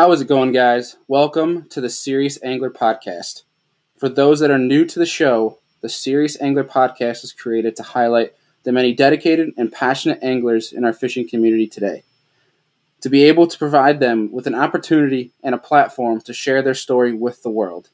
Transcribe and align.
How 0.00 0.12
is 0.12 0.22
it 0.22 0.28
going, 0.28 0.52
guys? 0.52 0.96
Welcome 1.08 1.68
to 1.68 1.80
the 1.82 1.90
Serious 1.90 2.42
Angler 2.42 2.70
Podcast. 2.70 3.42
For 3.98 4.08
those 4.08 4.40
that 4.40 4.50
are 4.50 4.56
new 4.56 4.86
to 4.86 4.98
the 4.98 5.04
show, 5.04 5.58
the 5.82 5.90
Serious 5.90 6.40
Angler 6.40 6.64
Podcast 6.64 7.22
is 7.22 7.34
created 7.34 7.76
to 7.76 7.82
highlight 7.82 8.32
the 8.62 8.72
many 8.72 8.94
dedicated 8.94 9.52
and 9.58 9.70
passionate 9.70 10.18
anglers 10.22 10.72
in 10.72 10.86
our 10.86 10.94
fishing 10.94 11.28
community 11.28 11.66
today. 11.66 12.02
To 13.02 13.10
be 13.10 13.24
able 13.24 13.46
to 13.46 13.58
provide 13.58 14.00
them 14.00 14.32
with 14.32 14.46
an 14.46 14.54
opportunity 14.54 15.32
and 15.42 15.54
a 15.54 15.58
platform 15.58 16.22
to 16.22 16.32
share 16.32 16.62
their 16.62 16.72
story 16.72 17.12
with 17.12 17.42
the 17.42 17.50
world. 17.50 17.90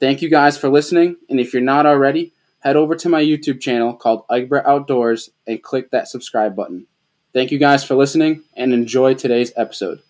Thank 0.00 0.22
you 0.22 0.28
guys 0.28 0.58
for 0.58 0.68
listening, 0.68 1.14
and 1.30 1.38
if 1.38 1.52
you're 1.52 1.62
not 1.62 1.86
already, 1.86 2.32
head 2.58 2.74
over 2.74 2.96
to 2.96 3.08
my 3.08 3.22
YouTube 3.22 3.60
channel 3.60 3.94
called 3.94 4.24
Egbert 4.28 4.66
Outdoors 4.66 5.30
and 5.46 5.62
click 5.62 5.92
that 5.92 6.08
subscribe 6.08 6.56
button. 6.56 6.88
Thank 7.32 7.52
you 7.52 7.58
guys 7.58 7.84
for 7.84 7.94
listening 7.94 8.42
and 8.56 8.74
enjoy 8.74 9.14
today's 9.14 9.52
episode. 9.56 10.02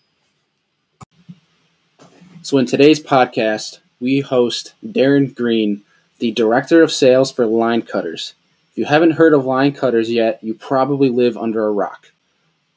So, 2.47 2.57
in 2.57 2.65
today's 2.65 3.01
podcast, 3.01 3.79
we 3.99 4.21
host 4.21 4.73
Darren 4.81 5.35
Green, 5.35 5.81
the 6.19 6.31
Director 6.31 6.81
of 6.81 6.93
Sales 6.93 7.29
for 7.29 7.45
Line 7.45 7.81
Cutters. 7.81 8.35
If 8.71 8.77
you 8.77 8.85
haven't 8.85 9.17
heard 9.19 9.33
of 9.33 9.43
Line 9.43 9.73
Cutters 9.73 10.09
yet, 10.09 10.41
you 10.41 10.53
probably 10.53 11.09
live 11.09 11.35
under 11.35 11.65
a 11.65 11.73
rock. 11.73 12.13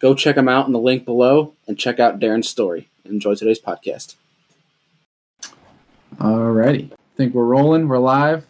Go 0.01 0.17
check 0.17 0.35
them 0.35 0.49
out 0.49 0.67
in 0.67 0.73
the 0.73 0.81
link 0.81 1.05
below 1.05 1.53
and 1.69 1.79
check 1.79 2.01
out 2.01 2.19
Darren's 2.19 2.49
story. 2.49 2.89
Enjoy 3.05 3.37
today's 3.37 3.61
podcast. 3.61 4.17
Alrighty. 6.17 6.91
I 6.91 6.97
think 7.17 7.33
we're 7.33 7.45
rolling. 7.45 7.87
We're 7.87 7.99
live. 7.99 8.45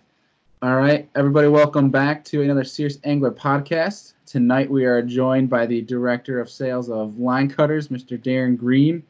All 0.63 0.77
right, 0.77 1.07
everybody, 1.15 1.49
welcome 1.49 1.91
back 1.91 2.25
to 2.25 2.41
another 2.41 2.65
Serious 2.65 2.97
Angler 3.05 3.31
podcast. 3.31 4.15
Tonight 4.25 4.71
we 4.71 4.87
are 4.87 5.03
joined 5.03 5.51
by 5.51 5.67
the 5.67 5.83
Director 5.83 6.41
of 6.41 6.49
Sales 6.49 6.89
of 6.89 7.19
Line 7.19 7.51
Cutters, 7.51 7.89
Mr. 7.89 8.19
Darren 8.19 8.57
Green. 8.57 9.03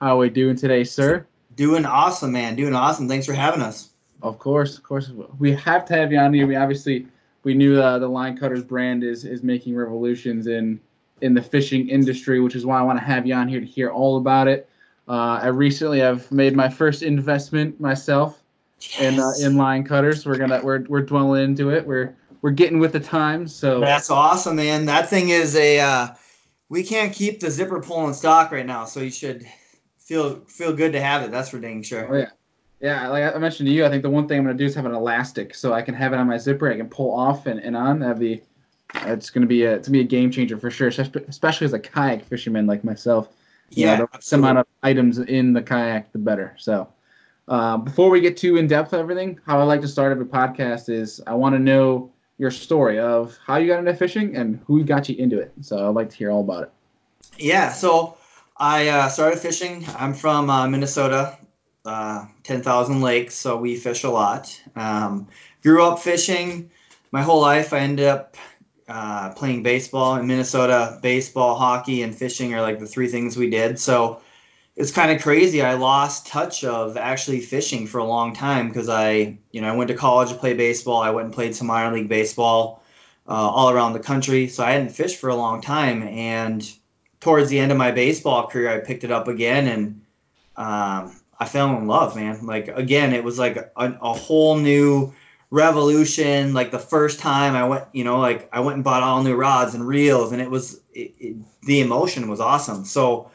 How 0.00 0.14
are 0.14 0.20
we 0.20 0.30
doing 0.30 0.56
today, 0.56 0.82
sir? 0.82 1.26
Doing 1.58 1.84
awesome, 1.84 2.30
man. 2.30 2.54
Doing 2.54 2.72
awesome. 2.72 3.08
Thanks 3.08 3.26
for 3.26 3.32
having 3.32 3.60
us. 3.62 3.90
Of 4.22 4.38
course, 4.38 4.78
of 4.78 4.84
course. 4.84 5.10
We 5.40 5.52
have 5.54 5.84
to 5.86 5.94
have 5.96 6.12
you 6.12 6.18
on 6.18 6.32
here. 6.32 6.46
We 6.46 6.54
obviously 6.54 7.08
we 7.42 7.52
knew 7.52 7.80
uh, 7.80 7.98
the 7.98 8.06
Line 8.06 8.36
Cutters 8.36 8.62
brand 8.62 9.02
is 9.02 9.24
is 9.24 9.42
making 9.42 9.74
revolutions 9.74 10.46
in 10.46 10.78
in 11.20 11.34
the 11.34 11.42
fishing 11.42 11.88
industry, 11.88 12.38
which 12.40 12.54
is 12.54 12.64
why 12.64 12.78
I 12.78 12.82
want 12.82 13.00
to 13.00 13.04
have 13.04 13.26
you 13.26 13.34
on 13.34 13.48
here 13.48 13.58
to 13.58 13.66
hear 13.66 13.90
all 13.90 14.18
about 14.18 14.46
it. 14.46 14.68
Uh, 15.08 15.40
I 15.42 15.48
recently 15.48 15.98
have 15.98 16.30
made 16.30 16.54
my 16.54 16.68
first 16.68 17.02
investment 17.02 17.80
myself 17.80 18.40
Yes. 18.80 19.00
in 19.00 19.18
uh, 19.18 19.32
in 19.40 19.56
line 19.56 19.82
cutters. 19.82 20.24
We're 20.24 20.38
gonna 20.38 20.60
we're 20.62 20.84
we're 20.88 21.02
dwelling 21.02 21.42
into 21.42 21.70
it. 21.70 21.84
We're 21.84 22.14
we're 22.40 22.52
getting 22.52 22.78
with 22.78 22.92
the 22.92 23.00
times. 23.00 23.52
So 23.52 23.80
That's 23.80 24.10
awesome, 24.10 24.54
man. 24.56 24.86
That 24.86 25.08
thing 25.10 25.30
is 25.30 25.56
a. 25.56 25.80
Uh, 25.80 26.08
we 26.68 26.84
can't 26.84 27.12
keep 27.12 27.40
the 27.40 27.50
zipper 27.50 27.80
pull 27.80 28.06
in 28.06 28.14
stock 28.14 28.52
right 28.52 28.66
now, 28.66 28.84
so 28.84 29.00
you 29.00 29.10
should 29.10 29.44
feel 30.08 30.40
feel 30.46 30.72
good 30.72 30.92
to 30.92 31.00
have 31.00 31.22
it. 31.22 31.30
That's 31.30 31.50
for 31.50 31.58
dang 31.58 31.82
sure. 31.82 32.08
oh 32.10 32.16
yeah, 32.16 32.30
yeah. 32.80 33.08
Like 33.08 33.34
I 33.34 33.38
mentioned 33.38 33.66
to 33.68 33.72
you, 33.72 33.84
I 33.84 33.90
think 33.90 34.02
the 34.02 34.10
one 34.10 34.26
thing 34.26 34.38
I'm 34.38 34.44
gonna 34.44 34.56
do 34.56 34.64
is 34.64 34.74
have 34.74 34.86
an 34.86 34.94
elastic, 34.94 35.54
so 35.54 35.74
I 35.74 35.82
can 35.82 35.94
have 35.94 36.14
it 36.14 36.16
on 36.16 36.26
my 36.26 36.38
zipper. 36.38 36.72
I 36.72 36.76
can 36.76 36.88
pull 36.88 37.14
off 37.14 37.46
and, 37.46 37.60
and 37.60 37.76
on. 37.76 38.00
That'd 38.00 38.18
be 38.18 38.40
it's 38.94 39.28
gonna 39.28 39.46
be 39.46 39.64
a 39.64 39.74
it's 39.74 39.86
gonna 39.86 39.98
be 39.98 40.00
a 40.00 40.04
game 40.04 40.30
changer 40.30 40.56
for 40.56 40.70
sure, 40.70 40.88
especially 40.88 41.66
as 41.66 41.74
a 41.74 41.78
kayak 41.78 42.24
fisherman 42.24 42.66
like 42.66 42.84
myself. 42.84 43.28
You 43.70 43.84
know, 43.84 43.92
Yeah, 43.92 44.06
the 44.18 44.36
amount 44.36 44.58
of 44.58 44.66
items 44.82 45.18
in 45.18 45.52
the 45.52 45.60
kayak, 45.60 46.10
the 46.12 46.18
better. 46.18 46.54
So, 46.56 46.88
uh, 47.48 47.76
before 47.76 48.08
we 48.08 48.22
get 48.22 48.38
too 48.38 48.56
in 48.56 48.66
depth 48.66 48.94
of 48.94 49.00
everything, 49.00 49.38
how 49.44 49.60
I 49.60 49.64
like 49.64 49.82
to 49.82 49.88
start 49.88 50.10
every 50.10 50.24
podcast 50.24 50.88
is 50.88 51.20
I 51.26 51.34
want 51.34 51.54
to 51.54 51.58
know 51.58 52.10
your 52.38 52.50
story 52.50 52.98
of 52.98 53.36
how 53.46 53.56
you 53.56 53.66
got 53.66 53.80
into 53.80 53.92
fishing 53.92 54.36
and 54.36 54.58
who 54.66 54.82
got 54.84 55.10
you 55.10 55.16
into 55.16 55.38
it. 55.38 55.52
So 55.60 55.86
I'd 55.86 55.94
like 55.94 56.08
to 56.08 56.16
hear 56.16 56.30
all 56.30 56.40
about 56.40 56.62
it. 56.62 56.72
Yeah, 57.36 57.70
so 57.72 58.16
I 58.60 58.88
uh, 58.88 59.08
started 59.08 59.38
fishing. 59.38 59.86
I'm 59.96 60.12
from 60.12 60.50
uh, 60.50 60.66
Minnesota, 60.66 61.38
uh, 61.84 62.26
10,000 62.42 63.00
lakes, 63.00 63.36
so 63.36 63.56
we 63.56 63.76
fish 63.76 64.02
a 64.02 64.10
lot. 64.10 64.60
Um, 64.74 65.28
grew 65.62 65.84
up 65.84 66.00
fishing 66.00 66.68
my 67.12 67.22
whole 67.22 67.40
life. 67.40 67.72
I 67.72 67.78
ended 67.78 68.06
up 68.06 68.36
uh, 68.88 69.32
playing 69.34 69.62
baseball 69.62 70.16
in 70.16 70.26
Minnesota. 70.26 70.98
Baseball, 71.02 71.54
hockey, 71.54 72.02
and 72.02 72.12
fishing 72.12 72.52
are 72.52 72.60
like 72.60 72.80
the 72.80 72.86
three 72.86 73.06
things 73.06 73.36
we 73.36 73.48
did. 73.48 73.78
So 73.78 74.20
it's 74.74 74.90
kind 74.90 75.12
of 75.12 75.22
crazy. 75.22 75.62
I 75.62 75.74
lost 75.74 76.26
touch 76.26 76.64
of 76.64 76.96
actually 76.96 77.40
fishing 77.40 77.86
for 77.86 77.98
a 77.98 78.04
long 78.04 78.32
time 78.32 78.68
because 78.68 78.88
I, 78.88 79.38
you 79.52 79.60
know, 79.60 79.68
I 79.68 79.76
went 79.76 79.86
to 79.88 79.94
college 79.94 80.30
to 80.30 80.34
play 80.34 80.54
baseball. 80.54 81.00
I 81.00 81.10
went 81.10 81.26
and 81.26 81.34
played 81.34 81.54
some 81.54 81.68
minor 81.68 81.94
league 81.94 82.08
baseball 82.08 82.82
uh, 83.28 83.32
all 83.34 83.70
around 83.70 83.92
the 83.92 84.00
country. 84.00 84.48
So 84.48 84.64
I 84.64 84.72
hadn't 84.72 84.90
fished 84.90 85.20
for 85.20 85.30
a 85.30 85.36
long 85.36 85.60
time. 85.60 86.02
And 86.02 86.68
towards 87.20 87.48
the 87.50 87.58
end 87.58 87.72
of 87.72 87.78
my 87.78 87.90
baseball 87.90 88.46
career, 88.46 88.70
I 88.70 88.78
picked 88.78 89.04
it 89.04 89.10
up 89.10 89.28
again 89.28 89.66
and 89.66 90.00
um, 90.56 91.20
I 91.38 91.46
fell 91.46 91.76
in 91.76 91.86
love, 91.86 92.16
man. 92.16 92.46
Like, 92.46 92.68
again, 92.68 93.12
it 93.12 93.24
was 93.24 93.38
like 93.38 93.56
a, 93.56 93.70
a 93.76 94.12
whole 94.12 94.56
new 94.56 95.12
revolution. 95.50 96.52
Like, 96.54 96.70
the 96.70 96.78
first 96.78 97.20
time 97.20 97.54
I 97.54 97.66
went, 97.66 97.84
you 97.92 98.04
know, 98.04 98.18
like 98.18 98.48
I 98.52 98.60
went 98.60 98.76
and 98.76 98.84
bought 98.84 99.02
all 99.02 99.22
new 99.22 99.36
rods 99.36 99.74
and 99.74 99.86
reels, 99.86 100.32
and 100.32 100.42
it 100.42 100.50
was, 100.50 100.80
it, 100.92 101.14
it, 101.18 101.36
the 101.62 101.80
emotion 101.80 102.28
was 102.28 102.40
awesome. 102.40 102.84
So, 102.84 103.30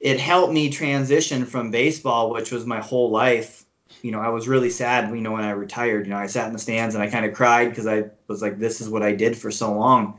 it 0.00 0.20
helped 0.20 0.52
me 0.52 0.68
transition 0.68 1.46
from 1.46 1.70
baseball, 1.70 2.30
which 2.30 2.52
was 2.52 2.66
my 2.66 2.80
whole 2.80 3.10
life. 3.10 3.64
You 4.02 4.10
know, 4.10 4.20
I 4.20 4.28
was 4.28 4.46
really 4.46 4.68
sad, 4.68 5.08
you 5.08 5.22
know, 5.22 5.32
when 5.32 5.44
I 5.44 5.50
retired. 5.52 6.04
You 6.06 6.10
know, 6.10 6.18
I 6.18 6.26
sat 6.26 6.46
in 6.46 6.52
the 6.52 6.58
stands 6.58 6.94
and 6.94 7.02
I 7.02 7.08
kind 7.08 7.24
of 7.24 7.32
cried 7.32 7.70
because 7.70 7.86
I 7.86 8.10
was 8.28 8.42
like, 8.42 8.58
this 8.58 8.82
is 8.82 8.90
what 8.90 9.02
I 9.02 9.12
did 9.12 9.34
for 9.34 9.50
so 9.50 9.72
long. 9.72 10.18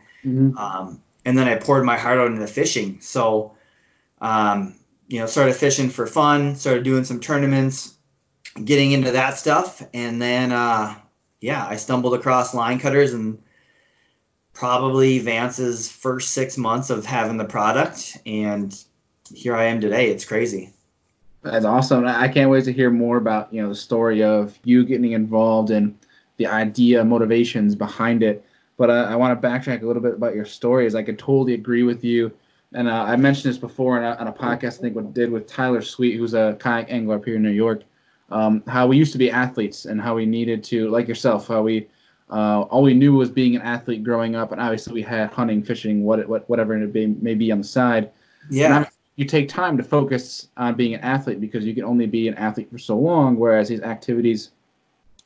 Um, 0.58 1.02
and 1.26 1.38
then 1.38 1.48
I 1.48 1.56
poured 1.56 1.84
my 1.84 1.98
heart 1.98 2.20
out 2.20 2.32
into 2.32 2.48
fishing. 2.48 3.00
So, 3.02 3.56
um, 4.22 4.76
you 5.08 5.20
know, 5.20 5.26
started 5.26 5.56
fishing 5.56 5.90
for 5.90 6.08
fun, 6.08 6.56
started 6.56 6.84
doing 6.84 7.04
some 7.04 7.20
tournaments, 7.20 7.96
getting 8.64 8.92
into 8.92 9.12
that 9.12 9.38
stuff. 9.38 9.82
And 9.94 10.22
then, 10.22 10.52
uh, 10.52 10.96
yeah, 11.42 11.66
I 11.68 11.76
stumbled 11.76 12.14
across 12.14 12.54
line 12.54 12.80
cutters 12.80 13.14
and 13.14 13.42
probably 14.54 15.20
Vance's 15.20 15.92
first 15.92 16.32
six 16.32 16.58
months 16.58 16.90
of 16.90 17.06
having 17.06 17.38
the 17.38 17.46
product. 17.46 18.18
And 18.26 18.76
here 19.34 19.56
I 19.56 19.66
am 19.66 19.82
today. 19.82 20.10
It's 20.10 20.26
crazy. 20.26 20.72
That's 21.42 21.66
awesome. 21.66 22.08
I 22.08 22.28
can't 22.28 22.50
wait 22.50 22.64
to 22.66 22.74
hear 22.74 22.90
more 22.90 23.18
about 23.18 23.54
you 23.54 23.62
know 23.62 23.70
the 23.70 23.76
story 23.76 24.24
of 24.24 24.58
you 24.64 24.84
getting 24.84 25.12
involved 25.12 25.70
and 25.70 25.96
the 26.38 26.48
idea, 26.48 27.06
motivations 27.06 27.76
behind 27.76 28.24
it. 28.24 28.44
But 28.78 28.90
uh, 28.90 29.08
I 29.10 29.16
want 29.16 29.40
to 29.40 29.48
backtrack 29.48 29.84
a 29.84 29.86
little 29.86 30.02
bit 30.02 30.14
about 30.14 30.36
your 30.36 30.46
story, 30.46 30.86
as 30.86 30.96
I 30.96 31.04
could 31.04 31.18
totally 31.18 31.54
agree 31.54 31.84
with 31.84 32.04
you. 32.04 32.32
And 32.74 32.90
uh, 32.90 33.04
I 33.04 33.16
mentioned 33.16 33.54
this 33.54 33.58
before 33.58 33.98
on 33.98 34.04
a, 34.04 34.20
on 34.20 34.28
a 34.28 34.34
podcast 34.34 34.80
I 34.80 34.82
think 34.82 34.96
what 34.96 35.14
did 35.14 35.32
with 35.32 35.48
Tyler 35.48 35.82
Sweet, 35.82 36.18
who's 36.18 36.34
a 36.34 36.58
kayak 36.60 36.88
angler 36.90 37.16
up 37.16 37.26
here 37.26 37.36
in 37.36 37.44
New 37.44 37.52
York. 37.52 37.84
Um, 38.32 38.64
how 38.68 38.88
we 38.88 38.98
used 38.98 39.12
to 39.14 39.18
be 39.18 39.32
athletes 39.32 39.86
and 39.86 40.02
how 40.02 40.16
we 40.16 40.26
needed 40.26 40.64
to, 40.66 40.90
like 40.90 41.08
yourself, 41.08 41.48
how 41.48 41.62
we 41.62 41.88
uh, 42.30 42.62
all 42.64 42.82
we 42.82 42.94
knew 42.94 43.14
was 43.14 43.30
being 43.30 43.56
an 43.56 43.62
athlete 43.62 44.04
growing 44.04 44.36
up, 44.36 44.52
and 44.52 44.60
obviously 44.60 44.94
we 44.94 45.04
had 45.04 45.32
hunting, 45.32 45.62
fishing, 45.62 46.04
what, 46.04 46.28
what 46.28 46.50
whatever 46.50 46.76
it 46.76 46.94
may, 46.94 47.06
may 47.06 47.36
be 47.36 47.52
on 47.52 47.60
the 47.60 47.64
side. 47.64 48.12
Yeah. 48.50 48.78
And 48.78 48.88
you 49.16 49.26
take 49.26 49.48
time 49.48 49.78
to 49.78 49.84
focus 49.84 50.50
on 50.58 50.76
being 50.76 50.96
an 50.96 51.02
athlete 51.02 51.40
because 51.40 51.66
you 51.66 51.74
can 51.74 51.84
only 51.84 52.08
be 52.08 52.28
an 52.28 52.34
athlete 52.34 52.70
for 52.72 52.80
so 52.80 52.98
long. 52.98 53.38
Whereas 53.38 53.70
these 53.70 53.82
activities, 53.82 54.52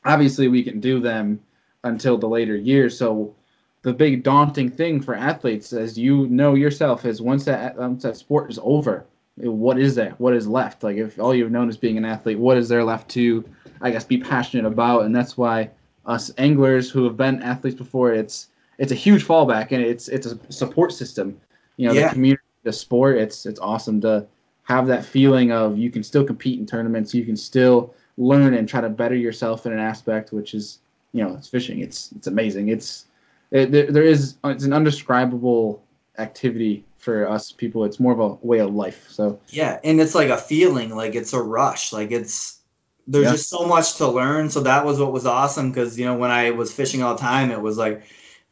obviously, 0.04 0.48
we 0.48 0.62
can 0.62 0.78
do 0.78 1.00
them 1.00 1.40
until 1.84 2.18
the 2.18 2.28
later 2.28 2.54
years. 2.54 2.96
So 2.96 3.34
the 3.82 3.92
big 3.92 4.22
daunting 4.22 4.70
thing 4.70 5.00
for 5.00 5.14
athletes, 5.14 5.72
as 5.72 5.98
you 5.98 6.26
know 6.28 6.54
yourself, 6.54 7.04
is 7.04 7.22
once 7.22 7.44
that 7.46 7.76
once 7.76 8.02
that 8.02 8.16
sport 8.16 8.50
is 8.50 8.58
over, 8.62 9.04
what 9.36 9.78
is 9.78 9.94
that? 9.94 10.20
What 10.20 10.34
is 10.34 10.46
left? 10.46 10.82
Like 10.82 10.96
if 10.96 11.18
all 11.18 11.34
you've 11.34 11.50
known 11.50 11.68
is 11.68 11.76
being 11.76 11.96
an 11.96 12.04
athlete, 12.04 12.38
what 12.38 12.56
is 12.58 12.68
there 12.68 12.84
left 12.84 13.08
to, 13.10 13.44
I 13.80 13.90
guess, 13.90 14.04
be 14.04 14.18
passionate 14.18 14.66
about? 14.66 15.04
And 15.04 15.14
that's 15.16 15.36
why 15.38 15.70
us 16.06 16.30
anglers 16.38 16.90
who 16.90 17.04
have 17.04 17.16
been 17.16 17.42
athletes 17.42 17.76
before, 17.76 18.12
it's 18.12 18.48
it's 18.78 18.92
a 18.92 18.96
huge 18.96 19.26
fallback 19.26 19.72
and 19.72 19.82
it's 19.82 20.08
it's 20.08 20.26
a 20.26 20.38
support 20.52 20.92
system. 20.92 21.38
You 21.76 21.88
know, 21.88 21.94
Yeah. 21.94 22.08
the 22.08 22.14
community, 22.14 22.42
the 22.64 22.72
sport. 22.72 23.16
It's 23.16 23.46
it's 23.46 23.60
awesome 23.60 24.00
to 24.02 24.26
have 24.64 24.86
that 24.88 25.04
feeling 25.04 25.52
of 25.52 25.78
you 25.78 25.90
can 25.90 26.02
still 26.02 26.24
compete 26.24 26.58
in 26.58 26.66
tournaments, 26.66 27.14
you 27.14 27.24
can 27.24 27.36
still 27.36 27.94
learn 28.18 28.54
and 28.54 28.68
try 28.68 28.80
to 28.82 28.88
better 28.90 29.14
yourself 29.14 29.64
in 29.66 29.72
an 29.72 29.78
aspect, 29.78 30.32
which 30.32 30.54
is 30.54 30.80
you 31.12 31.24
know, 31.24 31.34
it's 31.34 31.48
fishing. 31.48 31.80
It's 31.80 32.12
it's 32.12 32.26
amazing. 32.26 32.68
It's 32.68 33.06
it, 33.08 33.09
there, 33.50 33.66
there 33.66 34.02
is 34.02 34.36
uh, 34.44 34.48
it's 34.48 34.64
an 34.64 34.72
undescribable 34.72 35.82
activity 36.18 36.84
for 36.98 37.28
us 37.28 37.52
people. 37.52 37.84
It's 37.84 37.98
more 37.98 38.12
of 38.12 38.20
a 38.20 38.46
way 38.46 38.58
of 38.58 38.74
life. 38.74 39.06
So 39.08 39.40
Yeah, 39.48 39.80
and 39.84 40.00
it's 40.00 40.14
like 40.14 40.28
a 40.28 40.36
feeling, 40.36 40.94
like 40.94 41.14
it's 41.14 41.32
a 41.32 41.42
rush, 41.42 41.92
like 41.92 42.10
it's 42.10 42.58
there's 43.06 43.26
Yeah. 43.26 43.32
just 43.32 43.48
so 43.48 43.66
much 43.66 43.96
to 43.96 44.06
learn. 44.08 44.50
So 44.50 44.60
that 44.60 44.84
was 44.84 45.00
what 45.00 45.12
was 45.12 45.26
awesome 45.26 45.70
because 45.70 45.98
you 45.98 46.04
know 46.04 46.16
when 46.16 46.30
I 46.30 46.50
was 46.50 46.72
fishing 46.72 47.02
all 47.02 47.14
the 47.14 47.20
time, 47.20 47.50
it 47.50 47.60
was 47.60 47.76
like 47.78 48.02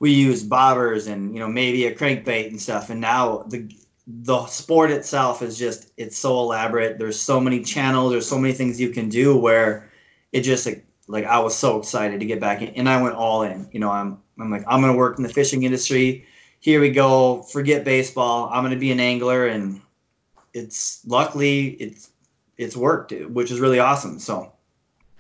we 0.00 0.10
used 0.12 0.48
bobbers 0.50 1.10
and 1.10 1.34
you 1.34 1.40
know 1.40 1.48
maybe 1.48 1.86
a 1.86 1.94
crankbait 1.94 2.48
and 2.48 2.60
stuff. 2.60 2.90
And 2.90 3.00
now 3.00 3.44
the 3.48 3.70
the 4.06 4.46
sport 4.46 4.90
itself 4.90 5.42
is 5.42 5.58
just 5.58 5.92
it's 5.96 6.16
so 6.16 6.38
elaborate. 6.40 6.98
There's 6.98 7.20
so 7.20 7.40
many 7.40 7.62
channels. 7.62 8.10
There's 8.10 8.28
so 8.28 8.38
many 8.38 8.54
things 8.54 8.80
you 8.80 8.90
can 8.90 9.08
do 9.10 9.36
where 9.36 9.90
it 10.32 10.40
just 10.40 10.66
like, 10.66 10.84
like 11.08 11.24
I 11.26 11.38
was 11.40 11.54
so 11.54 11.78
excited 11.78 12.20
to 12.20 12.26
get 12.26 12.40
back 12.40 12.62
in, 12.62 12.68
and 12.70 12.88
I 12.88 13.00
went 13.02 13.14
all 13.16 13.42
in. 13.42 13.68
You 13.72 13.80
know, 13.80 13.90
I'm 13.90 14.18
I'm 14.40 14.50
like 14.50 14.64
I'm 14.66 14.80
gonna 14.80 14.96
work 14.96 15.18
in 15.18 15.22
the 15.22 15.28
fishing 15.28 15.62
industry. 15.62 16.26
Here 16.60 16.80
we 16.80 16.90
go. 16.90 17.42
Forget 17.42 17.84
baseball. 17.84 18.48
I'm 18.52 18.62
gonna 18.62 18.76
be 18.76 18.92
an 18.92 19.00
angler, 19.00 19.46
and 19.46 19.80
it's 20.54 21.06
luckily 21.06 21.68
it's 21.80 22.10
it's 22.56 22.76
worked, 22.76 23.12
which 23.30 23.50
is 23.50 23.60
really 23.60 23.78
awesome. 23.78 24.18
So 24.18 24.52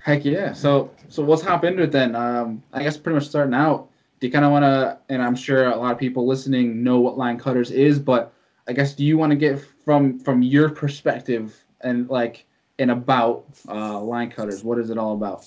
Heck 0.08 0.24
yeah. 0.24 0.52
So 0.52 0.90
so 1.08 1.22
let's 1.22 1.42
hop 1.42 1.64
it 1.64 1.92
then. 1.92 2.16
Um, 2.16 2.62
I 2.72 2.82
guess 2.82 2.96
pretty 2.96 3.16
much 3.16 3.28
starting 3.28 3.54
out. 3.54 3.90
Do 4.20 4.26
you 4.26 4.32
kind 4.32 4.44
of 4.44 4.50
want 4.50 4.62
to? 4.62 4.98
And 5.10 5.22
I'm 5.22 5.36
sure 5.36 5.66
a 5.66 5.76
lot 5.76 5.92
of 5.92 5.98
people 5.98 6.26
listening 6.26 6.82
know 6.82 6.98
what 6.98 7.18
line 7.18 7.38
cutters 7.38 7.70
is, 7.70 7.98
but 7.98 8.32
I 8.66 8.72
guess 8.72 8.94
do 8.94 9.04
you 9.04 9.18
want 9.18 9.30
to 9.30 9.36
get 9.36 9.60
from 9.84 10.18
from 10.18 10.42
your 10.42 10.70
perspective 10.70 11.62
and 11.82 12.08
like 12.08 12.46
and 12.78 12.90
about 12.90 13.44
uh, 13.68 14.00
line 14.00 14.30
cutters? 14.30 14.64
What 14.64 14.78
is 14.78 14.90
it 14.90 14.98
all 14.98 15.12
about? 15.12 15.46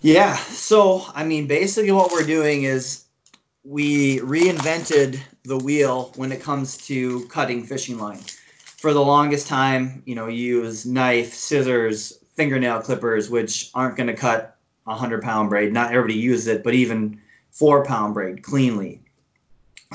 Yeah. 0.00 0.36
So 0.36 1.04
I 1.14 1.24
mean, 1.24 1.46
basically, 1.46 1.92
what 1.92 2.10
we're 2.10 2.26
doing 2.26 2.62
is 2.62 3.04
we 3.64 4.18
reinvented 4.20 5.20
the 5.44 5.58
wheel 5.58 6.12
when 6.16 6.32
it 6.32 6.42
comes 6.42 6.78
to 6.86 7.26
cutting 7.26 7.64
fishing 7.64 7.98
line. 7.98 8.20
For 8.78 8.94
the 8.94 9.02
longest 9.02 9.46
time, 9.46 10.02
you 10.06 10.14
know, 10.14 10.26
you 10.26 10.62
use 10.62 10.86
knife, 10.86 11.34
scissors, 11.34 12.18
fingernail 12.34 12.80
clippers, 12.80 13.28
which 13.28 13.70
aren't 13.74 13.96
going 13.96 14.06
to 14.06 14.14
cut 14.14 14.56
a 14.86 14.94
hundred 14.94 15.22
pound 15.22 15.50
braid. 15.50 15.72
Not 15.72 15.92
everybody 15.92 16.14
uses 16.14 16.46
it, 16.46 16.64
but 16.64 16.72
even 16.72 17.20
four 17.50 17.84
pound 17.84 18.14
braid 18.14 18.42
cleanly. 18.42 19.02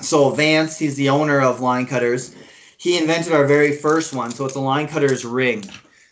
So 0.01 0.29
Vance, 0.29 0.77
he's 0.77 0.95
the 0.95 1.09
owner 1.09 1.41
of 1.41 1.61
Line 1.61 1.87
Cutters. 1.87 2.35
He 2.77 2.97
invented 2.97 3.33
our 3.33 3.47
very 3.47 3.75
first 3.75 4.13
one. 4.13 4.29
So 4.29 4.45
it's 4.45 4.55
a 4.55 4.59
line 4.59 4.87
cutter's 4.87 5.25
ring. 5.25 5.63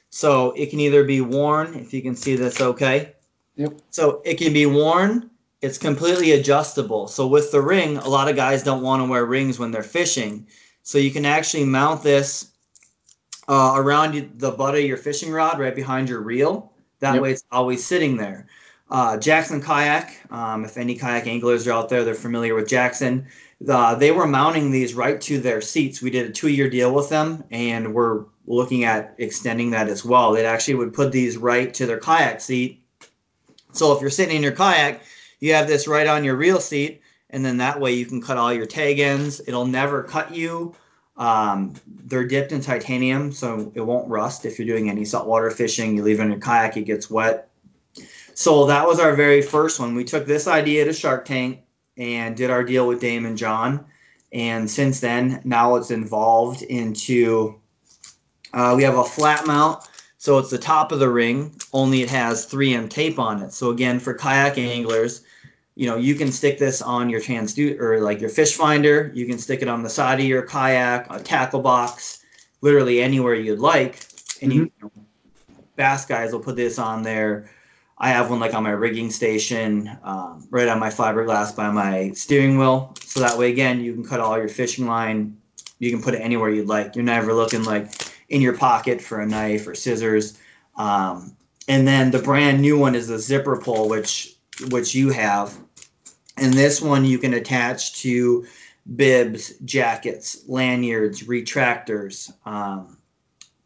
So 0.10 0.52
it 0.52 0.72
can 0.72 0.80
either 0.80 1.04
be 1.04 1.22
worn, 1.22 1.76
if 1.76 1.94
you 1.94 2.02
can 2.02 2.16
see 2.16 2.36
this 2.36 2.62
okay. 2.62 3.14
Yep. 3.56 3.82
So 3.92 4.22
it 4.26 4.36
can 4.36 4.54
be 4.54 4.66
worn. 4.66 5.30
It's 5.62 5.78
completely 5.78 6.32
adjustable. 6.34 7.08
So 7.08 7.28
with 7.28 7.52
the 7.52 7.62
ring, 7.62 7.98
a 7.98 8.10
lot 8.10 8.30
of 8.30 8.36
guys 8.36 8.64
don't 8.64 8.82
want 8.82 9.02
to 9.02 9.10
wear 9.10 9.26
rings 9.26 9.60
when 9.60 9.72
they're 9.72 9.84
fishing. 9.84 10.48
So 10.84 10.98
you 10.98 11.12
can 11.12 11.26
actually 11.26 11.64
mount 11.66 12.04
this 12.04 12.52
uh, 13.48 13.74
around 13.76 14.40
the 14.40 14.52
butt 14.52 14.76
of 14.76 14.82
your 14.82 14.98
fishing 14.98 15.32
rod, 15.32 15.60
right 15.60 15.76
behind 15.76 16.10
your 16.10 16.22
reel. 16.22 16.74
That 17.00 17.14
Yep. 17.14 17.24
way, 17.24 17.32
it's 17.32 17.44
always 17.52 17.86
sitting 17.86 18.18
there. 18.18 18.48
Uh, 18.90 19.18
Jackson 19.18 19.62
Kayak, 19.62 20.18
um, 20.30 20.66
if 20.66 20.78
any 20.78 20.96
kayak 20.96 21.26
anglers 21.28 21.68
are 21.68 21.72
out 21.72 21.90
there, 21.90 22.04
they're 22.04 22.14
familiar 22.14 22.54
with 22.56 22.68
Jackson. 22.68 23.26
Uh, 23.68 23.96
they 23.96 24.12
were 24.12 24.28
mounting 24.28 24.72
these 24.72 24.94
right 24.94 25.20
to 25.22 25.40
their 25.40 25.62
seats. 25.62 26.02
We 26.02 26.10
did 26.10 26.30
a 26.30 26.32
two-year 26.32 26.70
deal 26.70 26.94
with 26.94 27.10
them, 27.10 27.44
and 27.50 27.94
we're 27.94 28.26
looking 28.46 28.84
at 28.84 29.16
extending 29.18 29.72
that 29.72 29.88
as 29.88 30.04
well. 30.04 30.34
They 30.34 30.46
actually 30.46 30.76
would 30.76 30.94
put 30.94 31.12
these 31.12 31.38
right 31.38 31.74
to 31.74 31.86
their 31.86 32.00
kayak 32.00 32.42
seat. 32.42 32.83
So 33.74 33.92
if 33.94 34.02
you're 34.02 34.10
sitting 34.10 34.36
in 34.36 34.44
your 34.44 34.52
kayak, 34.54 35.02
you 35.40 35.54
have 35.54 35.68
this 35.68 35.88
right 35.88 36.08
on 36.08 36.24
your 36.24 36.36
reel 36.36 36.60
seat, 36.60 37.02
and 37.30 37.44
then 37.44 37.58
that 37.58 37.80
way 37.80 37.94
you 37.94 38.06
can 38.06 38.22
cut 38.22 38.38
all 38.38 38.54
your 38.54 38.66
tag 38.66 39.00
ends. 39.00 39.42
It'll 39.46 39.66
never 39.66 40.04
cut 40.04 40.34
you. 40.34 40.76
Um, 41.18 41.74
they're 42.06 42.26
dipped 42.26 42.52
in 42.52 42.62
titanium, 42.62 43.32
so 43.32 43.72
it 43.76 43.82
won't 43.82 44.10
rust. 44.10 44.46
If 44.46 44.58
you're 44.58 44.68
doing 44.68 44.90
any 44.90 45.06
saltwater 45.06 45.52
fishing, 45.52 45.96
you 45.96 46.04
leave 46.04 46.20
it 46.20 46.24
in 46.24 46.32
your 46.32 46.40
kayak, 46.40 46.78
it 46.78 46.84
gets 46.84 47.10
wet. 47.10 47.50
So 48.36 48.66
that 48.66 48.88
was 48.88 49.00
our 49.00 49.16
very 49.16 49.42
first 49.42 49.80
one. 49.80 49.96
We 49.96 50.04
took 50.04 50.26
this 50.26 50.48
idea 50.48 50.86
to 50.86 50.94
Shark 50.94 51.26
Tank 51.26 51.62
and 51.98 52.36
did 52.36 52.50
our 52.50 52.64
deal 52.64 52.88
with 52.88 53.02
Daymond 53.02 53.38
John. 53.38 53.86
And 54.32 54.70
since 54.70 55.00
then, 55.00 55.42
now 55.44 55.76
it's 55.76 55.92
involved 55.92 56.64
into 56.64 57.60
uh, 58.54 58.74
we 58.76 58.84
have 58.84 58.98
a 58.98 59.04
flat 59.04 59.46
mount. 59.46 59.84
So 60.24 60.38
it's 60.38 60.50
the 60.50 60.58
top 60.58 60.94
of 60.94 61.00
the 61.00 61.10
ring, 61.10 61.54
only 61.74 62.02
it 62.02 62.10
has 62.10 62.48
3M 62.48 62.90
tape 62.90 63.20
on 63.20 63.42
it. 63.42 63.52
So 63.52 63.72
again, 63.72 64.00
for 64.00 64.14
kayak 64.14 64.58
anglers, 64.58 65.26
you 65.76 65.86
know, 65.86 65.98
you 65.98 66.16
can 66.16 66.32
stick 66.32 66.58
this 66.58 66.82
on 66.82 67.10
your 67.10 67.20
transducer 67.20 67.78
or 67.78 68.00
like 68.00 68.22
your 68.22 68.30
fish 68.30 68.56
finder. 68.56 69.12
You 69.14 69.26
can 69.26 69.38
stick 69.38 69.62
it 69.62 69.68
on 69.68 69.84
the 69.84 69.90
side 69.90 70.22
of 70.22 70.26
your 70.26 70.44
kayak, 70.44 71.08
a 71.10 71.20
tackle 71.20 71.60
box, 71.60 72.24
literally 72.62 73.02
anywhere 73.02 73.34
you'd 73.34 73.60
like. 73.60 74.00
And 74.42 74.54
you, 74.54 74.72
bass 75.76 76.06
guys 76.06 76.32
will 76.32 76.40
put 76.40 76.56
this 76.56 76.80
on 76.80 77.04
there. 77.04 77.50
I 77.98 78.08
have 78.08 78.30
one 78.30 78.40
like 78.40 78.54
on 78.54 78.64
my 78.64 78.70
rigging 78.70 79.12
station, 79.12 79.92
um, 80.06 80.48
right 80.52 80.70
on 80.70 80.80
my 80.80 80.90
fiberglass 80.90 81.54
by 81.54 81.70
my 81.70 82.12
steering 82.12 82.58
wheel. 82.58 82.96
So 83.04 83.20
that 83.20 83.38
way, 83.38 83.52
again, 83.52 83.82
you 83.82 83.94
can 83.94 84.06
cut 84.06 84.22
all 84.22 84.38
your 84.38 84.48
fishing 84.48 84.88
line. 84.88 85.36
You 85.80 85.92
can 85.92 86.02
put 86.02 86.14
it 86.14 86.20
anywhere 86.20 86.50
you'd 86.50 86.70
like. 86.70 86.96
You're 86.96 87.04
never 87.04 87.34
looking 87.34 87.66
like 87.66 88.13
in 88.34 88.42
your 88.42 88.58
pocket 88.58 89.00
for 89.00 89.22
a 89.22 89.28
knife 89.28 89.68
or 89.68 89.76
scissors. 89.76 90.40
Um, 90.76 91.38
and 91.68 91.88
then 91.88 92.10
the 92.10 92.20
brand 92.20 92.62
new 92.62 92.80
one 92.80 92.96
is 92.96 93.08
the 93.08 93.20
zipper 93.20 93.58
pull, 93.58 93.88
which 93.88 94.36
which 94.72 94.96
you 94.96 95.12
have. 95.12 95.56
And 96.38 96.52
this 96.52 96.82
one 96.82 97.06
you 97.06 97.20
can 97.20 97.36
attach 97.36 98.02
to 98.02 98.46
bibs, 98.96 99.54
jackets, 99.66 100.44
lanyards, 100.48 101.24
retractors, 101.24 102.34
um, 102.48 102.98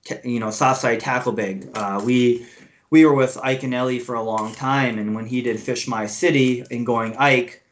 ta- 0.05 0.15
you 0.25 0.41
know, 0.41 0.51
soft 0.51 0.81
side 0.81 0.99
tackle 0.99 1.31
bag. 1.31 1.69
Uh, 1.73 2.01
we 2.03 2.45
we 2.89 3.05
were 3.05 3.15
with 3.15 3.35
Iaconelli 3.37 4.01
for 4.01 4.15
a 4.15 4.21
long 4.21 4.53
time, 4.53 4.99
and 4.99 5.15
when 5.15 5.25
he 5.25 5.41
did 5.41 5.61
Fish 5.61 5.87
My 5.87 6.07
City 6.07 6.65
and 6.69 6.85
going 6.85 7.15
Ike, 7.15 7.63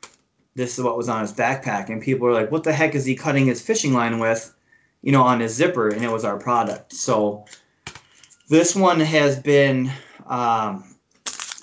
this 0.55 0.77
is 0.77 0.83
what 0.83 0.95
was 0.95 1.09
on 1.09 1.19
his 1.19 1.33
backpack, 1.33 1.89
and 1.89 2.01
people 2.01 2.25
were 2.25 2.33
like, 2.33 2.51
"What 2.51 2.63
the 2.63 2.73
heck 2.73 2.95
is 2.95 3.03
he 3.03 3.15
cutting 3.15 3.47
his 3.47 3.61
fishing 3.61 3.93
line 3.93 4.19
with?" 4.19 4.54
You 5.05 5.11
know, 5.13 5.23
on 5.23 5.41
a 5.41 5.47
zipper, 5.47 5.89
and 5.89 6.03
it 6.03 6.11
was 6.11 6.25
our 6.25 6.37
product. 6.37 6.91
So 6.91 7.45
this 8.49 8.75
one 8.75 8.99
has 8.99 9.39
been. 9.39 9.91
Um, 10.25 10.83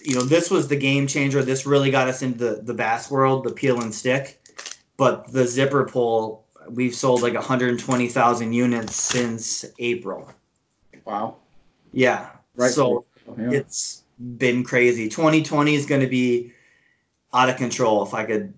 you 0.04 0.14
know, 0.16 0.22
this 0.22 0.50
was 0.50 0.68
the 0.68 0.76
game 0.76 1.06
changer. 1.06 1.42
This 1.44 1.64
really 1.66 1.90
got 1.90 2.08
us 2.08 2.22
into 2.22 2.38
the, 2.38 2.62
the 2.62 2.74
bass 2.74 3.10
world, 3.10 3.44
the 3.44 3.52
peel 3.52 3.80
and 3.80 3.94
stick. 3.94 4.40
But 4.96 5.30
the 5.32 5.46
zipper 5.46 5.84
pull, 5.84 6.44
we've 6.68 6.94
sold 6.94 7.22
like 7.22 7.34
120,000 7.34 8.52
units 8.52 8.96
since 8.96 9.64
April. 9.78 10.30
Wow. 11.04 11.36
Yeah. 11.92 12.30
Right. 12.56 12.70
So 12.70 13.04
Yeah. 13.38 13.52
it's 13.52 14.02
been 14.38 14.64
crazy. 14.64 15.08
2020 15.08 15.74
is 15.74 15.86
going 15.86 16.00
to 16.00 16.06
be 16.06 16.52
out 17.32 17.48
of 17.48 17.56
control. 17.56 18.02
If 18.02 18.14
I 18.14 18.24
could, 18.24 18.52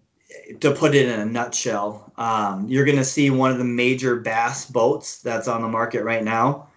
to 0.61 0.71
put 0.73 0.95
it 0.95 1.09
in 1.09 1.21
a 1.21 1.25
nutshell, 1.25 2.13
um, 2.17 2.67
you're 2.69 2.85
going 2.85 2.99
to 2.99 3.05
see 3.05 3.31
one 3.31 3.51
of 3.51 3.59
the 3.59 3.65
major 3.65 4.17
bass 4.17 4.67
boats 4.67 5.23
that's 5.23 5.49
on 5.49 5.63
the 5.63 5.69
market 5.69 6.05
right 6.05 6.25
now 6.25 6.69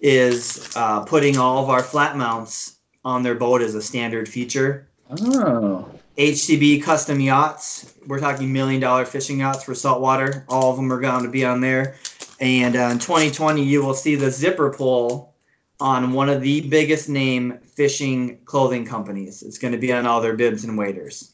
is 0.00 0.70
uh, 0.76 1.04
putting 1.04 1.38
all 1.38 1.62
of 1.62 1.70
our 1.70 1.82
flat 1.82 2.16
mounts 2.16 2.78
on 3.04 3.22
their 3.22 3.34
boat 3.34 3.62
as 3.62 3.74
a 3.74 3.82
standard 3.82 4.28
feature. 4.28 4.88
Oh. 5.10 5.88
HCB 6.18 6.82
custom 6.82 7.20
yachts. 7.20 7.94
We're 8.06 8.20
talking 8.20 8.52
million 8.52 8.80
dollar 8.80 9.04
fishing 9.04 9.40
yachts 9.40 9.64
for 9.64 9.74
saltwater. 9.74 10.44
All 10.48 10.70
of 10.70 10.76
them 10.76 10.92
are 10.92 11.00
going 11.00 11.24
to 11.24 11.30
be 11.30 11.44
on 11.44 11.60
there. 11.60 11.96
And 12.40 12.76
uh, 12.76 12.90
in 12.92 12.98
2020, 12.98 13.62
you 13.62 13.82
will 13.84 13.94
see 13.94 14.16
the 14.16 14.30
zipper 14.30 14.70
pull 14.70 15.34
on 15.78 16.12
one 16.12 16.28
of 16.28 16.42
the 16.42 16.68
biggest 16.68 17.08
name 17.08 17.58
fishing 17.64 18.38
clothing 18.44 18.84
companies. 18.84 19.42
It's 19.42 19.58
going 19.58 19.72
to 19.72 19.78
be 19.78 19.92
on 19.92 20.06
all 20.06 20.20
their 20.20 20.36
bibs 20.36 20.64
and 20.64 20.76
waders. 20.76 21.29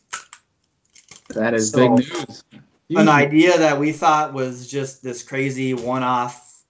That 1.30 1.54
is 1.54 1.70
So, 1.70 1.96
big 1.96 2.06
news. 2.08 2.44
An 2.90 3.08
idea 3.08 3.58
that 3.58 3.78
we 3.78 3.92
thought 3.92 4.32
was 4.32 4.68
just 4.68 5.02
this 5.02 5.22
crazy 5.22 5.74
one 5.74 6.02
off, 6.04 6.62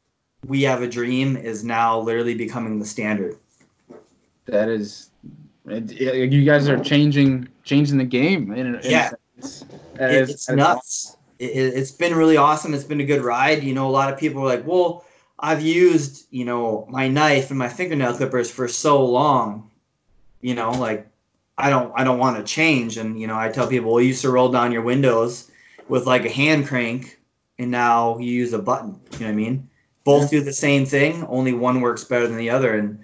we 0.46 0.62
have 0.62 0.80
a 0.82 0.88
dream, 0.88 1.36
is 1.36 1.62
now 1.62 2.00
literally 2.00 2.34
becoming 2.34 2.78
the 2.78 2.86
standard. 2.86 3.36
That 4.46 4.68
is, 4.68 5.10
it, 5.66 5.92
it- 5.92 6.32
you 6.32 6.44
guys 6.44 6.68
are 6.68 6.78
changing 6.78 7.48
changing 7.64 7.98
the 7.98 8.04
game. 8.04 8.52
In, 8.52 8.76
in 8.76 8.80
Yeah. 8.84 9.10
sense. 9.40 9.64
That 9.94 10.10
It- 10.12 10.22
is- 10.22 10.30
it's 10.30 10.48
is 10.48 10.56
nuts. 10.56 11.16
It, 11.38 11.44
it's 11.54 11.90
been 11.90 12.14
really 12.14 12.38
awesome. 12.38 12.72
It's 12.72 12.84
been 12.84 13.00
a 13.00 13.04
good 13.04 13.22
ride. 13.22 13.62
You 13.62 13.74
know, 13.74 13.86
a 13.88 13.90
lot 13.90 14.10
of 14.10 14.18
people 14.18 14.40
are 14.42 14.46
like, 14.46 14.66
well, 14.66 15.04
I've 15.38 15.60
used, 15.60 16.26
you 16.30 16.46
know, 16.46 16.86
my 16.88 17.08
knife 17.08 17.50
and 17.50 17.58
my 17.58 17.68
fingernail 17.68 18.14
clippers 18.16 18.50
for 18.50 18.68
so 18.68 19.04
long, 19.04 19.70
you 20.40 20.54
know, 20.54 20.70
like 20.70 21.06
I 21.58 21.70
don't 21.70 21.92
I 21.96 22.04
don't 22.04 22.18
want 22.18 22.36
to 22.36 22.44
change. 22.44 22.96
And, 22.96 23.20
you 23.20 23.26
know, 23.26 23.38
I 23.38 23.48
tell 23.48 23.66
people, 23.66 23.92
well, 23.92 24.00
you 24.00 24.08
used 24.08 24.22
to 24.22 24.30
roll 24.30 24.50
down 24.50 24.72
your 24.72 24.82
windows 24.82 25.50
with 25.88 26.06
like 26.06 26.24
a 26.24 26.30
hand 26.30 26.66
crank 26.66 27.18
and 27.58 27.70
now 27.70 28.18
you 28.18 28.30
use 28.30 28.52
a 28.52 28.58
button. 28.58 29.00
You 29.12 29.20
know 29.20 29.26
what 29.26 29.32
I 29.32 29.34
mean? 29.34 29.68
Both 30.04 30.30
do 30.30 30.40
the 30.40 30.52
same 30.52 30.86
thing, 30.86 31.24
only 31.24 31.52
one 31.52 31.80
works 31.80 32.04
better 32.04 32.28
than 32.28 32.36
the 32.36 32.50
other. 32.50 32.76
And, 32.78 33.00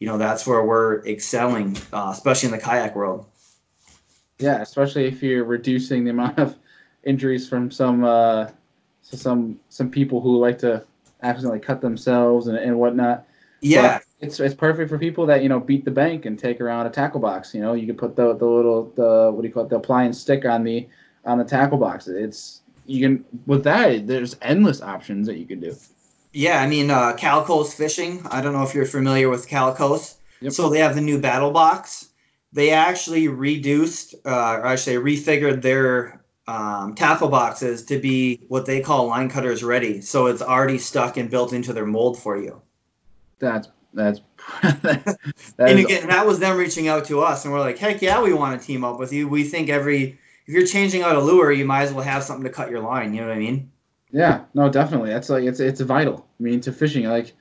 you 0.00 0.08
know, 0.08 0.18
that's 0.18 0.46
where 0.46 0.64
we're 0.64 1.04
excelling, 1.06 1.76
uh, 1.92 2.10
especially 2.12 2.48
in 2.48 2.52
the 2.52 2.60
kayak 2.60 2.96
world. 2.96 3.26
Yeah, 4.38 4.62
especially 4.62 5.06
if 5.06 5.22
you're 5.22 5.44
reducing 5.44 6.04
the 6.04 6.10
amount 6.10 6.38
of 6.38 6.56
injuries 7.04 7.48
from 7.48 7.70
some 7.70 8.04
uh, 8.04 8.48
so 9.02 9.16
some 9.16 9.60
some 9.68 9.90
people 9.90 10.20
who 10.20 10.38
like 10.38 10.58
to 10.58 10.84
accidentally 11.22 11.60
cut 11.60 11.80
themselves 11.80 12.46
and, 12.46 12.56
and 12.56 12.78
whatnot. 12.78 13.26
Yeah. 13.60 14.00
It's 14.20 14.38
it's 14.38 14.54
perfect 14.54 14.90
for 14.90 14.98
people 14.98 15.24
that 15.26 15.42
you 15.42 15.48
know 15.48 15.60
beat 15.60 15.84
the 15.84 15.90
bank 15.90 16.26
and 16.26 16.38
take 16.38 16.60
around 16.60 16.86
a 16.86 16.90
tackle 16.90 17.20
box. 17.20 17.54
You 17.54 17.62
know, 17.62 17.72
you 17.72 17.86
can 17.86 17.96
put 17.96 18.16
the 18.16 18.34
the 18.34 18.46
little 18.46 18.92
the 18.94 19.30
what 19.32 19.42
do 19.42 19.48
you 19.48 19.54
call 19.54 19.64
it 19.64 19.70
the 19.70 19.76
appliance 19.76 20.20
stick 20.20 20.44
on 20.44 20.62
the 20.62 20.88
on 21.24 21.38
the 21.38 21.44
tackle 21.44 21.78
box. 21.78 22.06
It's 22.06 22.60
you 22.86 23.00
can 23.00 23.24
with 23.46 23.64
that 23.64 24.06
there's 24.06 24.36
endless 24.42 24.82
options 24.82 25.26
that 25.26 25.36
you 25.36 25.46
can 25.46 25.60
do. 25.60 25.74
Yeah, 26.32 26.60
I 26.60 26.66
mean 26.66 26.90
uh, 26.90 27.16
Calicos 27.16 27.74
Fishing. 27.74 28.22
I 28.30 28.40
don't 28.40 28.52
know 28.52 28.62
if 28.62 28.74
you're 28.74 28.84
familiar 28.84 29.30
with 29.30 29.48
Calicos. 29.48 30.16
Yep. 30.40 30.52
So 30.52 30.68
they 30.68 30.78
have 30.78 30.94
the 30.94 31.00
new 31.00 31.18
battle 31.20 31.50
box. 31.50 32.10
They 32.52 32.70
actually 32.70 33.28
reduced, 33.28 34.14
uh, 34.24 34.58
or 34.60 34.66
I 34.66 34.76
should 34.76 34.84
say, 34.84 34.94
refigured 34.96 35.62
their 35.62 36.20
um, 36.48 36.94
tackle 36.94 37.28
boxes 37.28 37.84
to 37.84 37.98
be 37.98 38.40
what 38.48 38.66
they 38.66 38.80
call 38.80 39.06
line 39.06 39.28
cutters 39.28 39.62
ready. 39.62 40.00
So 40.00 40.26
it's 40.26 40.42
already 40.42 40.78
stuck 40.78 41.16
and 41.16 41.30
built 41.30 41.52
into 41.52 41.72
their 41.72 41.86
mold 41.86 42.18
for 42.18 42.36
you. 42.36 42.60
That's 43.38 43.68
That's 43.94 44.20
that 44.82 45.18
and 45.58 45.78
again, 45.78 46.08
that 46.08 46.26
was 46.26 46.38
them 46.38 46.56
reaching 46.56 46.88
out 46.88 47.04
to 47.06 47.20
us, 47.20 47.44
and 47.44 47.52
we're 47.52 47.60
like, 47.60 47.78
heck 47.78 48.00
yeah, 48.00 48.22
we 48.22 48.32
want 48.32 48.58
to 48.60 48.66
team 48.66 48.84
up 48.84 48.98
with 48.98 49.12
you. 49.12 49.28
We 49.28 49.44
think 49.44 49.68
every 49.68 50.18
if 50.46 50.54
you're 50.54 50.66
changing 50.66 51.02
out 51.02 51.16
a 51.16 51.20
lure, 51.20 51.52
you 51.52 51.64
might 51.64 51.82
as 51.82 51.92
well 51.92 52.04
have 52.04 52.22
something 52.22 52.44
to 52.44 52.50
cut 52.50 52.70
your 52.70 52.80
line. 52.80 53.12
You 53.14 53.22
know 53.22 53.28
what 53.28 53.36
I 53.36 53.40
mean? 53.40 53.70
Yeah, 54.12 54.44
no, 54.54 54.68
definitely. 54.68 55.10
That's 55.10 55.28
like 55.28 55.44
it's 55.44 55.60
it's 55.60 55.80
vital. 55.80 56.26
I 56.38 56.42
mean, 56.42 56.60
to 56.62 56.72
fishing, 56.72 57.04
like, 57.04 57.34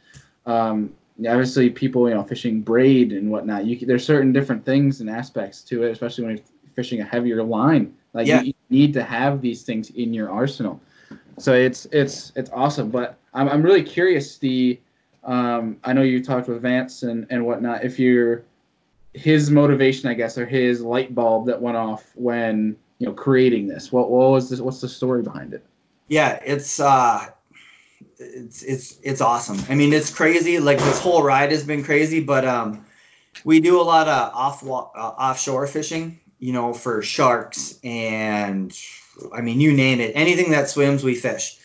um, 0.46 0.94
obviously 1.20 1.70
people, 1.70 2.08
you 2.08 2.16
know, 2.16 2.24
fishing 2.24 2.62
braid 2.62 3.12
and 3.14 3.32
whatnot. 3.32 3.66
You 3.66 3.86
there's 3.86 4.06
certain 4.06 4.32
different 4.32 4.66
things 4.66 5.02
and 5.02 5.10
aspects 5.10 5.62
to 5.64 5.84
it, 5.84 5.92
especially 5.92 6.26
when 6.26 6.38
you're 6.38 6.46
fishing 6.76 7.02
a 7.02 7.06
heavier 7.06 7.44
line. 7.44 7.94
Like, 8.14 8.28
Yeah. 8.28 8.42
you, 8.42 8.48
you 8.48 8.54
need 8.70 8.94
to 8.94 9.04
have 9.04 9.42
these 9.42 9.64
things 9.64 9.92
in 9.92 10.14
your 10.14 10.30
arsenal. 10.30 10.82
So 11.38 11.54
it's 11.54 11.86
it's 11.92 12.32
it's 12.36 12.50
awesome. 12.52 12.90
But 12.90 13.18
I'm 13.34 13.48
I'm 13.50 13.62
really 13.64 13.84
curious. 13.84 14.38
The 14.38 14.80
um, 15.24 15.78
I 15.84 15.94
know 15.94 16.02
you 16.02 16.24
talked 16.24 16.48
with 16.48 16.62
Vance 16.62 17.04
and 17.04 17.28
and 17.30 17.46
whatnot. 17.46 17.84
If 17.84 18.00
you're 18.00 18.44
his 19.14 19.50
motivation, 19.50 20.10
I 20.10 20.14
guess, 20.14 20.38
or 20.38 20.46
his 20.46 20.82
light 20.82 21.14
bulb 21.16 21.48
that 21.48 21.62
went 21.62 21.78
off 21.78 22.12
when 22.16 22.76
you 23.00 23.08
know 23.08 23.14
creating 23.14 23.68
this. 23.68 23.92
What 23.92 24.10
what 24.10 24.32
was 24.32 24.50
this? 24.50 24.62
What's 24.62 24.82
the 24.82 24.90
story 24.90 25.22
behind 25.22 25.54
it? 25.54 25.66
Yeah, 26.08 26.40
it's 26.46 26.80
uh, 26.80 27.28
it's 28.18 28.64
it's 28.64 29.00
it's 29.04 29.22
awesome. 29.22 29.60
I 29.70 29.76
mean, 29.76 29.94
it's 29.94 30.14
crazy. 30.14 30.60
Like 30.60 30.80
this 30.80 31.00
whole 31.00 31.24
ride 31.24 31.52
has 31.52 31.64
been 31.64 31.84
crazy, 31.84 32.22
but 32.22 32.46
um, 32.46 32.86
we 33.44 33.60
do 33.60 33.80
a 33.80 33.84
lot 33.84 34.08
of 34.08 34.34
off 34.34 34.64
uh, 34.64 34.68
offshore 34.70 35.68
fishing. 35.68 36.20
You 36.40 36.54
know, 36.54 36.74
for 36.74 37.02
sharks 37.02 37.80
and 37.84 38.74
I 39.34 39.42
mean, 39.42 39.60
you 39.60 39.74
name 39.74 40.00
it, 40.00 40.14
anything 40.16 40.52
that 40.52 40.70
swims, 40.70 41.04
we 41.04 41.16
fish. 41.16 41.58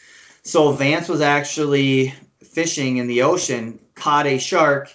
So 0.42 0.72
Vance 0.72 1.08
was 1.08 1.20
actually 1.20 2.12
fishing 2.54 2.98
in 2.98 3.06
the 3.06 3.22
ocean, 3.22 3.78
caught 3.94 4.26
a 4.26 4.38
shark, 4.38 4.90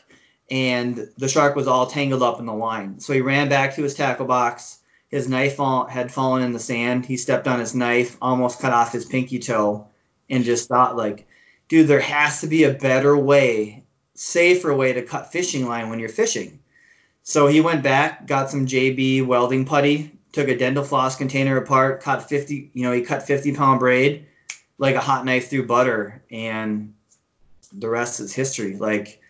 and 0.49 1.07
the 1.17 1.27
shark 1.27 1.55
was 1.55 1.67
all 1.67 1.85
tangled 1.85 2.23
up 2.23 2.39
in 2.39 2.45
the 2.45 2.53
line. 2.53 2.99
So 2.99 3.13
he 3.13 3.21
ran 3.21 3.49
back 3.49 3.75
to 3.75 3.83
his 3.83 3.93
tackle 3.93 4.25
box. 4.25 4.79
His 5.09 5.27
knife 5.27 5.55
fall, 5.55 5.87
had 5.87 6.11
fallen 6.11 6.43
in 6.43 6.53
the 6.53 6.59
sand. 6.59 7.05
He 7.05 7.17
stepped 7.17 7.47
on 7.47 7.59
his 7.59 7.75
knife, 7.75 8.17
almost 8.21 8.59
cut 8.59 8.73
off 8.73 8.91
his 8.91 9.05
pinky 9.05 9.39
toe, 9.39 9.87
and 10.29 10.43
just 10.43 10.69
thought, 10.69 10.95
like, 10.95 11.27
dude, 11.67 11.87
there 11.87 11.99
has 11.99 12.41
to 12.41 12.47
be 12.47 12.63
a 12.63 12.73
better 12.73 13.17
way, 13.17 13.83
safer 14.13 14.73
way 14.73 14.93
to 14.93 15.01
cut 15.01 15.31
fishing 15.31 15.67
line 15.67 15.89
when 15.89 15.99
you're 15.99 16.09
fishing. 16.09 16.59
So 17.23 17.47
he 17.47 17.61
went 17.61 17.83
back, 17.83 18.27
got 18.27 18.49
some 18.49 18.65
JB 18.65 19.25
welding 19.25 19.65
putty, 19.65 20.11
took 20.31 20.47
a 20.47 20.57
dental 20.57 20.83
floss 20.83 21.15
container 21.15 21.57
apart, 21.57 22.01
cut 22.01 22.27
50, 22.27 22.71
you 22.73 22.83
know, 22.83 22.91
he 22.91 23.01
cut 23.01 23.23
50 23.23 23.55
pound 23.55 23.79
braid 23.79 24.25
like 24.77 24.95
a 24.95 24.99
hot 24.99 25.25
knife 25.25 25.49
through 25.49 25.67
butter, 25.67 26.23
and 26.31 26.93
the 27.73 27.89
rest 27.89 28.19
is 28.19 28.33
history. 28.33 28.75
Like, 28.75 29.21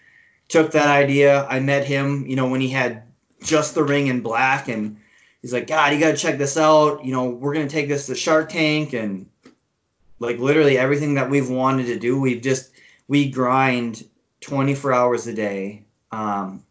took 0.47 0.71
that 0.71 0.87
idea. 0.87 1.45
I 1.45 1.59
met 1.59 1.85
him, 1.85 2.25
you 2.27 2.35
know, 2.35 2.47
when 2.47 2.61
he 2.61 2.69
had 2.69 3.03
just 3.43 3.75
the 3.75 3.83
ring 3.83 4.07
in 4.07 4.21
black, 4.21 4.67
and 4.67 4.97
he's 5.41 5.53
like, 5.53 5.67
God, 5.67 5.93
you 5.93 5.99
got 5.99 6.11
to 6.11 6.17
check 6.17 6.37
this 6.37 6.57
out. 6.57 7.03
You 7.05 7.11
know, 7.13 7.29
we're 7.29 7.53
to 7.53 7.67
take 7.67 7.87
this 7.87 8.07
to 8.07 8.15
Shark 8.15 8.49
Tank, 8.49 8.93
and 8.93 9.27
like 10.19 10.39
literally 10.39 10.77
everything 10.77 11.13
that 11.15 11.29
we've 11.29 11.49
wanted 11.49 11.85
to 11.85 11.99
do, 11.99 12.19
we've 12.19 12.41
just, 12.41 12.71
we 13.07 13.29
grind 13.29 14.07
24 14.41 14.93
hours 14.93 15.27
a 15.27 15.33
day. 15.33 15.83
Um, 16.11 16.63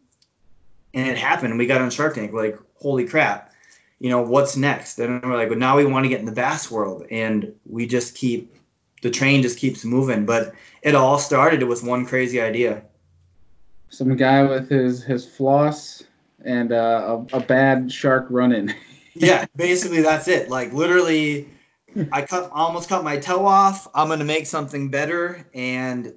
and 0.94 1.08
it 1.08 1.16
happened. 1.16 1.56
We 1.58 1.66
got 1.66 1.80
on 1.80 1.90
Shark 1.90 2.14
Tank. 2.14 2.32
Like, 2.32 2.58
holy 2.80 3.06
crap, 3.06 3.52
you 3.98 4.10
know, 4.10 4.22
what's 4.22 4.56
next? 4.56 4.98
And 4.98 5.22
we're 5.22 5.36
like, 5.36 5.50
well, 5.50 5.58
now 5.58 5.76
we 5.76 5.84
want 5.84 6.04
to 6.04 6.08
get 6.08 6.20
in 6.20 6.26
the 6.26 6.32
bass 6.32 6.70
world. 6.70 7.06
And 7.10 7.54
we 7.66 7.86
just 7.86 8.14
keep, 8.14 8.54
the 9.02 9.10
train 9.10 9.42
just 9.42 9.58
keeps 9.58 9.84
moving. 9.84 10.26
But 10.26 10.54
it 10.82 10.94
all 10.94 11.18
started 11.18 11.62
with 11.64 11.82
one 11.82 12.06
crazy 12.06 12.40
idea. 12.40 12.82
Some 13.90 14.16
guy 14.16 14.42
with 14.42 14.68
his 14.68 15.02
his 15.02 15.26
floss 15.26 16.04
and 16.44 16.72
uh, 16.72 17.24
a, 17.32 17.36
a 17.38 17.40
bad 17.40 17.90
shark 17.90 18.26
running. 18.30 18.72
yeah, 19.14 19.46
basically 19.56 20.02
that's 20.02 20.28
it. 20.28 20.50
Like 20.50 20.72
literally, 20.72 21.48
I 22.12 22.22
cut 22.22 22.50
almost 22.52 22.88
cut 22.88 23.04
my 23.04 23.16
toe 23.16 23.46
off. 23.46 23.88
I'm 23.94 24.08
gonna 24.08 24.24
make 24.24 24.46
something 24.46 24.90
better, 24.90 25.46
and 25.54 26.14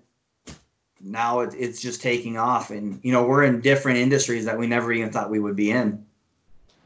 now 1.00 1.40
it, 1.42 1.54
it's 1.58 1.82
just 1.82 2.02
taking 2.02 2.38
off. 2.38 2.72
And 2.72 3.00
you 3.04 3.12
know, 3.12 3.24
we're 3.24 3.44
in 3.44 3.62
different 3.62 3.98
industries 3.98 4.46
that 4.46 4.58
we 4.58 4.68
never 4.68 4.92
even 4.92 5.12
thought 5.12 5.30
we 5.30 5.40
would 5.40 5.56
be 5.56 5.72
in. 5.72 6.06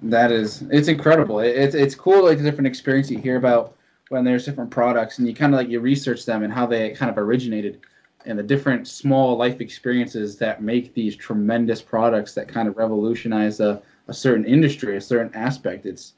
That 0.02 0.32
is, 0.32 0.64
it's 0.72 0.88
incredible. 0.88 1.40
It, 1.40 1.56
it's 1.56 1.76
it's 1.76 1.96
cool 1.96 2.24
like 2.24 2.38
the 2.38 2.44
different 2.44 2.68
experience 2.68 3.10
you 3.10 3.18
hear 3.18 3.38
about 3.38 3.75
when 4.10 4.24
there's 4.24 4.46
different 4.46 4.70
products 4.70 5.18
and 5.18 5.28
you 5.28 5.34
kind 5.34 5.54
of 5.54 5.58
like 5.58 5.70
you 5.70 5.80
research 5.80 6.26
them 6.26 6.44
and 6.44 6.54
how 6.54 6.66
they 6.66 6.92
kind 6.92 7.10
of 7.10 7.18
originated 7.18 7.82
and 8.26 8.38
the 8.38 8.44
different 8.44 8.88
small 8.88 9.38
life 9.38 9.62
experiences 9.62 10.38
that 10.38 10.62
make 10.62 10.94
these 10.94 11.16
tremendous 11.16 11.82
products 11.82 12.34
that 12.34 12.48
kind 12.48 12.68
of 12.68 12.78
revolutionize 12.78 13.60
a, 13.60 13.82
a 14.08 14.14
certain 14.14 14.46
industry, 14.46 14.98
a 14.98 15.02
certain 15.02 15.34
aspect. 15.36 15.86
It's 15.86 16.14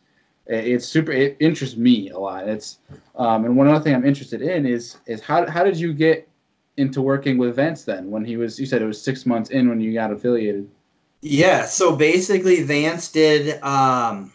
it's 0.49 0.85
super. 0.85 1.11
It 1.11 1.35
interests 1.41 1.75
me 1.75 2.09
a 2.11 2.17
lot. 2.17 2.47
It's 2.47 2.79
um, 3.15 3.43
and 3.43 3.57
one 3.57 3.67
other 3.67 3.83
thing 3.83 3.93
I'm 3.93 4.05
interested 4.05 4.41
in 4.41 4.65
is 4.65 4.97
is 5.05 5.21
how 5.21 5.49
how 5.49 5.63
did 5.63 5.77
you 5.77 5.93
get 5.93 6.27
into 6.77 7.01
working 7.01 7.37
with 7.37 7.55
Vance 7.57 7.83
then? 7.83 8.09
When 8.09 8.23
he 8.23 8.37
was, 8.37 8.57
you 8.57 8.65
said 8.65 8.81
it 8.81 8.85
was 8.85 9.01
six 9.01 9.25
months 9.25 9.49
in 9.49 9.67
when 9.67 9.81
you 9.81 9.93
got 9.93 10.11
affiliated. 10.11 10.69
Yeah. 11.21 11.65
So 11.65 11.97
basically, 11.97 12.63
Vance 12.63 13.11
did 13.11 13.61
um, 13.61 14.31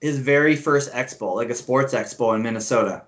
his 0.00 0.18
very 0.18 0.56
first 0.56 0.92
expo, 0.92 1.34
like 1.34 1.50
a 1.50 1.54
sports 1.54 1.94
expo 1.94 2.34
in 2.34 2.42
Minnesota. 2.42 3.02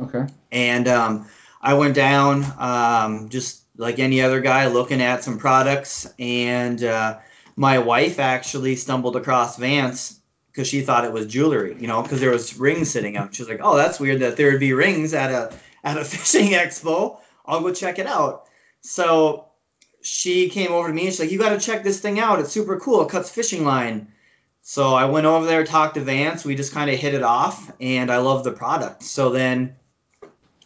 Okay. 0.00 0.26
And 0.52 0.88
um, 0.88 1.26
I 1.60 1.74
went 1.74 1.94
down 1.94 2.44
um, 2.58 3.28
just 3.28 3.62
like 3.76 3.98
any 3.98 4.20
other 4.20 4.40
guy 4.40 4.66
looking 4.66 5.02
at 5.02 5.24
some 5.24 5.38
products. 5.38 6.12
And 6.18 6.84
uh, 6.84 7.18
my 7.56 7.78
wife 7.78 8.18
actually 8.18 8.76
stumbled 8.76 9.16
across 9.16 9.56
Vance 9.56 10.20
because 10.50 10.68
she 10.68 10.80
thought 10.80 11.04
it 11.04 11.12
was 11.12 11.26
jewelry, 11.26 11.76
you 11.78 11.86
know, 11.86 12.02
because 12.02 12.20
there 12.20 12.30
was 12.30 12.56
rings 12.58 12.90
sitting 12.90 13.16
out. 13.16 13.34
She 13.34 13.42
was 13.42 13.48
like, 13.48 13.60
"Oh, 13.62 13.76
that's 13.76 14.00
weird 14.00 14.20
that 14.20 14.36
there 14.36 14.50
would 14.50 14.60
be 14.60 14.72
rings 14.72 15.14
at 15.14 15.30
a 15.30 15.54
at 15.84 15.98
a 15.98 16.04
fishing 16.04 16.52
expo. 16.52 17.18
I'll 17.46 17.60
go 17.60 17.72
check 17.72 17.98
it 17.98 18.06
out." 18.06 18.46
So 18.80 19.46
she 20.02 20.48
came 20.48 20.72
over 20.72 20.88
to 20.88 20.94
me 20.94 21.02
and 21.02 21.10
she's 21.10 21.20
like, 21.20 21.30
"You 21.30 21.38
got 21.38 21.50
to 21.50 21.60
check 21.60 21.84
this 21.84 22.00
thing 22.00 22.18
out. 22.18 22.40
It's 22.40 22.50
super 22.50 22.78
cool. 22.78 23.02
It 23.02 23.10
cuts 23.10 23.30
fishing 23.30 23.64
line." 23.64 24.08
So 24.70 24.92
I 24.92 25.06
went 25.06 25.24
over 25.24 25.46
there, 25.46 25.64
talked 25.64 25.94
to 25.94 26.02
Vance. 26.02 26.44
We 26.44 26.54
just 26.54 26.74
kind 26.74 26.90
of 26.90 26.98
hit 26.98 27.14
it 27.14 27.22
off, 27.22 27.72
and 27.80 28.10
I 28.10 28.18
love 28.18 28.44
the 28.44 28.52
product. 28.52 29.02
So 29.02 29.30
then 29.30 29.74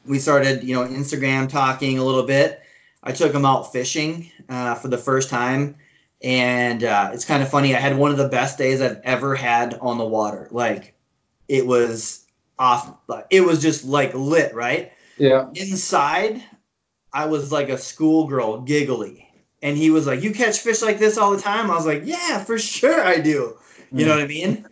we 0.05 0.19
started, 0.19 0.65
you 0.65 0.75
know, 0.75 0.85
Instagram 0.85 1.49
talking 1.49 2.01
a 2.01 2.05
little 2.05 2.25
bit. 2.25 2.63
I 3.05 3.13
took 3.13 3.33
him 3.33 3.45
out 3.45 3.73
fishing 3.73 4.29
uh, 4.49 4.75
for 4.75 4.89
the 4.89 4.99
first 4.99 5.31
time, 5.31 5.77
and 6.21 6.83
uh, 6.83 7.11
it's 7.15 7.25
kind 7.25 7.45
of 7.45 7.49
funny. 7.49 7.77
I 7.77 7.79
had 7.79 7.97
one 7.97 8.11
of 8.11 8.17
the 8.17 8.29
best 8.29 8.59
days 8.59 8.83
I've 8.83 9.01
ever 9.05 9.37
had 9.37 9.75
on 9.75 9.99
the 9.99 10.05
water. 10.05 10.49
Like, 10.51 10.97
it 11.47 11.65
was 11.65 12.27
off. 12.59 12.97
It 13.31 13.43
was 13.43 13.63
just 13.63 13.85
like 13.85 14.13
lit, 14.15 14.53
right? 14.53 14.91
Yeah. 15.17 15.49
Inside, 15.55 16.43
I 17.13 17.27
was 17.27 17.53
like 17.53 17.69
a 17.69 17.79
schoolgirl, 17.79 18.63
giggly, 18.63 19.29
and 19.63 19.77
he 19.77 19.91
was 19.91 20.09
like, 20.09 20.23
"You 20.25 20.33
catch 20.33 20.59
fish 20.59 20.83
like 20.83 20.99
this 20.99 21.17
all 21.17 21.31
the 21.31 21.41
time?" 21.41 21.71
I 21.71 21.77
was 21.77 21.87
like, 21.87 22.03
"Yeah, 22.05 22.43
for 22.43 22.59
sure 22.59 23.01
I 23.01 23.21
do." 23.21 23.59
You 23.93 24.07
know 24.07 24.15
what 24.15 24.25
I 24.25 24.27
mean? 24.27 24.67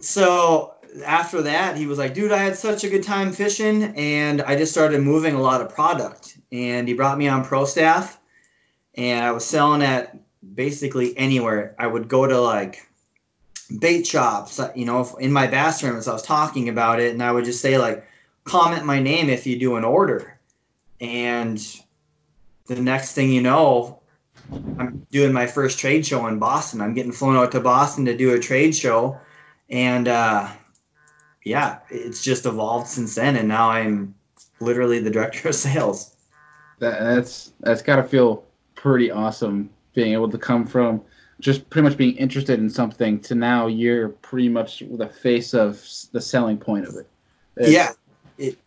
So 0.00 0.74
after 1.06 1.42
that, 1.42 1.76
he 1.76 1.86
was 1.86 1.98
like, 1.98 2.12
dude, 2.12 2.32
I 2.32 2.38
had 2.38 2.56
such 2.56 2.84
a 2.84 2.88
good 2.88 3.02
time 3.02 3.32
fishing, 3.32 3.94
and 3.96 4.42
I 4.42 4.56
just 4.56 4.72
started 4.72 5.00
moving 5.00 5.34
a 5.34 5.40
lot 5.40 5.60
of 5.60 5.72
product. 5.72 6.38
And 6.50 6.88
he 6.88 6.94
brought 6.94 7.18
me 7.18 7.28
on 7.28 7.44
pro 7.44 7.64
staff, 7.64 8.18
and 8.96 9.24
I 9.24 9.30
was 9.30 9.44
selling 9.44 9.82
at 9.82 10.18
basically 10.54 11.16
anywhere. 11.16 11.74
I 11.78 11.86
would 11.86 12.08
go 12.08 12.26
to 12.26 12.38
like 12.40 12.86
bait 13.78 14.06
shops, 14.06 14.58
uh, 14.58 14.72
you 14.74 14.84
know, 14.84 15.16
in 15.18 15.32
my 15.32 15.46
tournaments, 15.46 16.08
I 16.08 16.12
was 16.12 16.22
talking 16.22 16.68
about 16.68 17.00
it, 17.00 17.12
and 17.12 17.22
I 17.22 17.32
would 17.32 17.44
just 17.44 17.60
say, 17.60 17.78
like, 17.78 18.04
comment 18.44 18.84
my 18.84 19.00
name 19.00 19.30
if 19.30 19.46
you 19.46 19.58
do 19.58 19.76
an 19.76 19.84
order. 19.84 20.38
And 21.00 21.58
the 22.66 22.80
next 22.80 23.14
thing 23.14 23.30
you 23.30 23.40
know, 23.40 24.01
I'm 24.78 25.06
doing 25.10 25.32
my 25.32 25.46
first 25.46 25.78
trade 25.78 26.04
show 26.06 26.26
in 26.26 26.38
Boston. 26.38 26.80
I'm 26.80 26.94
getting 26.94 27.12
flown 27.12 27.36
out 27.36 27.52
to 27.52 27.60
Boston 27.60 28.04
to 28.06 28.16
do 28.16 28.34
a 28.34 28.38
trade 28.38 28.74
show, 28.74 29.18
and 29.70 30.08
uh, 30.08 30.48
yeah, 31.44 31.78
it's 31.90 32.22
just 32.22 32.46
evolved 32.46 32.88
since 32.88 33.14
then. 33.14 33.36
And 33.36 33.48
now 33.48 33.70
I'm 33.70 34.14
literally 34.60 34.98
the 34.98 35.10
director 35.10 35.48
of 35.48 35.54
sales. 35.54 36.16
That, 36.78 37.00
that's 37.00 37.52
that's 37.60 37.82
got 37.82 37.96
to 37.96 38.04
feel 38.04 38.44
pretty 38.74 39.10
awesome 39.10 39.70
being 39.94 40.12
able 40.12 40.28
to 40.30 40.38
come 40.38 40.66
from 40.66 41.02
just 41.40 41.68
pretty 41.70 41.88
much 41.88 41.96
being 41.96 42.16
interested 42.16 42.58
in 42.58 42.70
something 42.70 43.20
to 43.20 43.34
now 43.34 43.66
you're 43.66 44.08
pretty 44.08 44.48
much 44.48 44.82
the 44.92 45.08
face 45.08 45.54
of 45.54 45.84
the 46.12 46.20
selling 46.20 46.56
point 46.58 46.86
of 46.86 46.94
it. 46.96 47.08
It's- 47.56 47.72
yeah. 47.72 47.90
It, 48.38 48.58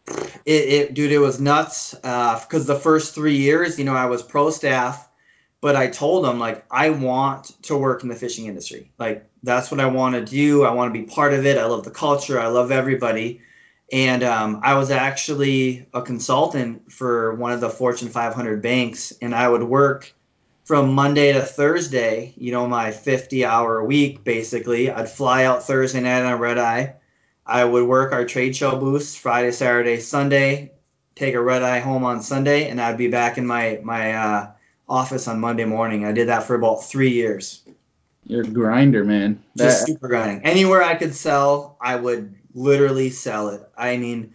it, 0.45 0.51
it, 0.51 0.93
dude, 0.93 1.11
it 1.11 1.17
was 1.17 1.41
nuts. 1.41 1.95
Because 1.95 2.65
the 2.65 2.79
first 2.79 3.13
three 3.15 3.35
years, 3.35 3.77
you 3.79 3.83
know, 3.83 3.95
I 3.95 4.05
was 4.05 4.21
pro 4.23 4.49
staff, 4.51 5.04
but 5.65 5.75
I 5.75 5.87
told 5.87 6.23
them 6.23 6.37
like 6.37 6.63
I 6.69 6.91
want 6.91 7.59
to 7.63 7.75
work 7.75 8.03
in 8.03 8.09
the 8.09 8.13
fishing 8.13 8.45
industry. 8.45 8.91
Like 8.99 9.27
that's 9.41 9.71
what 9.71 9.79
I 9.79 9.87
want 9.87 10.13
to 10.13 10.23
do. 10.23 10.63
I 10.63 10.69
want 10.69 10.93
to 10.93 10.99
be 10.99 11.07
part 11.07 11.33
of 11.33 11.43
it. 11.43 11.57
I 11.57 11.65
love 11.65 11.83
the 11.83 11.89
culture. 11.89 12.39
I 12.39 12.45
love 12.45 12.69
everybody. 12.71 13.41
And 13.91 14.21
um, 14.21 14.61
I 14.63 14.75
was 14.75 14.91
actually 14.91 15.87
a 15.95 16.03
consultant 16.03 16.91
for 16.91 17.33
one 17.33 17.51
of 17.51 17.61
the 17.61 17.69
Fortune 17.71 18.09
500 18.09 18.61
banks, 18.61 19.11
and 19.23 19.33
I 19.33 19.49
would 19.49 19.63
work 19.63 20.13
from 20.65 20.93
Monday 20.93 21.33
to 21.33 21.41
Thursday, 21.41 22.35
you 22.37 22.51
know, 22.51 22.67
my 22.67 22.91
50 22.91 23.43
hour 23.43 23.83
week 23.83 24.23
basically. 24.23 24.91
I'd 24.91 25.09
fly 25.09 25.45
out 25.45 25.63
Thursday 25.63 26.01
night 26.01 26.21
on 26.21 26.33
a 26.33 26.37
red 26.37 26.59
eye. 26.59 26.93
I 27.43 27.65
would 27.65 27.87
work 27.87 28.13
our 28.13 28.23
trade 28.23 28.55
show 28.55 28.77
booths 28.77 29.15
Friday, 29.15 29.51
Saturday, 29.51 29.99
Sunday, 29.99 30.73
take 31.15 31.33
a 31.33 31.41
red 31.41 31.63
eye 31.63 31.79
home 31.79 32.03
on 32.03 32.21
Sunday, 32.21 32.69
and 32.69 32.79
I'd 32.79 32.99
be 32.99 33.07
back 33.07 33.39
in 33.39 33.47
my 33.47 33.79
my 33.83 34.13
uh, 34.13 34.51
office 34.87 35.27
on 35.27 35.39
Monday 35.39 35.65
morning. 35.65 36.05
I 36.05 36.11
did 36.11 36.27
that 36.27 36.43
for 36.43 36.55
about 36.55 36.83
three 36.83 37.11
years. 37.11 37.63
You're 38.25 38.41
a 38.41 38.47
grinder, 38.47 39.03
man. 39.03 39.43
Just 39.55 39.85
super 39.85 40.07
grinding. 40.07 40.43
Anywhere 40.43 40.81
I 40.81 40.95
could 40.95 41.13
sell, 41.13 41.77
I 41.79 41.95
would 41.95 42.33
literally 42.55 43.09
sell 43.09 43.49
it. 43.49 43.61
I 43.77 43.97
mean, 43.97 44.33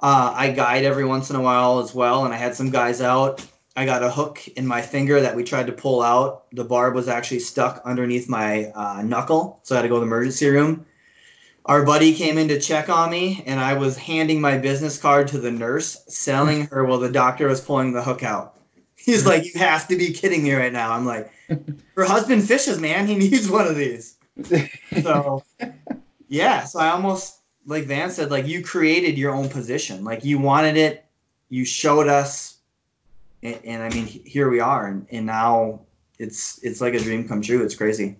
uh, 0.00 0.32
I 0.34 0.50
guide 0.50 0.84
every 0.84 1.04
once 1.04 1.30
in 1.30 1.36
a 1.36 1.40
while 1.40 1.80
as 1.80 1.94
well, 1.94 2.24
and 2.24 2.32
I 2.32 2.36
had 2.36 2.54
some 2.54 2.70
guys 2.70 3.00
out. 3.00 3.44
I 3.76 3.84
got 3.84 4.02
a 4.02 4.10
hook 4.10 4.46
in 4.56 4.66
my 4.66 4.80
finger 4.80 5.20
that 5.20 5.34
we 5.34 5.42
tried 5.42 5.66
to 5.66 5.72
pull 5.72 6.02
out. 6.02 6.46
The 6.52 6.64
barb 6.64 6.94
was 6.94 7.08
actually 7.08 7.40
stuck 7.40 7.82
underneath 7.84 8.28
my 8.28 8.66
uh, 8.74 9.02
knuckle, 9.02 9.60
so 9.64 9.74
I 9.74 9.78
had 9.78 9.82
to 9.82 9.88
go 9.88 9.96
to 9.96 10.00
the 10.00 10.06
emergency 10.06 10.48
room. 10.48 10.86
Our 11.66 11.84
buddy 11.84 12.14
came 12.14 12.38
in 12.38 12.46
to 12.48 12.60
check 12.60 12.88
on 12.88 13.10
me, 13.10 13.42
and 13.44 13.58
I 13.58 13.74
was 13.74 13.96
handing 13.96 14.40
my 14.40 14.56
business 14.56 14.98
card 14.98 15.26
to 15.28 15.38
the 15.38 15.50
nurse, 15.50 16.04
selling 16.06 16.66
her 16.68 16.84
while 16.84 16.98
the 16.98 17.10
doctor 17.10 17.48
was 17.48 17.60
pulling 17.60 17.92
the 17.92 18.02
hook 18.02 18.22
out. 18.22 18.55
He's 19.06 19.24
like, 19.24 19.44
"You 19.44 19.58
have 19.58 19.88
to 19.88 19.96
be 19.96 20.12
kidding 20.12 20.42
me 20.42 20.52
right 20.52 20.72
now." 20.72 20.92
I'm 20.92 21.06
like, 21.06 21.32
"Her 21.94 22.04
husband 22.04 22.46
fishes, 22.46 22.78
man. 22.78 23.06
He 23.06 23.14
needs 23.14 23.48
one 23.48 23.66
of 23.66 23.76
these." 23.76 24.18
so 25.02 25.42
yeah 26.28 26.62
so 26.62 26.78
i 26.78 26.90
almost 26.90 27.40
like 27.64 27.84
van 27.84 28.10
said 28.10 28.30
like 28.30 28.46
you 28.46 28.62
created 28.62 29.16
your 29.16 29.34
own 29.34 29.48
position 29.48 30.04
like 30.04 30.22
you 30.22 30.38
wanted 30.38 30.76
it 30.76 31.06
you 31.48 31.64
showed 31.64 32.06
us 32.06 32.58
and, 33.42 33.58
and 33.64 33.82
i 33.82 33.88
mean 33.94 34.04
here 34.04 34.50
we 34.50 34.60
are 34.60 34.88
and, 34.88 35.06
and 35.10 35.24
now 35.24 35.80
it's 36.18 36.62
it's 36.62 36.82
like 36.82 36.92
a 36.92 36.98
dream 36.98 37.26
come 37.26 37.40
true 37.40 37.64
it's 37.64 37.74
crazy 37.74 38.14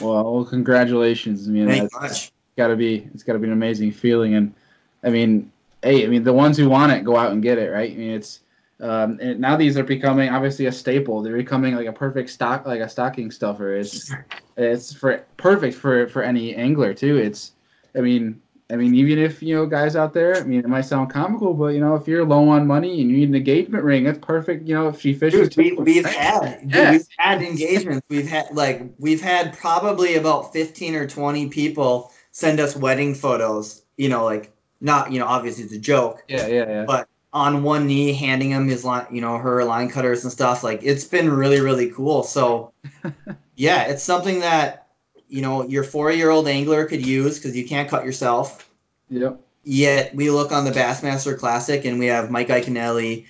well, 0.00 0.34
well, 0.34 0.44
congratulations. 0.44 1.48
I 1.48 1.50
mean, 1.50 1.66
thank 1.66 1.82
that's 1.82 1.94
much 1.94 2.32
gotta 2.56 2.76
be 2.76 3.08
it's 3.14 3.22
gotta 3.22 3.38
be 3.38 3.46
an 3.46 3.52
amazing 3.52 3.92
feeling. 3.92 4.34
And 4.34 4.54
I 5.02 5.10
mean, 5.10 5.50
hey, 5.82 6.04
I 6.04 6.08
mean 6.08 6.24
the 6.24 6.32
ones 6.32 6.56
who 6.56 6.68
want 6.68 6.92
it 6.92 7.04
go 7.04 7.16
out 7.16 7.32
and 7.32 7.42
get 7.42 7.58
it, 7.58 7.70
right? 7.70 7.90
I 7.90 7.94
mean 7.94 8.10
it's 8.10 8.40
um, 8.82 9.18
and 9.22 9.38
now 9.38 9.56
these 9.56 9.78
are 9.78 9.84
becoming 9.84 10.28
obviously 10.28 10.66
a 10.66 10.72
staple. 10.72 11.22
They're 11.22 11.36
becoming 11.36 11.76
like 11.76 11.86
a 11.86 11.92
perfect 11.92 12.28
stock, 12.30 12.66
like 12.66 12.80
a 12.80 12.88
stocking 12.88 13.30
stuffer. 13.30 13.76
It's 13.76 14.12
it's 14.56 14.92
for 14.92 15.24
perfect 15.36 15.76
for 15.76 16.08
for 16.08 16.22
any 16.22 16.54
angler 16.56 16.92
too. 16.92 17.16
It's 17.16 17.52
I 17.96 18.00
mean 18.00 18.42
I 18.70 18.76
mean 18.76 18.96
even 18.96 19.20
if 19.20 19.40
you 19.40 19.54
know 19.54 19.66
guys 19.66 19.94
out 19.94 20.12
there, 20.12 20.36
I 20.36 20.42
mean 20.42 20.58
it 20.58 20.68
might 20.68 20.80
sound 20.80 21.10
comical, 21.10 21.54
but 21.54 21.68
you 21.68 21.80
know 21.80 21.94
if 21.94 22.08
you're 22.08 22.24
low 22.24 22.48
on 22.48 22.66
money 22.66 23.00
and 23.00 23.08
you 23.08 23.18
need 23.18 23.28
an 23.28 23.36
engagement 23.36 23.84
ring, 23.84 24.02
that's 24.02 24.18
perfect. 24.18 24.66
You 24.66 24.74
know 24.74 24.88
if 24.88 25.00
she 25.00 25.14
fishes, 25.14 25.50
Dude, 25.50 25.78
we, 25.78 25.84
we've 25.84 26.04
had 26.04 26.62
dude, 26.62 26.72
Yeah. 26.74 26.90
we've 26.90 27.06
had 27.18 27.40
engagements 27.40 28.04
we've 28.10 28.28
had 28.28 28.46
like 28.52 28.82
we've 28.98 29.22
had 29.22 29.56
probably 29.56 30.16
about 30.16 30.52
15 30.52 30.96
or 30.96 31.06
20 31.06 31.48
people 31.50 32.10
send 32.32 32.58
us 32.58 32.74
wedding 32.74 33.14
photos 33.14 33.82
you 33.96 34.08
know 34.08 34.24
like 34.24 34.50
not 34.80 35.12
you 35.12 35.20
know 35.20 35.26
obviously 35.26 35.62
it's 35.62 35.72
a 35.72 35.78
joke 35.78 36.24
yeah, 36.26 36.46
yeah, 36.46 36.68
yeah. 36.68 36.84
but 36.84 37.06
on 37.32 37.62
one 37.62 37.86
knee 37.86 38.12
handing 38.12 38.50
him 38.50 38.68
his 38.68 38.84
line 38.84 39.06
you 39.10 39.20
know 39.20 39.38
her 39.38 39.64
line 39.64 39.88
cutters 39.88 40.22
and 40.22 40.32
stuff 40.32 40.62
like 40.62 40.80
it's 40.82 41.04
been 41.04 41.30
really 41.30 41.60
really 41.60 41.90
cool 41.90 42.22
so 42.22 42.72
yeah 43.56 43.84
it's 43.84 44.02
something 44.02 44.40
that 44.40 44.88
you 45.28 45.40
know 45.40 45.66
your 45.66 45.82
four 45.82 46.10
year 46.12 46.28
old 46.30 46.46
angler 46.46 46.84
could 46.84 47.04
use 47.04 47.38
because 47.38 47.56
you 47.56 47.66
can't 47.66 47.88
cut 47.88 48.04
yourself 48.04 48.68
Yep. 49.08 49.40
yet 49.64 50.14
we 50.14 50.30
look 50.30 50.52
on 50.52 50.64
the 50.64 50.70
bassmaster 50.70 51.38
classic 51.38 51.84
and 51.84 51.98
we 51.98 52.06
have 52.06 52.30
mike 52.30 52.48
Iaconelli, 52.48 53.26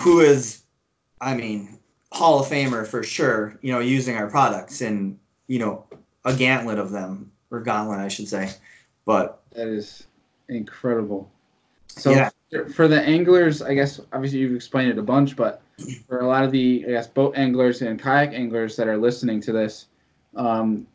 who 0.00 0.20
is 0.20 0.62
i 1.20 1.34
mean 1.34 1.78
hall 2.12 2.40
of 2.40 2.46
famer 2.48 2.86
for 2.86 3.02
sure 3.02 3.58
you 3.62 3.72
know 3.72 3.80
using 3.80 4.16
our 4.16 4.28
products 4.28 4.80
and 4.80 5.18
you 5.48 5.58
know 5.58 5.84
a 6.24 6.34
gauntlet 6.34 6.78
of 6.78 6.90
them 6.90 7.30
or 7.50 7.60
gauntlet 7.60 7.98
i 7.98 8.08
should 8.08 8.28
say 8.28 8.50
but 9.04 9.42
That 9.52 9.68
is 9.68 10.06
incredible. 10.48 11.30
So 11.96 12.10
Yeah. 12.10 12.30
for- 12.74 12.88
the 12.88 13.00
anglers, 13.00 13.62
I 13.62 13.74
guess 13.74 14.00
obviously 14.12 14.40
you've 14.40 14.54
explained 14.54 14.90
it 14.90 14.98
a 14.98 15.02
bunch, 15.02 15.36
but 15.36 15.62
for 16.08 16.20
a 16.20 16.26
lot 16.26 16.44
of 16.44 16.50
the 16.50 16.84
I 16.86 16.90
guess 16.90 17.06
boat 17.06 17.34
anglers 17.36 17.82
and 17.82 17.98
kayak 18.00 18.32
anglers 18.32 18.76
that 18.76 18.88
are 18.88 18.96
listening 18.98 19.40
to 19.42 19.52
this, 19.52 19.86
um, 20.36 20.86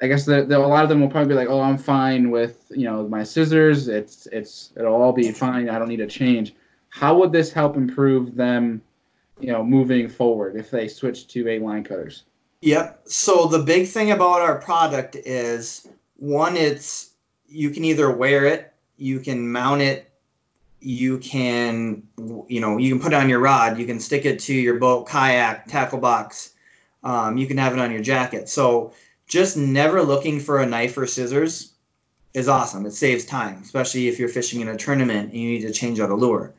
I 0.00 0.06
guess 0.06 0.24
that 0.26 0.50
a 0.50 0.58
lot 0.58 0.84
of 0.84 0.88
them 0.88 1.00
will 1.00 1.08
probably 1.08 1.28
be 1.28 1.34
like, 1.34 1.48
"Oh, 1.48 1.60
I'm 1.60 1.78
fine 1.78 2.30
with 2.30 2.70
you 2.70 2.84
know 2.84 3.08
my 3.08 3.24
scissors. 3.24 3.88
It's 3.88 4.26
it's 4.32 4.72
it'll 4.76 4.94
all 4.94 5.12
be 5.12 5.30
fine. 5.32 5.68
I 5.68 5.78
don't 5.78 5.88
need 5.88 5.96
to 5.96 6.06
change." 6.06 6.54
How 6.90 7.18
would 7.18 7.32
this 7.32 7.52
help 7.52 7.76
improve 7.76 8.34
them, 8.36 8.80
you 9.40 9.52
know, 9.52 9.64
moving 9.64 10.08
forward 10.08 10.56
if 10.56 10.70
they 10.70 10.88
switch 10.88 11.26
to 11.28 11.48
a 11.48 11.58
line 11.58 11.84
cutters? 11.84 12.24
Yep. 12.62 13.02
So 13.04 13.46
the 13.46 13.58
big 13.60 13.86
thing 13.88 14.10
about 14.10 14.40
our 14.40 14.56
product 14.60 15.16
is 15.16 15.88
one, 16.16 16.56
it's 16.56 17.10
you 17.48 17.70
can 17.70 17.84
either 17.84 18.10
wear 18.10 18.44
it, 18.46 18.72
you 18.96 19.20
can 19.20 19.50
mount 19.50 19.80
it, 19.82 20.07
you 20.80 21.18
can 21.18 22.02
you 22.48 22.60
know 22.60 22.78
you 22.78 22.90
can 22.92 23.00
put 23.00 23.12
it 23.12 23.16
on 23.16 23.28
your 23.28 23.40
rod, 23.40 23.78
you 23.78 23.86
can 23.86 24.00
stick 24.00 24.24
it 24.24 24.38
to 24.40 24.54
your 24.54 24.78
boat, 24.78 25.06
kayak, 25.08 25.66
tackle 25.66 25.98
box. 25.98 26.54
Um, 27.04 27.36
you 27.36 27.46
can 27.46 27.58
have 27.58 27.72
it 27.72 27.78
on 27.78 27.92
your 27.92 28.02
jacket. 28.02 28.48
So 28.48 28.92
just 29.26 29.56
never 29.56 30.02
looking 30.02 30.40
for 30.40 30.60
a 30.60 30.66
knife 30.66 30.96
or 30.98 31.06
scissors 31.06 31.74
is 32.34 32.48
awesome. 32.48 32.86
It 32.86 32.92
saves 32.92 33.24
time, 33.24 33.60
especially 33.62 34.08
if 34.08 34.18
you're 34.18 34.28
fishing 34.28 34.60
in 34.60 34.68
a 34.68 34.76
tournament 34.76 35.32
and 35.32 35.40
you 35.40 35.50
need 35.50 35.62
to 35.62 35.72
change 35.72 36.00
out 36.00 36.10
a 36.10 36.14
lure. 36.14 36.54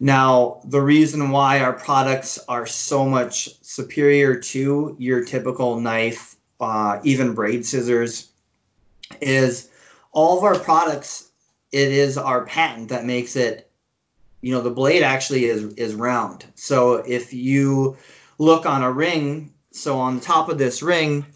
Now, 0.00 0.60
the 0.64 0.80
reason 0.80 1.30
why 1.30 1.60
our 1.60 1.72
products 1.72 2.38
are 2.48 2.66
so 2.66 3.06
much 3.06 3.60
superior 3.62 4.36
to 4.36 4.96
your 4.98 5.24
typical 5.24 5.78
knife, 5.78 6.36
uh, 6.60 6.98
even 7.04 7.34
braid 7.34 7.64
scissors, 7.64 8.30
is 9.20 9.70
all 10.12 10.38
of 10.38 10.44
our 10.44 10.58
products. 10.58 11.30
It 11.74 11.90
is 11.90 12.16
our 12.16 12.46
patent 12.46 12.90
that 12.90 13.04
makes 13.04 13.34
it. 13.34 13.68
You 14.42 14.52
know, 14.52 14.60
the 14.60 14.70
blade 14.70 15.02
actually 15.02 15.46
is 15.46 15.74
is 15.74 15.96
round. 15.96 16.46
So 16.54 16.94
if 16.94 17.32
you 17.34 17.96
look 18.38 18.64
on 18.64 18.84
a 18.84 18.92
ring, 18.92 19.52
so 19.72 19.98
on 19.98 20.14
the 20.14 20.20
top 20.20 20.48
of 20.48 20.56
this 20.56 20.82
ring, 20.82 21.26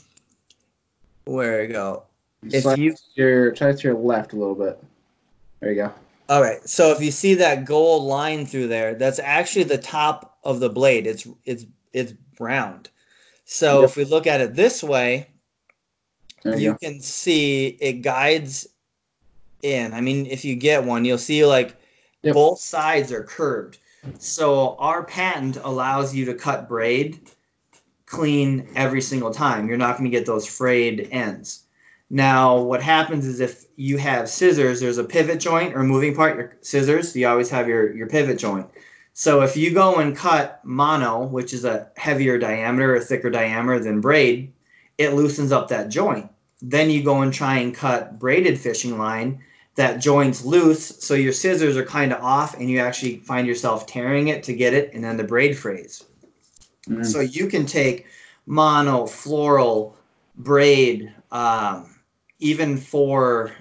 where 1.24 1.64
you 1.64 1.72
go? 1.72 2.04
If 2.44 2.62
Slide 2.62 2.78
you 2.78 2.92
to 2.92 2.98
your 3.16 3.50
try 3.50 3.72
to 3.72 3.82
your 3.82 3.94
left 3.98 4.32
a 4.32 4.36
little 4.36 4.54
bit. 4.54 4.80
There 5.58 5.72
you 5.72 5.76
go. 5.76 5.92
All 6.28 6.40
right. 6.40 6.62
So 6.68 6.92
if 6.92 7.00
you 7.02 7.10
see 7.10 7.34
that 7.34 7.64
gold 7.64 8.04
line 8.04 8.46
through 8.46 8.68
there, 8.68 8.94
that's 8.94 9.18
actually 9.18 9.64
the 9.64 9.78
top 9.78 10.38
of 10.44 10.60
the 10.60 10.70
blade. 10.70 11.08
It's 11.08 11.26
it's 11.46 11.66
it's 11.92 12.14
round. 12.38 12.90
So 13.44 13.80
Yep. 13.80 13.90
if 13.90 13.96
we 13.96 14.04
look 14.04 14.28
at 14.28 14.40
it 14.40 14.54
this 14.54 14.84
way, 14.84 15.30
There 16.44 16.56
you, 16.56 16.70
you 16.70 16.74
can 16.80 17.00
see 17.00 17.76
it 17.80 18.02
guides 18.02 18.68
in. 19.62 19.92
I 19.94 20.00
mean, 20.00 20.26
if 20.26 20.44
you 20.44 20.54
get 20.56 20.84
one, 20.84 21.04
you'll 21.04 21.18
see 21.18 21.44
like 21.44 21.76
Yep. 22.22 22.34
both 22.34 22.58
sides 22.58 23.12
are 23.12 23.22
curved. 23.22 23.78
So 24.18 24.76
our 24.78 25.04
patent 25.04 25.56
allows 25.62 26.14
you 26.14 26.24
to 26.26 26.34
cut 26.34 26.68
braid 26.68 27.20
clean 28.06 28.66
every 28.74 29.00
single 29.00 29.30
time. 29.32 29.68
You're 29.68 29.76
not 29.76 29.98
going 29.98 30.10
to 30.10 30.16
get 30.16 30.26
those 30.26 30.46
frayed 30.46 31.08
ends. 31.12 31.64
Now, 32.10 32.58
what 32.58 32.82
happens 32.82 33.26
is 33.26 33.38
if 33.40 33.66
you 33.76 33.98
have 33.98 34.28
scissors, 34.30 34.80
there's 34.80 34.98
a 34.98 35.04
pivot 35.04 35.40
joint 35.40 35.74
or 35.74 35.82
moving 35.82 36.14
part. 36.14 36.36
Your 36.36 36.56
scissors, 36.62 37.14
you 37.14 37.28
always 37.28 37.50
have 37.50 37.68
your 37.68 37.94
your 37.94 38.06
pivot 38.08 38.38
joint. 38.38 38.66
So 39.12 39.42
if 39.42 39.56
you 39.56 39.72
go 39.74 39.96
and 39.96 40.16
cut 40.16 40.60
mono, 40.64 41.26
which 41.26 41.52
is 41.52 41.64
a 41.64 41.88
heavier 41.96 42.38
diameter, 42.38 42.94
a 42.94 43.00
thicker 43.00 43.28
diameter 43.30 43.78
than 43.80 44.00
braid, 44.00 44.52
it 44.96 45.10
loosens 45.12 45.52
up 45.52 45.68
that 45.68 45.90
joint. 45.90 46.30
Then 46.62 46.88
you 46.88 47.02
go 47.02 47.20
and 47.20 47.32
try 47.32 47.58
and 47.58 47.74
cut 47.74 48.18
braided 48.18 48.58
fishing 48.58 48.96
line, 48.96 49.42
that 49.78 50.00
joint's 50.00 50.44
loose, 50.44 50.84
so 50.98 51.14
your 51.14 51.32
scissors 51.32 51.76
are 51.76 51.84
kind 51.84 52.12
of 52.12 52.20
off, 52.20 52.58
and 52.58 52.68
you 52.68 52.80
actually 52.80 53.18
find 53.18 53.46
yourself 53.46 53.86
tearing 53.86 54.26
it 54.26 54.42
to 54.42 54.52
get 54.52 54.74
it, 54.74 54.92
and 54.92 55.04
then 55.04 55.16
the 55.16 55.22
braid 55.22 55.56
frays. 55.56 56.02
Mm. 56.88 57.06
So 57.06 57.20
you 57.20 57.46
can 57.46 57.64
take 57.64 58.06
mono, 58.46 59.04
fluoro, 59.04 59.92
braid, 60.38 61.14
um, 61.30 61.94
even 62.40 62.76
for 62.76 63.52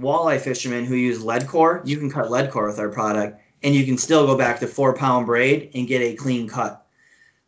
walleye 0.00 0.40
fishermen 0.40 0.86
who 0.86 0.94
use 0.94 1.22
lead 1.22 1.46
core, 1.46 1.82
you 1.84 1.98
can 1.98 2.10
cut 2.10 2.30
lead 2.30 2.50
core 2.50 2.66
with 2.66 2.78
our 2.78 2.88
product, 2.88 3.38
and 3.62 3.74
you 3.74 3.84
can 3.84 3.98
still 3.98 4.26
go 4.26 4.38
back 4.38 4.58
to 4.60 4.66
four 4.66 4.94
pound 4.94 5.26
braid 5.26 5.70
and 5.74 5.86
get 5.86 6.00
a 6.00 6.14
clean 6.14 6.48
cut. 6.48 6.86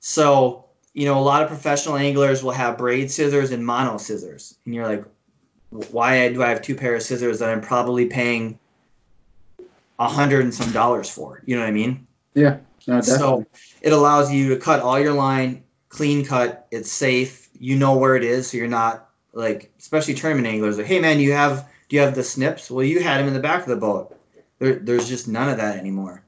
So, 0.00 0.66
you 0.92 1.06
know, 1.06 1.18
a 1.18 1.24
lot 1.24 1.40
of 1.40 1.48
professional 1.48 1.96
anglers 1.96 2.44
will 2.44 2.50
have 2.50 2.76
braid 2.76 3.10
scissors 3.10 3.50
and 3.50 3.64
mono 3.64 3.96
scissors, 3.96 4.58
and 4.66 4.74
you're 4.74 4.86
like, 4.86 5.06
why 5.70 6.32
do 6.32 6.42
I 6.42 6.48
have 6.48 6.62
two 6.62 6.74
pair 6.74 6.94
of 6.94 7.02
scissors 7.02 7.38
that 7.38 7.48
I'm 7.48 7.60
probably 7.60 8.06
paying 8.06 8.58
a 9.98 10.08
hundred 10.08 10.42
and 10.42 10.52
some 10.52 10.72
dollars 10.72 11.08
for? 11.08 11.42
You 11.46 11.56
know 11.56 11.62
what 11.62 11.68
I 11.68 11.72
mean? 11.72 12.06
Yeah. 12.34 12.58
No, 12.86 13.00
So 13.00 13.46
it 13.82 13.92
allows 13.92 14.32
you 14.32 14.48
to 14.50 14.56
cut 14.56 14.80
all 14.80 14.98
your 14.98 15.12
line, 15.12 15.62
clean 15.88 16.24
cut. 16.24 16.66
It's 16.70 16.90
safe. 16.90 17.48
You 17.58 17.76
know 17.76 17.96
where 17.96 18.16
it 18.16 18.24
is, 18.24 18.50
so 18.50 18.56
you're 18.56 18.68
not 18.68 19.10
like, 19.32 19.72
especially 19.78 20.14
tournament 20.14 20.46
anglers. 20.46 20.78
Like, 20.78 20.86
hey 20.86 20.98
man, 20.98 21.20
you 21.20 21.32
have 21.32 21.68
do 21.88 21.96
you 21.96 22.02
have 22.02 22.14
the 22.14 22.22
snips? 22.22 22.70
Well, 22.70 22.84
you 22.84 23.02
had 23.02 23.18
them 23.18 23.28
in 23.28 23.34
the 23.34 23.40
back 23.40 23.62
of 23.62 23.68
the 23.68 23.76
boat. 23.76 24.16
There, 24.60 24.76
there's 24.76 25.08
just 25.08 25.28
none 25.28 25.48
of 25.48 25.56
that 25.58 25.76
anymore. 25.76 26.22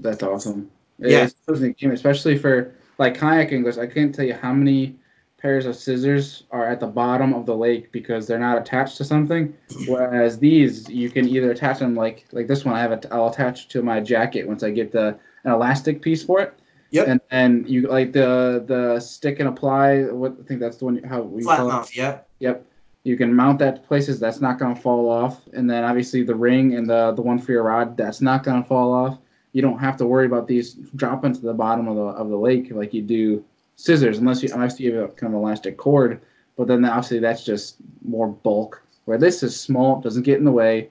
That's 0.00 0.22
awesome. 0.22 0.70
Yeah. 0.98 1.28
Especially 1.48 2.36
for 2.36 2.74
like 2.98 3.16
kayak 3.16 3.52
anglers, 3.52 3.78
I 3.78 3.86
can't 3.86 4.14
tell 4.14 4.24
you 4.24 4.34
how 4.34 4.52
many 4.52 4.97
pairs 5.38 5.66
of 5.66 5.76
scissors 5.76 6.42
are 6.50 6.66
at 6.66 6.80
the 6.80 6.86
bottom 6.86 7.32
of 7.32 7.46
the 7.46 7.56
lake 7.56 7.90
because 7.92 8.26
they're 8.26 8.38
not 8.38 8.58
attached 8.58 8.96
to 8.98 9.04
something. 9.04 9.54
Whereas 9.86 10.38
these, 10.38 10.88
you 10.88 11.10
can 11.10 11.28
either 11.28 11.52
attach 11.52 11.78
them 11.78 11.94
like 11.94 12.26
like 12.32 12.48
this 12.48 12.64
one. 12.64 12.74
I 12.74 12.80
have 12.80 12.92
it. 12.92 13.06
I'll 13.10 13.28
attach 13.28 13.68
to 13.68 13.82
my 13.82 14.00
jacket 14.00 14.46
once 14.46 14.62
I 14.62 14.70
get 14.70 14.92
the 14.92 15.18
an 15.44 15.52
elastic 15.52 16.02
piece 16.02 16.22
for 16.24 16.40
it. 16.40 16.54
Yep. 16.90 17.08
And 17.08 17.20
then 17.30 17.64
you 17.68 17.82
like 17.88 18.12
the 18.12 18.64
the 18.66 18.98
stick 19.00 19.38
and 19.38 19.48
apply. 19.48 20.04
What 20.04 20.36
I 20.40 20.46
think 20.46 20.60
that's 20.60 20.78
the 20.78 20.86
one. 20.86 21.02
How 21.04 21.22
we 21.22 21.42
Flat 21.42 21.58
call 21.58 21.82
it. 21.82 21.96
Yep. 21.96 22.28
Yep. 22.40 22.66
You 23.04 23.16
can 23.16 23.32
mount 23.32 23.60
that 23.60 23.76
to 23.76 23.80
places 23.82 24.18
that's 24.18 24.40
not 24.40 24.58
going 24.58 24.74
to 24.74 24.80
fall 24.80 25.08
off, 25.08 25.40
and 25.52 25.70
then 25.70 25.84
obviously 25.84 26.22
the 26.24 26.34
ring 26.34 26.74
and 26.74 26.88
the 26.88 27.12
the 27.12 27.22
one 27.22 27.38
for 27.38 27.52
your 27.52 27.62
rod 27.62 27.96
that's 27.96 28.20
not 28.20 28.42
going 28.42 28.62
to 28.62 28.68
fall 28.68 28.92
off. 28.92 29.18
You 29.52 29.62
don't 29.62 29.78
have 29.78 29.96
to 29.98 30.06
worry 30.06 30.26
about 30.26 30.46
these 30.46 30.74
dropping 30.96 31.32
to 31.34 31.40
the 31.40 31.54
bottom 31.54 31.88
of 31.88 31.96
the 31.96 32.02
of 32.02 32.28
the 32.28 32.36
lake 32.36 32.70
like 32.72 32.92
you 32.92 33.02
do 33.02 33.44
scissors, 33.78 34.18
unless 34.18 34.42
you 34.42 34.50
unless 34.52 34.78
you 34.78 34.94
have 34.94 35.10
a 35.10 35.12
kind 35.12 35.32
of 35.32 35.40
elastic 35.40 35.78
cord. 35.78 36.20
But 36.56 36.66
then 36.66 36.84
obviously 36.84 37.20
that's 37.20 37.44
just 37.44 37.76
more 38.04 38.28
bulk. 38.28 38.82
Where 39.06 39.16
this 39.16 39.42
is 39.42 39.58
small, 39.58 40.02
doesn't 40.02 40.24
get 40.24 40.38
in 40.38 40.44
the 40.44 40.52
way. 40.52 40.90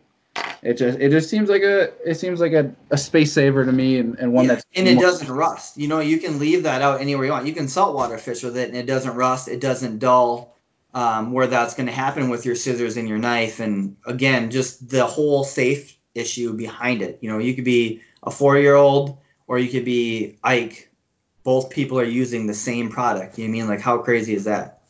It 0.63 0.73
just 0.73 0.97
it 0.97 1.11
just 1.11 1.29
seems 1.29 1.49
like 1.49 1.61
a 1.61 1.91
it 2.09 2.15
seems 2.15 2.39
like 2.39 2.53
a, 2.53 2.73
a 2.89 2.97
space 2.97 3.31
saver 3.33 3.63
to 3.63 3.71
me, 3.71 3.99
and, 3.99 4.17
and 4.17 4.33
one 4.33 4.45
Yeah, 4.45 4.55
that's 4.55 4.65
and 4.75 4.87
it 4.87 4.99
doesn't 4.99 5.29
rust. 5.29 5.77
You 5.77 5.87
know, 5.87 5.99
you 5.99 6.17
can 6.17 6.39
leave 6.39 6.63
that 6.63 6.81
out 6.81 6.99
anywhere 6.99 7.25
you 7.25 7.31
want. 7.31 7.45
You 7.45 7.53
can 7.53 7.67
saltwater 7.67 8.17
fish 8.17 8.41
with 8.41 8.57
it, 8.57 8.69
and 8.69 8.77
it 8.77 8.87
doesn't 8.87 9.15
rust. 9.15 9.47
It 9.47 9.59
doesn't 9.59 9.99
dull. 9.99 10.55
Um, 10.93 11.31
where 11.31 11.45
that's 11.45 11.75
going 11.75 11.85
to 11.85 11.93
happen 11.93 12.27
with 12.27 12.43
your 12.43 12.55
scissors 12.55 12.97
and 12.97 13.07
your 13.07 13.19
knife, 13.19 13.59
and 13.59 13.95
again, 14.07 14.49
just 14.49 14.89
the 14.89 15.05
whole 15.05 15.43
safe 15.43 15.95
issue 16.15 16.53
behind 16.53 17.03
it. 17.03 17.19
You 17.21 17.29
know, 17.29 17.37
you 17.37 17.53
could 17.53 17.65
be 17.65 18.01
a 18.23 18.31
four-year-old, 18.31 19.15
or 19.45 19.59
you 19.59 19.69
could 19.69 19.85
be 19.85 20.37
Ike. 20.43 20.86
Both 21.47 21.69
people 21.69 21.97
are 21.97 22.03
using 22.03 22.45
the 22.45 22.53
same 22.53 22.89
product. 22.89 23.37
You 23.39 23.47
know 23.47 23.51
I 23.51 23.53
mean? 23.53 23.67
Like, 23.69 23.79
how 23.79 23.97
crazy 23.99 24.35
is 24.35 24.43
that? 24.43 24.81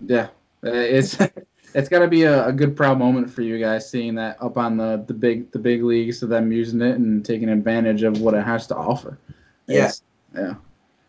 Yeah, 0.00 0.28
Uh, 0.64 0.70
it's 0.72 1.18
it's 1.74 1.90
got 1.90 1.98
to 1.98 2.08
be 2.08 2.22
a, 2.22 2.46
a 2.46 2.52
good 2.52 2.74
proud 2.74 2.98
moment 2.98 3.28
for 3.28 3.42
you 3.42 3.58
guys 3.58 3.90
seeing 3.90 4.14
that 4.14 4.38
up 4.40 4.56
on 4.56 4.78
the 4.78 5.04
the 5.06 5.12
big 5.12 5.52
the 5.52 5.58
big 5.58 5.82
leagues 5.84 6.22
of 6.22 6.30
them 6.30 6.50
using 6.52 6.80
it 6.80 6.96
and 6.96 7.22
taking 7.22 7.50
advantage 7.50 8.02
of 8.02 8.18
what 8.22 8.32
it 8.32 8.44
has 8.44 8.66
to 8.68 8.76
offer. 8.76 9.18
Yeah. 9.66 9.92
Yeah. 10.34 10.54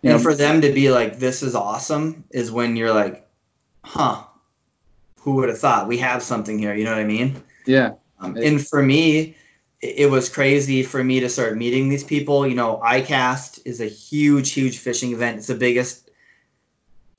You 0.02 0.12
And 0.12 0.18
know, 0.18 0.20
for 0.20 0.36
them 0.36 0.60
to 0.60 0.74
be 0.74 0.92
like, 0.92 1.20
"This 1.20 1.42
is 1.42 1.56
awesome," 1.56 2.26
is 2.32 2.52
when 2.52 2.76
you're 2.76 2.94
like, 2.94 3.26
"Huh." 3.86 4.24
Who 5.22 5.36
would 5.36 5.48
have 5.50 5.60
thought 5.60 5.88
we 5.88 5.98
have 6.00 6.22
something 6.22 6.60
here? 6.60 6.74
You 6.76 6.84
know 6.84 6.92
what 6.92 7.00
I 7.02 7.06
mean? 7.06 7.42
yeah, 7.66 7.94
Um, 8.20 8.36
and 8.38 8.66
for 8.66 8.84
me, 8.84 9.36
it 9.82 10.10
was 10.10 10.30
crazy 10.30 10.82
for 10.82 11.04
me 11.04 11.20
to 11.20 11.30
start 11.30 11.58
meeting 11.58 11.90
these 11.90 12.04
people. 12.04 12.48
You 12.48 12.56
know, 12.56 12.82
ICAST 12.84 13.62
is 13.66 13.80
a 13.80 13.86
huge, 13.86 14.52
huge 14.52 14.80
fishing 14.80 15.12
event. 15.12 15.38
It's 15.38 15.48
the 15.48 15.56
biggest, 15.56 16.10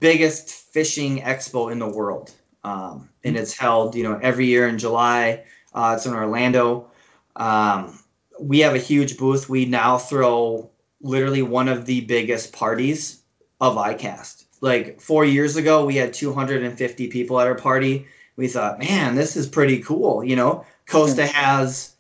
biggest 0.01 0.51
fishing 0.51 1.21
expo 1.21 1.71
in 1.71 1.79
the 1.79 1.89
world, 1.89 2.33
um, 2.65 3.09
and 3.25 3.37
it's 3.37 3.57
held, 3.57 3.95
you 3.95 4.03
know, 4.03 4.19
every 4.23 4.47
year 4.47 4.67
in 4.69 4.79
July. 4.79 5.45
Uh, 5.73 5.95
it's 5.97 6.07
in 6.07 6.15
Orlando. 6.15 6.91
Um, 7.37 7.99
we 8.41 8.61
have 8.61 8.75
a 8.75 8.79
huge 8.79 9.17
booth. 9.17 9.49
We 9.49 9.65
now 9.65 9.99
throw 9.99 10.71
literally 11.01 11.43
one 11.43 11.69
of 11.69 11.87
the 11.87 12.01
biggest 12.03 12.53
parties 12.53 13.23
of 13.61 13.77
ICAST. 13.77 14.45
Like 14.61 15.01
four 15.01 15.25
years 15.25 15.57
ago, 15.57 15.85
we 15.85 15.97
had 15.97 16.13
250 16.13 17.09
people 17.09 17.41
at 17.41 17.47
our 17.47 17.55
party. 17.55 18.07
We 18.37 18.49
thought, 18.49 18.79
man, 18.79 19.15
this 19.15 19.37
is 19.37 19.47
pretty 19.47 19.81
cool. 19.81 20.25
You 20.25 20.37
know, 20.37 20.65
Costa 20.87 21.27
has, 21.27 21.95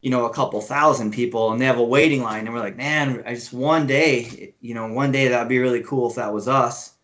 you 0.00 0.10
know, 0.10 0.24
a 0.24 0.32
couple 0.32 0.60
thousand 0.60 1.12
people 1.12 1.52
and 1.52 1.60
they 1.60 1.66
have 1.66 1.78
a 1.78 1.84
waiting 1.84 2.22
line. 2.22 2.46
And 2.46 2.54
we're 2.54 2.60
like, 2.60 2.76
man, 2.76 3.22
I 3.26 3.34
just 3.34 3.52
one 3.52 3.86
day, 3.86 4.54
you 4.60 4.74
know, 4.74 4.86
one 4.92 5.12
day 5.12 5.28
that'd 5.28 5.48
be 5.48 5.58
really 5.58 5.82
cool 5.82 6.08
if 6.08 6.16
that 6.16 6.32
was 6.32 6.48
us. 6.48 6.94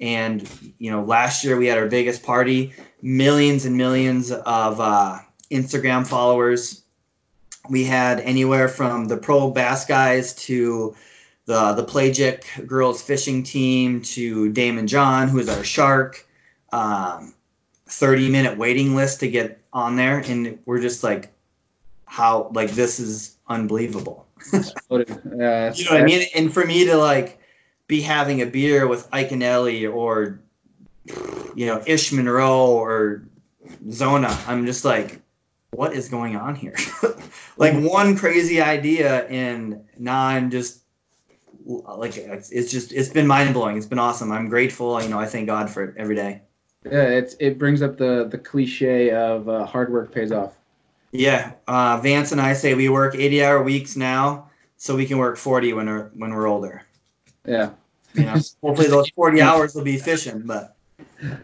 And, 0.00 0.48
you 0.78 0.90
know, 0.90 1.04
last 1.04 1.44
year 1.44 1.56
we 1.56 1.66
had 1.66 1.78
our 1.78 1.86
biggest 1.86 2.24
party, 2.24 2.72
millions 3.02 3.64
and 3.64 3.76
millions 3.76 4.32
of 4.32 4.80
uh, 4.80 5.20
Instagram 5.50 6.04
followers. 6.06 6.82
We 7.70 7.84
had 7.84 8.18
anywhere 8.20 8.68
from 8.68 9.06
the 9.06 9.16
pro 9.16 9.50
bass 9.50 9.84
guys 9.84 10.34
to 10.46 10.96
the 11.44 11.72
the 11.74 11.84
Pelagic 11.84 12.44
girls 12.66 13.02
fishing 13.02 13.44
team 13.44 14.02
to 14.02 14.52
Daymond 14.52 14.88
John, 14.88 15.28
who 15.28 15.38
is 15.38 15.48
our 15.48 15.62
shark. 15.62 16.26
Um, 16.72 17.34
30 17.86 18.30
minute 18.30 18.56
waiting 18.56 18.96
list 18.96 19.20
to 19.20 19.28
get 19.28 19.60
on 19.72 19.96
there 19.96 20.18
and 20.20 20.58
we're 20.64 20.80
just 20.80 21.04
like 21.04 21.31
how 22.12 22.50
like 22.52 22.70
this 22.72 23.00
is 23.00 23.38
unbelievable. 23.48 24.26
Yeah, 24.52 25.72
you 25.72 25.84
know 25.86 25.92
what 25.92 26.02
i 26.02 26.04
mean? 26.04 26.26
And 26.34 26.52
for 26.52 26.66
me 26.66 26.84
to 26.84 26.96
like 26.96 27.40
be 27.86 28.02
having 28.02 28.42
a 28.42 28.46
beer 28.46 28.86
with 28.86 29.08
ellie 29.12 29.86
or 29.86 30.38
you 31.54 31.66
know 31.66 31.82
ish 31.86 32.12
monroe 32.12 32.66
or 32.66 33.22
zona 33.90 34.28
i'm 34.46 34.66
just 34.66 34.84
like 34.84 35.20
what 35.70 35.94
is 35.94 36.10
going 36.10 36.36
on 36.36 36.54
here? 36.54 36.76
Like 37.56 37.74
one 37.80 38.16
crazy 38.16 38.60
idea 38.60 39.26
and 39.28 39.84
now 39.98 40.26
i'm 40.26 40.50
just 40.50 40.80
like 41.64 42.16
it's, 42.16 42.50
it's 42.50 42.70
just 42.70 42.92
it's 42.92 43.08
been 43.08 43.26
mind-blowing. 43.26 43.76
It's 43.76 43.86
been 43.86 43.98
awesome. 43.98 44.32
I'm 44.32 44.48
grateful 44.48 45.02
you 45.02 45.08
know 45.08 45.18
i 45.18 45.26
thank 45.26 45.46
god 45.46 45.70
for 45.70 45.84
it 45.84 45.94
every 45.96 46.16
day. 46.16 46.42
Yeah, 46.84 47.04
it's 47.04 47.36
it 47.40 47.58
brings 47.58 47.80
up 47.80 47.96
the 47.96 48.28
the 48.30 48.38
cliche 48.38 49.12
of 49.12 49.48
uh, 49.48 49.64
hard 49.64 49.90
work 49.90 50.12
pays 50.12 50.30
off. 50.30 50.58
Yeah, 51.12 51.52
uh, 51.68 52.00
Vance 52.02 52.32
and 52.32 52.40
I 52.40 52.54
say 52.54 52.74
we 52.74 52.88
work 52.88 53.14
80 53.14 53.44
hour 53.44 53.62
weeks 53.62 53.96
now, 53.96 54.50
so 54.78 54.96
we 54.96 55.04
can 55.04 55.18
work 55.18 55.36
40 55.36 55.74
when 55.74 55.86
we're 55.86 56.10
when 56.14 56.32
we're 56.32 56.46
older. 56.46 56.82
Yeah, 57.44 57.70
You 58.14 58.24
know, 58.24 58.36
hopefully 58.62 58.88
those 58.88 59.10
40 59.10 59.42
hours 59.42 59.74
will 59.74 59.84
be 59.84 59.98
fishing. 59.98 60.42
But 60.46 60.74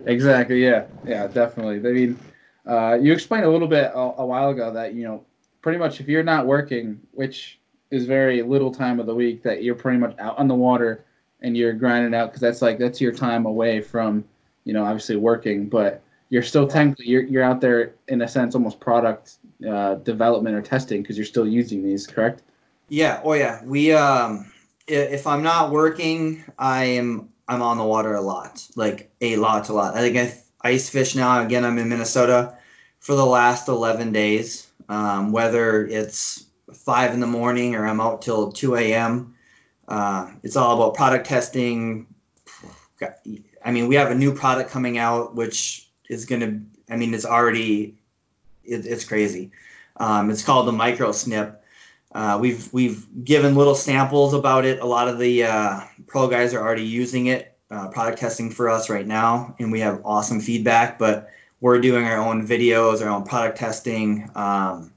exactly. 0.07 0.65
Yeah, 0.65 0.87
yeah, 1.07 1.27
definitely. 1.27 1.77
I 1.89 1.93
mean, 1.93 2.19
uh, 2.67 2.95
you 2.95 3.13
explained 3.13 3.45
a 3.45 3.51
little 3.51 3.69
bit 3.69 3.93
a, 3.95 3.99
a 3.99 4.27
while 4.27 4.49
ago 4.49 4.73
that 4.73 4.95
you 4.95 5.05
know, 5.05 5.23
pretty 5.61 5.79
much 5.79 6.01
if 6.01 6.09
you're 6.09 6.23
not 6.23 6.47
working, 6.47 6.99
which 7.13 7.59
is 7.91 8.07
very 8.07 8.41
little 8.43 8.73
time 8.73 8.99
of 9.01 9.07
the 9.07 9.15
week, 9.15 9.43
that 9.43 9.63
you're 9.63 9.75
pretty 9.75 9.99
much 9.99 10.19
out 10.19 10.39
on 10.39 10.49
the 10.49 10.55
water 10.55 11.05
and 11.43 11.57
you're 11.57 11.75
grinding 11.75 12.15
out 12.15 12.27
because 12.31 12.41
that's 12.41 12.63
like 12.63 12.79
that's 12.79 13.03
your 13.03 13.13
time 13.13 13.45
away 13.45 13.83
from, 13.83 14.25
you 14.65 14.73
know, 14.73 14.85
obviously 14.85 15.17
working, 15.17 15.69
but 15.69 16.03
you're 16.31 16.43
still 16.43 16.67
technically 16.67 17.07
you're 17.07 17.23
you're 17.25 17.43
out 17.43 17.61
there 17.61 17.95
in 18.09 18.23
a 18.23 18.29
sense 18.29 18.55
almost 18.55 18.81
product 18.81 19.37
uh, 19.67 19.97
development 19.97 20.57
or 20.57 20.63
testing 20.63 21.03
because 21.03 21.17
you're 21.17 21.27
still 21.27 21.47
using 21.47 21.83
these, 21.83 22.07
correct? 22.07 22.43
yeah, 22.89 23.21
oh 23.25 23.35
yeah, 23.35 23.63
we 23.65 23.93
um, 23.93 24.51
if 24.87 25.27
I'm 25.27 25.43
not 25.43 25.71
working, 25.71 26.45
I 26.59 26.85
am 26.85 27.29
I'm 27.47 27.63
on 27.63 27.79
the 27.79 27.85
water 27.85 28.15
a 28.15 28.21
lot, 28.21 28.67
like 28.77 29.11
a 29.21 29.37
lot, 29.37 29.69
a 29.69 29.73
lot. 29.73 29.97
I 29.97 30.01
think 30.01 30.17
I 30.17 30.69
ice 30.69 30.89
fish 30.89 31.15
now. 31.15 31.45
Again, 31.45 31.65
I'm 31.65 31.79
in 31.79 31.89
Minnesota 31.89 32.57
for 33.01 33.15
the 33.15 33.27
last 33.27 33.69
11 33.69 34.13
days. 34.13 34.69
Um, 34.89 35.33
whether 35.33 35.87
it's 35.87 36.47
five 36.73 37.13
in 37.13 37.21
the 37.21 37.27
morning 37.27 37.75
or 37.75 37.87
I'm 37.87 38.01
out 38.01 38.23
till 38.23 38.53
2 38.53 38.77
a.m. 38.77 39.35
Uh, 39.87 40.31
it's 40.43 40.57
all 40.57 40.77
about 40.77 40.95
product 40.95 41.27
testing. 41.27 42.07
I 43.65 43.71
mean, 43.71 43.87
we 43.87 43.95
have 43.97 44.11
a 44.11 44.15
new 44.15 44.35
product 44.35 44.71
coming 44.71 44.97
out, 44.97 45.35
which 45.35 45.89
is 46.09 46.25
going 46.25 46.41
to, 46.41 46.93
I 46.93 46.97
mean, 46.97 47.13
it's 47.13 47.27
already, 47.27 47.98
it, 48.69 48.87
it's 48.87 49.05
crazy. 49.05 49.51
Um, 49.97 50.31
it's 50.31 50.45
called 50.45 50.67
the 50.67 50.73
Micro 50.73 51.13
Snip. 51.13 51.63
Uh, 52.13 52.39
we've 52.41 52.73
we've 52.73 53.07
given 53.25 53.55
little 53.55 53.75
samples 53.75 54.33
about 54.33 54.65
it. 54.65 54.81
A 54.81 54.87
lot 54.87 55.09
of 55.09 55.19
the 55.19 55.45
uh, 55.45 55.81
pro 56.07 56.29
guys 56.29 56.55
are 56.55 56.61
already 56.61 56.85
using 56.85 57.27
it, 57.27 57.57
uh, 57.71 57.89
product 57.89 58.19
testing 58.19 58.51
for 58.51 58.69
us 58.71 58.89
right 58.89 59.07
now, 59.07 59.55
and 59.59 59.71
we 59.71 59.81
have 59.81 60.01
awesome 60.05 60.41
feedback. 60.41 60.99
But 60.99 61.29
we're 61.61 61.81
doing 61.81 62.05
our 62.05 62.19
own 62.19 62.47
videos, 62.47 63.03
our 63.03 63.09
own 63.09 63.25
product 63.25 63.59
testing. 63.59 64.31
Um, 64.35 64.93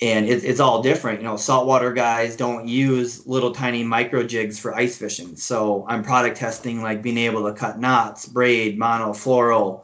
and 0.00 0.26
it, 0.26 0.44
it's 0.44 0.60
all 0.60 0.82
different. 0.82 1.20
You 1.20 1.26
know, 1.26 1.36
saltwater 1.36 1.92
guys 1.92 2.36
don't 2.36 2.68
use 2.68 3.26
little 3.26 3.50
tiny 3.50 3.82
micro 3.82 4.22
jigs 4.22 4.58
for 4.58 4.74
ice 4.74 4.96
fishing. 4.96 5.36
So 5.36 5.84
I'm 5.88 6.02
product 6.02 6.36
testing, 6.36 6.82
like 6.82 7.02
being 7.02 7.18
able 7.18 7.44
to 7.46 7.52
cut 7.52 7.80
knots, 7.80 8.26
braid, 8.26 8.78
mono, 8.78 9.10
fluoro, 9.10 9.82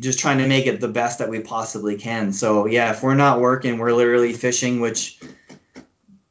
just 0.00 0.18
trying 0.18 0.38
to 0.38 0.46
make 0.46 0.66
it 0.66 0.80
the 0.80 0.88
best 0.88 1.18
that 1.18 1.28
we 1.28 1.40
possibly 1.40 1.96
can. 1.96 2.32
So 2.32 2.66
yeah, 2.66 2.90
if 2.90 3.02
we're 3.02 3.14
not 3.14 3.40
working, 3.40 3.78
we're 3.78 3.92
literally 3.92 4.32
fishing, 4.32 4.80
which 4.80 5.18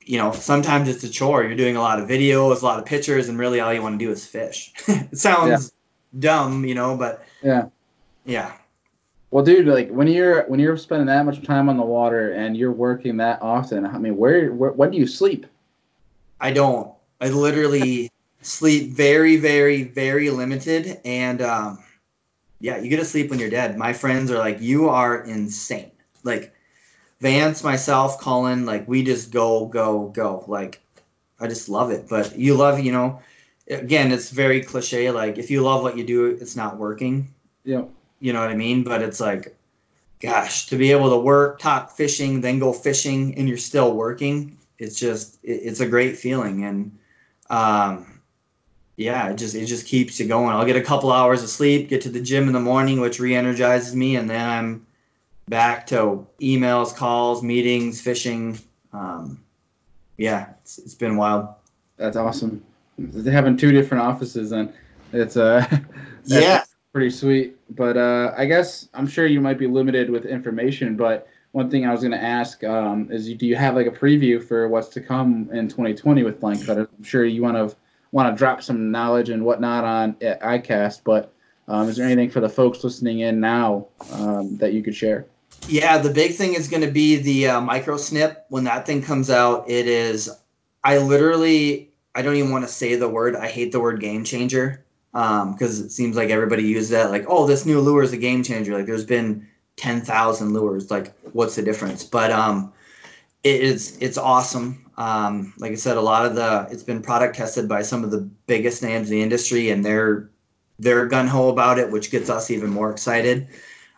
you 0.06 0.19
know, 0.19 0.32
sometimes 0.32 0.88
it's 0.88 1.04
a 1.04 1.10
chore. 1.10 1.43
You're 1.43 1.56
doing 1.56 1.75
a 1.75 1.82
lot 1.82 1.99
of 1.99 2.08
videos, 2.08 2.62
a 2.62 2.65
lot 2.65 2.78
of 2.78 2.86
pictures, 2.86 3.28
and 3.28 3.39
really 3.39 3.60
all 3.60 3.73
you 3.73 3.82
want 3.82 3.99
to 3.99 4.06
do 4.06 4.12
is 4.12 4.25
fish. 4.25 4.71
it 4.88 5.17
sounds 5.17 5.73
dumb, 6.19 6.63
you 6.63 6.75
know, 6.75 6.95
but 6.95 7.25
Yeah. 7.41 7.65
yeah. 8.23 8.54
Well, 9.32 9.43
dude, 9.43 9.65
like 9.65 9.89
when 9.89 10.08
you're 10.08 10.43
when 10.43 10.60
you're 10.60 10.78
spending 10.78 11.08
that 11.08 11.25
much 11.25 11.43
time 11.43 11.67
on 11.67 11.75
the 11.75 11.84
water 11.84 12.32
and 12.34 12.56
you're 12.56 12.71
working 12.71 13.17
that 13.17 13.41
often, 13.41 13.86
I 13.86 13.97
mean, 13.97 14.15
where, 14.15 14.54
where 14.54 14.71
when 14.71 14.91
do 14.91 14.97
you 14.97 15.08
sleep? 15.08 15.45
I 16.39 16.51
don't. 16.51 16.93
I 17.19 17.30
literally 17.30 18.12
sleep 18.41 18.91
very, 18.91 19.38
very, 19.38 19.84
very 19.84 20.30
limited. 20.30 21.01
And 21.04 21.41
um, 21.41 21.80
yeah, 22.65 22.78
you 22.78 22.89
get 22.89 22.97
to 22.97 23.06
sleep 23.06 23.30
when 23.30 23.38
you're 23.38 23.51
dead. 23.51 23.78
My 23.78 23.93
friends 23.93 24.32
are 24.32 24.39
like, 24.39 24.60
you 24.60 24.89
are 24.89 25.23
insane. 25.23 25.91
Like 26.23 26.51
Vance, 27.21 27.63
myself, 27.63 28.19
Colin, 28.19 28.65
like 28.65 28.88
we 28.88 29.04
just 29.04 29.30
go, 29.30 29.67
go, 29.67 30.08
go. 30.08 30.43
Like 30.47 30.82
I 31.39 31.45
just 31.45 31.69
love 31.69 31.91
it. 31.91 32.10
But 32.10 32.36
you 32.36 32.56
love, 32.56 32.80
you 32.80 32.91
know, 32.91 33.19
again, 33.69 34.12
it's 34.12 34.32
very 34.32 34.62
cliche. 34.62 35.12
Like 35.12 35.38
if 35.38 35.51
you 35.51 35.62
love 35.62 35.84
what 35.84 35.95
you 35.95 36.04
do, 36.04 36.25
it's 36.25 36.56
not 36.56 36.78
working. 36.78 37.28
Yeah. 37.65 37.84
You 38.19 38.34
know 38.34 38.39
what 38.39 38.49
I 38.49 38.56
mean? 38.56 38.84
But 38.84 39.04
it's 39.04 39.19
like, 39.19 39.56
gosh, 40.19 40.65
to 40.65 40.75
be 40.75 40.89
able 40.89 41.12
to 41.12 41.17
work, 41.17 41.60
talk 41.60 41.91
fishing, 41.91 42.41
then 42.41 42.58
go 42.58 42.73
fishing, 42.73 43.36
and 43.38 43.47
you're 43.47 43.60
still 43.60 43.93
working. 43.93 44.58
It's 44.80 44.99
just, 44.99 45.38
it, 45.43 45.62
it's 45.63 45.82
a 45.82 45.88
great 45.88 46.17
feeling, 46.17 46.63
and 46.63 46.97
um, 47.51 48.14
yeah, 48.97 49.29
it 49.29 49.38
just 49.38 49.55
it 49.55 49.65
just 49.65 49.86
keeps 49.86 50.19
you 50.19 50.27
going. 50.27 50.55
I'll 50.55 50.65
get 50.65 50.75
a 50.75 50.81
couple 50.81 51.12
hours 51.12 51.43
of 51.43 51.49
sleep, 51.49 51.89
get 51.89 52.01
to 52.01 52.10
the 52.10 52.21
gym 52.21 52.47
in 52.47 52.53
the 52.53 52.60
morning, 52.60 53.01
which 53.01 53.19
re-energizes 53.19 53.95
me, 53.95 54.15
and 54.15 54.29
then 54.29 54.47
I'm 54.47 54.88
back 55.49 55.86
to 55.88 56.25
emails, 56.41 56.95
calls, 56.95 57.43
meetings, 57.43 58.01
fishing. 58.01 58.58
Um, 58.93 59.43
yeah, 60.17 60.51
it's, 60.62 60.77
it's 60.77 60.95
been 60.95 61.17
wild. 61.17 61.49
That's 61.97 62.17
awesome. 62.17 62.63
Having 63.25 63.58
two 63.58 63.71
different 63.71 64.03
offices 64.03 64.51
and 64.53 64.73
it's 65.12 65.36
uh 65.38 65.65
Yeah. 66.25 66.63
pretty 66.93 67.10
sweet. 67.10 67.58
But 67.75 67.97
uh 67.97 68.34
I 68.38 68.45
guess 68.45 68.88
I'm 68.93 69.08
sure 69.08 69.25
you 69.25 69.41
might 69.41 69.58
be 69.58 69.67
limited 69.67 70.10
with 70.10 70.25
information, 70.25 70.95
but 70.95 71.27
one 71.51 71.69
thing 71.69 71.86
I 71.86 71.91
was 71.91 72.01
gonna 72.03 72.17
ask 72.17 72.63
um, 72.65 73.10
is 73.12 73.29
you, 73.29 73.36
do 73.36 73.45
you 73.45 73.55
have 73.55 73.75
like 73.75 73.88
a 73.88 73.91
preview 73.91 74.43
for 74.43 74.67
what's 74.67 74.89
to 74.89 75.01
come 75.01 75.49
in 75.53 75.69
2020 75.69 76.23
with 76.23 76.39
Blank 76.41 76.65
Cutters? 76.65 76.88
I'm 76.97 77.03
sure 77.03 77.23
you 77.25 77.41
want 77.41 77.55
to 77.55 77.75
want 78.15 78.34
to 78.34 78.38
drop 78.38 78.63
some 78.63 78.91
knowledge 78.91 79.28
and 79.28 79.43
whatnot 79.43 79.84
on 79.84 80.15
at 80.21 80.41
ICAST, 80.41 81.01
but 81.04 81.34
um, 81.67 81.89
is 81.89 81.97
there 81.97 82.06
anything 82.06 82.30
for 82.30 82.39
the 82.39 82.47
folks 82.47 82.82
listening 82.82 83.19
in 83.19 83.41
now 83.41 83.88
um, 84.13 84.56
that 84.56 84.71
you 84.71 84.82
could 84.82 84.95
share? 84.95 85.25
Yeah, 85.67 85.97
the 85.97 86.12
big 86.12 86.34
thing 86.34 86.54
is 86.54 86.69
going 86.69 86.84
to 86.84 86.91
be 86.91 87.17
the 87.17 87.47
uh, 87.49 87.60
micro 87.60 87.97
snip. 87.97 88.45
When 88.47 88.63
that 88.63 88.86
thing 88.86 89.01
comes 89.01 89.30
out, 89.30 89.69
it 89.69 89.88
is. 89.88 90.30
I 90.86 90.99
literally, 90.99 91.91
I 92.15 92.21
don't 92.21 92.38
even 92.38 92.51
want 92.51 92.63
to 92.65 92.71
say 92.71 92.95
the 92.95 93.10
word. 93.10 93.36
I 93.36 93.49
hate 93.49 93.73
the 93.73 93.82
word 93.82 93.99
game 93.99 94.23
changer 94.23 94.86
because 95.12 95.82
it 95.82 95.91
seems 95.91 96.15
like 96.15 96.30
everybody 96.30 96.63
uses 96.63 96.91
that. 96.91 97.12
Like, 97.12 97.25
oh, 97.28 97.45
this 97.45 97.65
new 97.65 97.82
lure 97.82 98.04
is 98.04 98.13
a 98.13 98.17
game 98.17 98.43
changer. 98.43 98.78
Like, 98.78 98.86
there's 98.86 99.06
been 99.06 99.45
ten 99.75 99.99
thousand 99.99 100.54
lures. 100.54 100.89
Like, 100.89 101.13
what's 101.34 101.58
the 101.58 101.63
difference? 101.63 102.06
But 102.06 102.32
um, 102.32 102.71
it 103.45 103.62
is. 103.62 103.97
It's 104.01 104.17
awesome. 104.17 104.91
Um, 104.97 105.53
like 105.60 105.71
I 105.71 105.75
said, 105.75 105.97
a 105.97 106.01
lot 106.01 106.25
of 106.25 106.36
the 106.36 106.67
it's 106.71 106.81
been 106.81 107.01
product 107.01 107.36
tested 107.36 107.69
by 107.69 107.84
some 107.84 108.03
of 108.03 108.10
the 108.10 108.21
biggest 108.47 108.81
names 108.81 109.12
in 109.12 109.17
the 109.17 109.21
industry, 109.21 109.69
and 109.69 109.86
they're 109.86 110.31
they're 110.79 111.05
gun 111.05 111.27
ho 111.27 111.49
about 111.49 111.77
it, 111.77 111.91
which 111.91 112.10
gets 112.10 112.29
us 112.29 112.49
even 112.49 112.71
more 112.71 112.89
excited. 112.89 113.47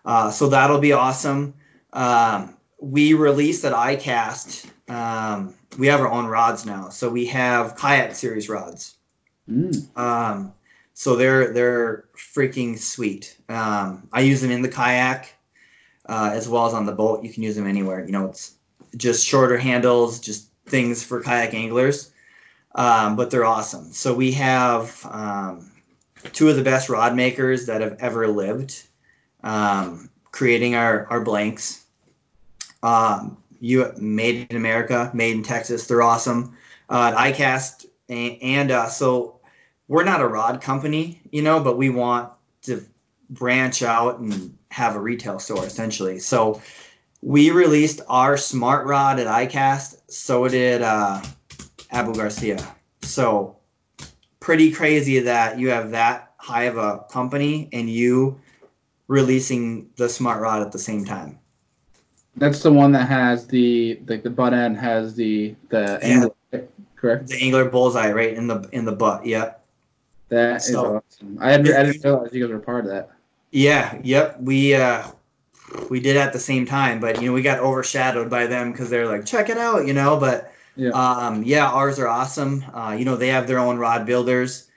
Uh, 0.04 0.30
so 0.30 0.50
that'll 0.50 0.80
be 0.80 0.92
awesome. 0.92 1.54
Um, 1.94 2.58
we 2.80 3.14
released 3.14 3.64
at 3.64 3.72
ICAST. 3.74 4.70
Um, 4.90 5.56
we 5.78 5.88
have 5.88 6.02
our 6.02 6.12
own 6.12 6.26
rods 6.26 6.66
now, 6.66 6.90
so 6.90 7.10
we 7.10 7.26
have 7.28 7.78
kayak 7.78 8.16
series 8.16 8.50
rods. 8.50 8.98
Mm. 9.50 9.98
Um, 9.98 10.54
so 10.94 11.16
they're 11.16 11.54
they're 11.54 12.04
freaking 12.18 12.78
sweet. 12.78 13.38
Um, 13.48 14.10
I 14.12 14.22
use 14.22 14.42
them 14.42 14.52
in 14.52 14.62
the 14.62 14.70
kayak 14.70 15.34
uh, 16.08 16.32
as 16.34 16.50
well 16.50 16.66
as 16.66 16.74
on 16.74 16.86
the 16.86 16.92
boat. 16.92 17.24
You 17.24 17.32
can 17.32 17.44
use 17.44 17.56
them 17.56 17.68
anywhere. 17.68 18.06
You 18.06 18.12
know, 18.12 18.26
it's 18.26 18.57
just 18.96 19.26
shorter 19.26 19.58
handles, 19.58 20.20
just 20.20 20.50
things 20.66 21.04
for 21.04 21.22
kayak 21.22 21.54
anglers. 21.54 22.12
Um, 22.76 23.16
but 23.16 23.32
they're 23.32 23.46
awesome. 23.46 23.92
So 23.92 24.14
we 24.14 24.32
have 24.34 25.04
um, 25.10 25.72
two 26.34 26.50
of 26.50 26.56
the 26.56 26.64
best 26.64 26.90
rod 26.90 27.16
makers 27.16 27.66
that 27.66 27.82
have 27.82 27.98
ever 28.00 28.28
lived 28.28 28.88
um, 29.44 30.10
creating 30.32 30.76
our, 30.76 31.08
our 31.10 31.22
blanks. 31.22 31.86
Um, 32.84 33.38
you 33.60 33.92
made 33.98 34.48
in 34.52 34.58
America, 34.58 35.10
made 35.14 35.36
in 35.36 35.44
Texas. 35.44 35.88
They're 35.88 36.04
awesome. 36.04 36.56
Uh, 36.90 37.12
ICAST, 37.14 37.88
and, 38.10 38.38
and 38.42 38.72
uh, 38.72 38.88
so 38.88 39.40
we're 39.88 40.04
not 40.04 40.22
a 40.22 40.28
rod 40.28 40.62
company, 40.62 41.22
you 41.32 41.42
know, 41.42 41.60
but 41.60 41.78
we 41.78 41.90
want 41.90 42.32
to 42.64 42.86
branch 43.30 43.82
out 43.82 44.20
and 44.20 44.56
have 44.70 44.96
a 44.96 45.00
retail 45.00 45.40
store 45.40 45.66
essentially. 45.66 46.20
So 46.20 46.62
we 47.22 47.52
released 47.52 48.02
our 48.08 48.38
smart 48.38 48.86
rod 48.86 49.20
at 49.20 49.28
ICAST. 49.28 50.02
So 50.12 50.48
did 50.48 50.82
uh, 50.82 51.22
Abu 51.92 52.14
Garcia. 52.14 52.76
So 53.02 53.56
pretty 54.40 54.72
crazy 54.72 55.20
that 55.20 55.60
you 55.60 55.70
have 55.70 55.92
that 55.92 56.34
high 56.38 56.64
of 56.64 56.78
a 56.78 57.04
company 57.12 57.70
and 57.74 57.90
you 57.90 58.40
releasing 59.08 59.90
the 59.96 60.08
smart 60.08 60.42
rod 60.42 60.62
at 60.62 60.72
the 60.72 60.80
same 60.80 61.04
time. 61.06 61.40
That's 62.36 62.62
the 62.62 62.72
one 62.72 62.92
that 62.92 63.08
has 63.08 63.48
the 63.48 64.00
like 64.08 64.22
the 64.24 64.30
butt 64.30 64.54
end 64.54 64.78
has 64.78 65.16
the 65.16 65.56
the 65.70 66.00
Yeah. 66.54 66.60
correct? 66.96 67.28
The 67.28 67.42
angler 67.42 67.66
bullseye 67.70 68.12
right 68.12 68.34
in 68.34 68.46
the 68.48 68.68
in 68.74 68.86
the 68.86 68.92
butt. 68.92 69.26
Yep. 69.26 69.64
That 70.30 70.58
is 70.58 70.68
So- 70.68 70.98
awesome. 70.98 71.38
I 71.42 71.52
hadn't, 71.52 71.74
I 71.74 71.84
didn't 71.84 72.04
realize 72.04 72.34
you 72.34 72.46
guys 72.46 72.54
were 72.54 72.60
part 72.60 72.86
of 72.86 72.92
that. 72.92 73.10
Yeah. 73.52 74.00
Yep. 74.04 74.42
We 74.42 74.76
uh 74.76 75.08
we 75.90 76.00
did 76.00 76.18
at 76.18 76.34
the 76.34 76.40
same 76.40 76.66
time, 76.66 77.00
but 77.00 77.20
you 77.20 77.28
know 77.28 77.34
we 77.34 77.42
got 77.42 77.60
overshadowed 77.60 78.30
by 78.30 78.48
them 78.48 78.72
because 78.72 78.90
they're 78.90 79.08
like 79.08 79.26
check 79.26 79.50
it 79.50 79.58
out, 79.58 79.86
you 79.88 79.94
know. 79.94 80.18
But 80.18 80.52
Yeah. 80.76 80.90
um, 80.92 81.44
yeah, 81.44 81.70
ours 81.70 82.00
are 82.00 82.08
awesome. 82.08 82.64
Uh, 82.74 82.96
you 82.98 83.06
know 83.06 83.16
they 83.16 83.30
have 83.30 83.48
their 83.48 83.60
own 83.60 83.78
rod 83.78 84.06
builders, 84.06 84.70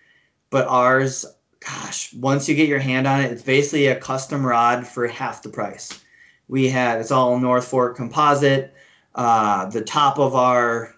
but 0.51 0.67
ours, 0.69 1.27
gosh, 1.61 2.13
once 2.15 2.49
you 2.49 2.55
get 2.55 2.69
your 2.69 2.79
hand 2.79 3.07
on 3.07 3.21
it, 3.21 3.33
it's 3.33 3.43
basically 3.43 3.89
a 3.89 3.97
custom 3.97 4.45
rod 4.47 4.87
for 4.87 5.07
half 5.07 5.43
the 5.43 5.49
price. 5.49 6.01
We 6.49 6.69
have 6.71 7.01
it's 7.01 7.11
all 7.11 7.39
North 7.39 7.67
Fork 7.69 7.97
composite. 7.97 8.75
Uh, 9.15 9.67
the 9.67 9.83
top 9.83 10.19
of 10.19 10.35
our 10.35 10.95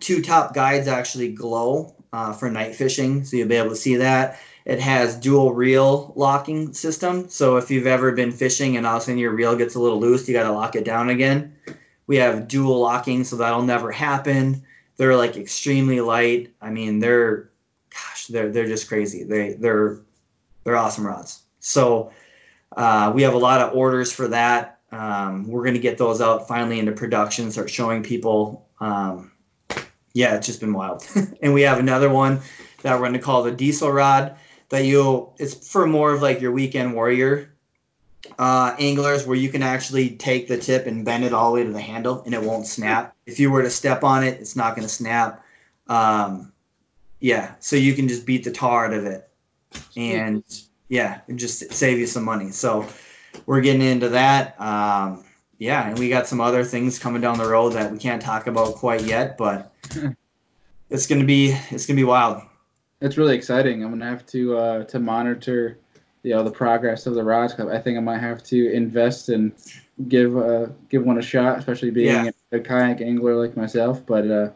two 0.00 0.22
top 0.22 0.54
guides 0.54 0.88
actually 0.88 1.32
glow 1.32 1.94
uh, 2.12 2.32
for 2.32 2.50
night 2.50 2.74
fishing, 2.74 3.24
so 3.24 3.36
you'll 3.36 3.48
be 3.48 3.56
able 3.56 3.70
to 3.70 3.76
see 3.76 3.96
that. 3.96 4.38
It 4.66 4.80
has 4.80 5.14
dual 5.14 5.54
reel 5.54 6.12
locking 6.16 6.72
system, 6.72 7.28
so 7.28 7.56
if 7.56 7.70
you've 7.70 7.86
ever 7.86 8.10
been 8.10 8.32
fishing 8.32 8.76
and 8.76 8.84
all 8.84 8.96
of 8.96 9.02
a 9.02 9.04
sudden 9.04 9.18
your 9.18 9.30
reel 9.30 9.54
gets 9.54 9.76
a 9.76 9.80
little 9.80 10.00
loose, 10.00 10.26
you 10.26 10.34
got 10.34 10.42
to 10.42 10.52
lock 10.52 10.74
it 10.74 10.84
down 10.84 11.08
again. 11.08 11.54
We 12.08 12.16
have 12.16 12.48
dual 12.48 12.80
locking, 12.80 13.22
so 13.22 13.36
that'll 13.36 13.62
never 13.62 13.92
happen. 13.92 14.64
They're 14.96 15.16
like 15.16 15.36
extremely 15.36 16.00
light. 16.00 16.52
I 16.60 16.70
mean, 16.70 16.98
they're, 16.98 17.48
gosh, 17.90 18.26
they're 18.26 18.50
they're 18.50 18.66
just 18.66 18.88
crazy. 18.88 19.22
They 19.22 19.52
they're 19.52 20.00
they're 20.64 20.76
awesome 20.76 21.06
rods. 21.06 21.42
So 21.60 22.10
uh, 22.76 23.12
we 23.14 23.22
have 23.22 23.34
a 23.34 23.38
lot 23.38 23.60
of 23.60 23.72
orders 23.72 24.10
for 24.10 24.26
that. 24.28 24.80
Um, 24.90 25.46
we're 25.46 25.62
going 25.62 25.74
to 25.74 25.80
get 25.80 25.96
those 25.96 26.20
out 26.20 26.48
finally 26.48 26.80
into 26.80 26.90
production, 26.90 27.52
start 27.52 27.70
showing 27.70 28.02
people. 28.02 28.66
Um, 28.80 29.30
yeah, 30.12 30.34
it's 30.34 30.46
just 30.46 30.58
been 30.58 30.72
wild. 30.72 31.06
and 31.42 31.54
we 31.54 31.62
have 31.62 31.78
another 31.78 32.10
one 32.10 32.40
that 32.82 32.94
we're 32.94 33.06
going 33.06 33.12
to 33.12 33.20
call 33.20 33.44
the 33.44 33.52
diesel 33.52 33.92
rod 33.92 34.36
that 34.68 34.84
you'll, 34.84 35.34
it's 35.38 35.68
for 35.68 35.86
more 35.86 36.12
of 36.12 36.22
like 36.22 36.40
your 36.40 36.52
weekend 36.52 36.94
warrior 36.94 37.52
uh, 38.38 38.74
anglers 38.78 39.26
where 39.26 39.36
you 39.36 39.48
can 39.48 39.62
actually 39.62 40.10
take 40.10 40.48
the 40.48 40.58
tip 40.58 40.86
and 40.86 41.04
bend 41.04 41.24
it 41.24 41.32
all 41.32 41.50
the 41.50 41.60
way 41.60 41.64
to 41.64 41.72
the 41.72 41.80
handle 41.80 42.22
and 42.24 42.34
it 42.34 42.42
won't 42.42 42.66
snap. 42.66 43.14
If 43.26 43.38
you 43.38 43.50
were 43.50 43.62
to 43.62 43.70
step 43.70 44.04
on 44.04 44.24
it, 44.24 44.40
it's 44.40 44.56
not 44.56 44.74
going 44.74 44.86
to 44.86 44.92
snap. 44.92 45.44
Um, 45.86 46.52
yeah, 47.20 47.54
so 47.60 47.76
you 47.76 47.94
can 47.94 48.08
just 48.08 48.26
beat 48.26 48.44
the 48.44 48.50
tar 48.50 48.86
out 48.86 48.92
of 48.92 49.06
it 49.06 49.28
and 49.96 50.42
yeah, 50.88 51.20
and 51.28 51.38
just 51.38 51.72
save 51.72 51.98
you 51.98 52.06
some 52.06 52.24
money. 52.24 52.50
So 52.50 52.86
we're 53.46 53.60
getting 53.60 53.82
into 53.82 54.08
that. 54.10 54.60
Um, 54.60 55.24
yeah, 55.58 55.88
and 55.88 55.98
we 55.98 56.08
got 56.08 56.26
some 56.26 56.40
other 56.40 56.64
things 56.64 56.98
coming 56.98 57.22
down 57.22 57.38
the 57.38 57.48
road 57.48 57.70
that 57.70 57.90
we 57.90 57.98
can't 57.98 58.20
talk 58.20 58.46
about 58.46 58.74
quite 58.74 59.02
yet, 59.02 59.38
but 59.38 59.72
it's 60.90 61.06
gonna 61.06 61.24
be 61.24 61.56
it's 61.70 61.86
gonna 61.86 61.96
be 61.96 62.04
wild. 62.04 62.42
It's 63.00 63.16
really 63.18 63.36
exciting. 63.36 63.84
I'm 63.84 63.90
gonna 63.90 64.06
have 64.06 64.24
to 64.26 64.56
uh, 64.56 64.84
to 64.84 64.98
monitor, 64.98 65.78
you 66.22 66.34
know, 66.34 66.42
the 66.42 66.50
progress 66.50 67.06
of 67.06 67.14
the 67.14 67.22
rods. 67.22 67.52
Club. 67.54 67.68
I 67.68 67.78
think 67.78 67.98
I 67.98 68.00
might 68.00 68.18
have 68.20 68.42
to 68.44 68.72
invest 68.72 69.28
and 69.28 69.52
give 70.08 70.36
uh, 70.36 70.66
give 70.88 71.04
one 71.04 71.18
a 71.18 71.22
shot, 71.22 71.58
especially 71.58 71.90
being 71.90 72.06
Yeah. 72.24 72.30
a 72.52 72.60
kayak 72.60 73.00
angler 73.00 73.34
like 73.36 73.56
myself. 73.56 74.04
But 74.06 74.30
uh, 74.30 74.44
I'm 74.50 74.52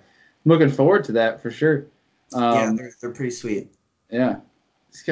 looking 0.46 0.70
forward 0.70 1.04
to 1.04 1.12
that 1.12 1.42
for 1.42 1.50
sure. 1.50 1.86
yeah, 2.32 2.62
Um, 2.62 2.76
they're, 2.76 2.92
they're 3.00 3.12
pretty 3.12 3.30
sweet. 3.30 3.68
yeah. 4.10 4.36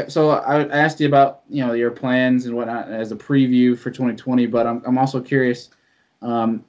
So 0.09 0.31
I 0.31 0.63
I 0.63 0.69
asked 0.79 0.99
you 0.99 1.07
about 1.07 1.43
you 1.51 1.65
know 1.65 1.75
your 1.75 1.91
plans 1.91 2.47
and 2.47 2.57
whatnot 2.57 2.89
as 2.91 3.13
a 3.13 3.17
preview 3.17 3.79
for 3.79 3.91
2020, 3.91 4.47
but 4.47 4.67
I'm 4.67 4.83
I'm 4.87 4.97
also 4.99 5.21
curious. 5.21 5.69
Um, 6.23 6.65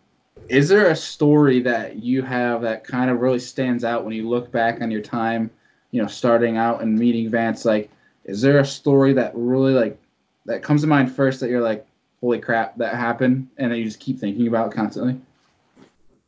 is 0.50 0.67
there 0.69 0.89
a 0.89 0.95
story 0.95 1.62
that 1.62 1.98
you 2.04 2.22
have 2.22 2.62
that 2.62 2.84
kind 2.84 3.10
of 3.10 3.19
really 3.22 3.39
stands 3.39 3.84
out 3.84 4.04
when 4.04 4.13
you 4.13 4.28
look 4.30 4.52
back 4.52 4.82
on 4.82 4.91
your 4.91 5.02
time, 5.02 5.50
you 5.91 6.02
know, 6.02 6.08
starting 6.08 6.58
out 6.58 6.82
and 6.82 6.97
meeting 6.97 7.30
Vance? 7.30 7.65
Like, 7.65 7.89
is 8.25 8.41
there 8.41 8.60
a 8.60 8.65
story 8.65 9.13
that 9.13 9.32
really 9.36 9.73
like 9.73 9.99
that 10.45 10.63
comes 10.63 10.82
to 10.82 10.88
mind 10.88 11.12
first 11.12 11.39
that 11.39 11.49
you're 11.49 11.62
like, 11.62 11.86
holy 12.21 12.39
crap, 12.39 12.78
that 12.78 12.95
happened, 12.95 13.47
and 13.58 13.71
that 13.71 13.78
you 13.78 13.86
just 13.86 13.99
keep 13.99 14.19
thinking 14.19 14.47
about 14.47 14.71
constantly? 14.71 15.19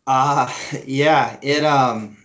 Uh 0.08 0.52
yeah, 0.86 1.38
it 1.42 1.64
um 1.64 2.18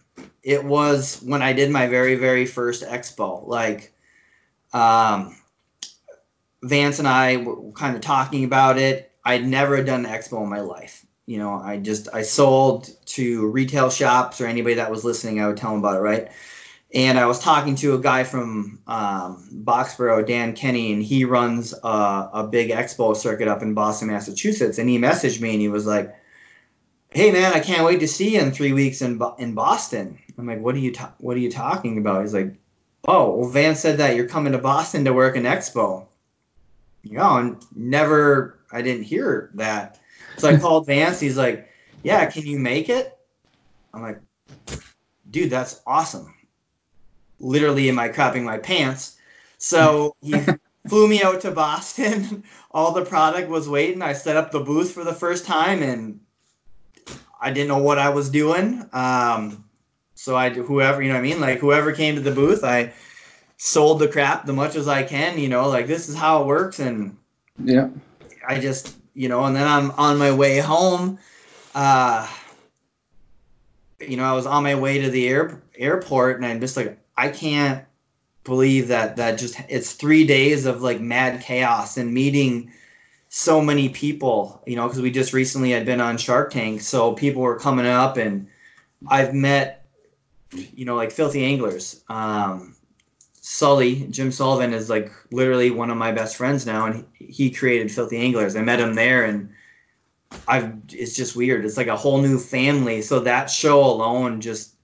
it 0.42 0.64
was 0.64 1.22
when 1.22 1.42
I 1.42 1.52
did 1.52 1.70
my 1.70 1.86
very 1.86 2.14
very 2.14 2.46
first 2.46 2.84
expo. 2.84 3.46
Like 3.46 3.92
um 4.72 5.36
Vance 6.62 6.98
and 6.98 7.06
I 7.06 7.36
were 7.36 7.70
kind 7.72 7.94
of 7.94 8.02
talking 8.02 8.44
about 8.44 8.78
it. 8.78 9.12
I'd 9.24 9.46
never 9.46 9.82
done 9.82 10.06
an 10.06 10.10
expo 10.10 10.42
in 10.42 10.48
my 10.48 10.60
life. 10.60 11.04
You 11.26 11.38
know, 11.38 11.54
I 11.54 11.76
just 11.76 12.08
I 12.14 12.22
sold 12.22 12.88
to 13.06 13.48
retail 13.48 13.90
shops 13.90 14.40
or 14.40 14.46
anybody 14.46 14.76
that 14.76 14.90
was 14.90 15.04
listening, 15.04 15.40
I 15.40 15.48
would 15.48 15.56
tell 15.56 15.70
them 15.72 15.80
about 15.80 15.98
it, 15.98 16.00
right? 16.00 16.28
And 16.96 17.18
I 17.18 17.26
was 17.26 17.38
talking 17.38 17.74
to 17.76 17.94
a 17.94 17.98
guy 17.98 18.24
from 18.24 18.78
um, 18.86 19.46
Boxborough, 19.52 20.26
Dan 20.26 20.54
Kenny, 20.54 20.94
and 20.94 21.02
he 21.02 21.26
runs 21.26 21.74
a, 21.84 22.30
a 22.32 22.48
big 22.50 22.70
expo 22.70 23.14
circuit 23.14 23.48
up 23.48 23.60
in 23.60 23.74
Boston, 23.74 24.08
Massachusetts. 24.08 24.78
And 24.78 24.88
he 24.88 24.98
messaged 24.98 25.42
me 25.42 25.52
and 25.52 25.60
he 25.60 25.68
was 25.68 25.84
like, 25.84 26.16
"Hey 27.10 27.30
man, 27.30 27.52
I 27.52 27.60
can't 27.60 27.84
wait 27.84 28.00
to 28.00 28.08
see 28.08 28.34
you 28.34 28.40
in 28.40 28.50
three 28.50 28.72
weeks 28.72 29.02
in 29.02 29.20
in 29.38 29.52
Boston." 29.52 30.18
I'm 30.38 30.46
like, 30.46 30.60
"What 30.60 30.74
are 30.74 30.78
you 30.78 30.90
ta- 30.90 31.12
What 31.18 31.36
are 31.36 31.40
you 31.40 31.50
talking 31.50 31.98
about?" 31.98 32.22
He's 32.22 32.32
like, 32.32 32.54
"Oh, 33.06 33.36
well, 33.36 33.50
Van 33.50 33.76
said 33.76 33.98
that 33.98 34.16
you're 34.16 34.26
coming 34.26 34.52
to 34.52 34.58
Boston 34.58 35.04
to 35.04 35.12
work 35.12 35.36
an 35.36 35.44
expo." 35.44 36.06
You 37.02 37.18
know, 37.18 37.36
and 37.36 37.62
never 37.74 38.58
I 38.72 38.80
didn't 38.80 39.04
hear 39.04 39.50
that. 39.52 40.00
So 40.38 40.48
I 40.48 40.56
called 40.64 40.86
Vance. 40.86 41.20
He's 41.20 41.36
like, 41.36 41.68
"Yeah, 42.02 42.24
can 42.24 42.46
you 42.46 42.58
make 42.58 42.88
it?" 42.88 43.18
I'm 43.92 44.00
like, 44.00 44.18
"Dude, 45.30 45.50
that's 45.50 45.82
awesome." 45.86 46.32
Literally 47.40 47.88
am 47.88 47.98
I 47.98 48.08
crapping 48.08 48.42
my 48.42 48.58
pants. 48.58 49.16
So 49.58 50.14
he 50.22 50.40
flew 50.88 51.08
me 51.08 51.22
out 51.22 51.40
to 51.42 51.50
Boston. 51.50 52.44
All 52.70 52.92
the 52.92 53.04
product 53.04 53.48
was 53.48 53.68
waiting. 53.68 54.02
I 54.02 54.12
set 54.12 54.36
up 54.36 54.50
the 54.50 54.60
booth 54.60 54.92
for 54.92 55.04
the 55.04 55.14
first 55.14 55.46
time 55.46 55.82
and 55.82 56.20
I 57.40 57.52
didn't 57.52 57.68
know 57.68 57.78
what 57.78 57.98
I 57.98 58.10
was 58.10 58.30
doing. 58.30 58.88
Um, 58.92 59.66
so 60.16 60.34
I 60.34 60.50
whoever 60.50 61.00
you 61.02 61.08
know 61.08 61.14
what 61.14 61.20
I 61.20 61.22
mean 61.22 61.40
like 61.40 61.60
whoever 61.60 61.92
came 61.92 62.16
to 62.16 62.20
the 62.20 62.32
booth 62.32 62.64
I 62.64 62.92
sold 63.58 64.00
the 64.00 64.08
crap 64.08 64.46
the 64.46 64.52
much 64.52 64.74
as 64.74 64.88
I 64.88 65.02
can 65.04 65.38
you 65.38 65.48
know 65.48 65.68
like 65.68 65.86
this 65.86 66.08
is 66.08 66.16
how 66.16 66.42
it 66.42 66.46
works 66.46 66.80
and 66.80 67.16
yeah 67.62 67.88
I 68.48 68.58
just 68.58 68.96
you 69.14 69.28
know 69.28 69.44
and 69.44 69.54
then 69.54 69.68
I'm 69.68 69.92
on 69.92 70.18
my 70.18 70.32
way 70.32 70.58
home 70.58 71.18
uh 71.74 72.26
you 74.00 74.16
know 74.16 74.24
I 74.24 74.32
was 74.32 74.46
on 74.46 74.62
my 74.62 74.74
way 74.74 75.00
to 75.02 75.10
the 75.10 75.28
air, 75.28 75.62
airport 75.76 76.36
and 76.36 76.46
I'm 76.46 76.60
just 76.60 76.76
like 76.76 76.98
I 77.16 77.28
can't 77.28 77.84
believe 78.44 78.88
that 78.88 79.16
that 79.16 79.38
just 79.38 79.60
it's 79.68 79.92
three 79.92 80.24
days 80.24 80.66
of 80.66 80.80
like 80.80 81.00
mad 81.00 81.42
chaos 81.42 81.96
and 81.96 82.14
meeting 82.14 82.70
so 83.28 83.60
many 83.60 83.88
people 83.88 84.62
you 84.66 84.76
know 84.76 84.86
because 84.86 85.02
we 85.02 85.10
just 85.10 85.32
recently 85.32 85.72
had 85.72 85.84
been 85.84 86.00
on 86.00 86.16
shark 86.16 86.52
tank 86.52 86.80
so 86.80 87.12
people 87.12 87.42
were 87.42 87.58
coming 87.58 87.86
up 87.86 88.16
and 88.16 88.46
i've 89.08 89.34
met 89.34 89.84
you 90.52 90.84
know 90.84 90.94
like 90.94 91.10
filthy 91.10 91.44
anglers. 91.44 92.04
Um 92.08 92.74
sully 93.40 94.06
jim 94.10 94.32
sullivan 94.32 94.72
is 94.72 94.90
like 94.90 95.10
literally 95.30 95.70
one 95.70 95.90
of 95.90 95.96
my 95.96 96.10
best 96.12 96.36
friends 96.36 96.66
now 96.66 96.86
and 96.86 97.04
he 97.14 97.50
created 97.50 97.90
filthy 97.90 98.16
anglers. 98.18 98.56
I 98.56 98.62
met 98.62 98.80
him 98.80 98.94
there 98.94 99.24
and 99.24 99.50
i've 100.46 100.72
it's 100.92 101.16
just 101.16 101.34
weird. 101.34 101.64
It's 101.64 101.76
like 101.76 101.86
a 101.88 101.96
whole 101.96 102.20
new 102.20 102.38
family. 102.38 103.02
So 103.02 103.20
that 103.20 103.50
show 103.50 103.84
alone 103.84 104.40
just 104.40 104.74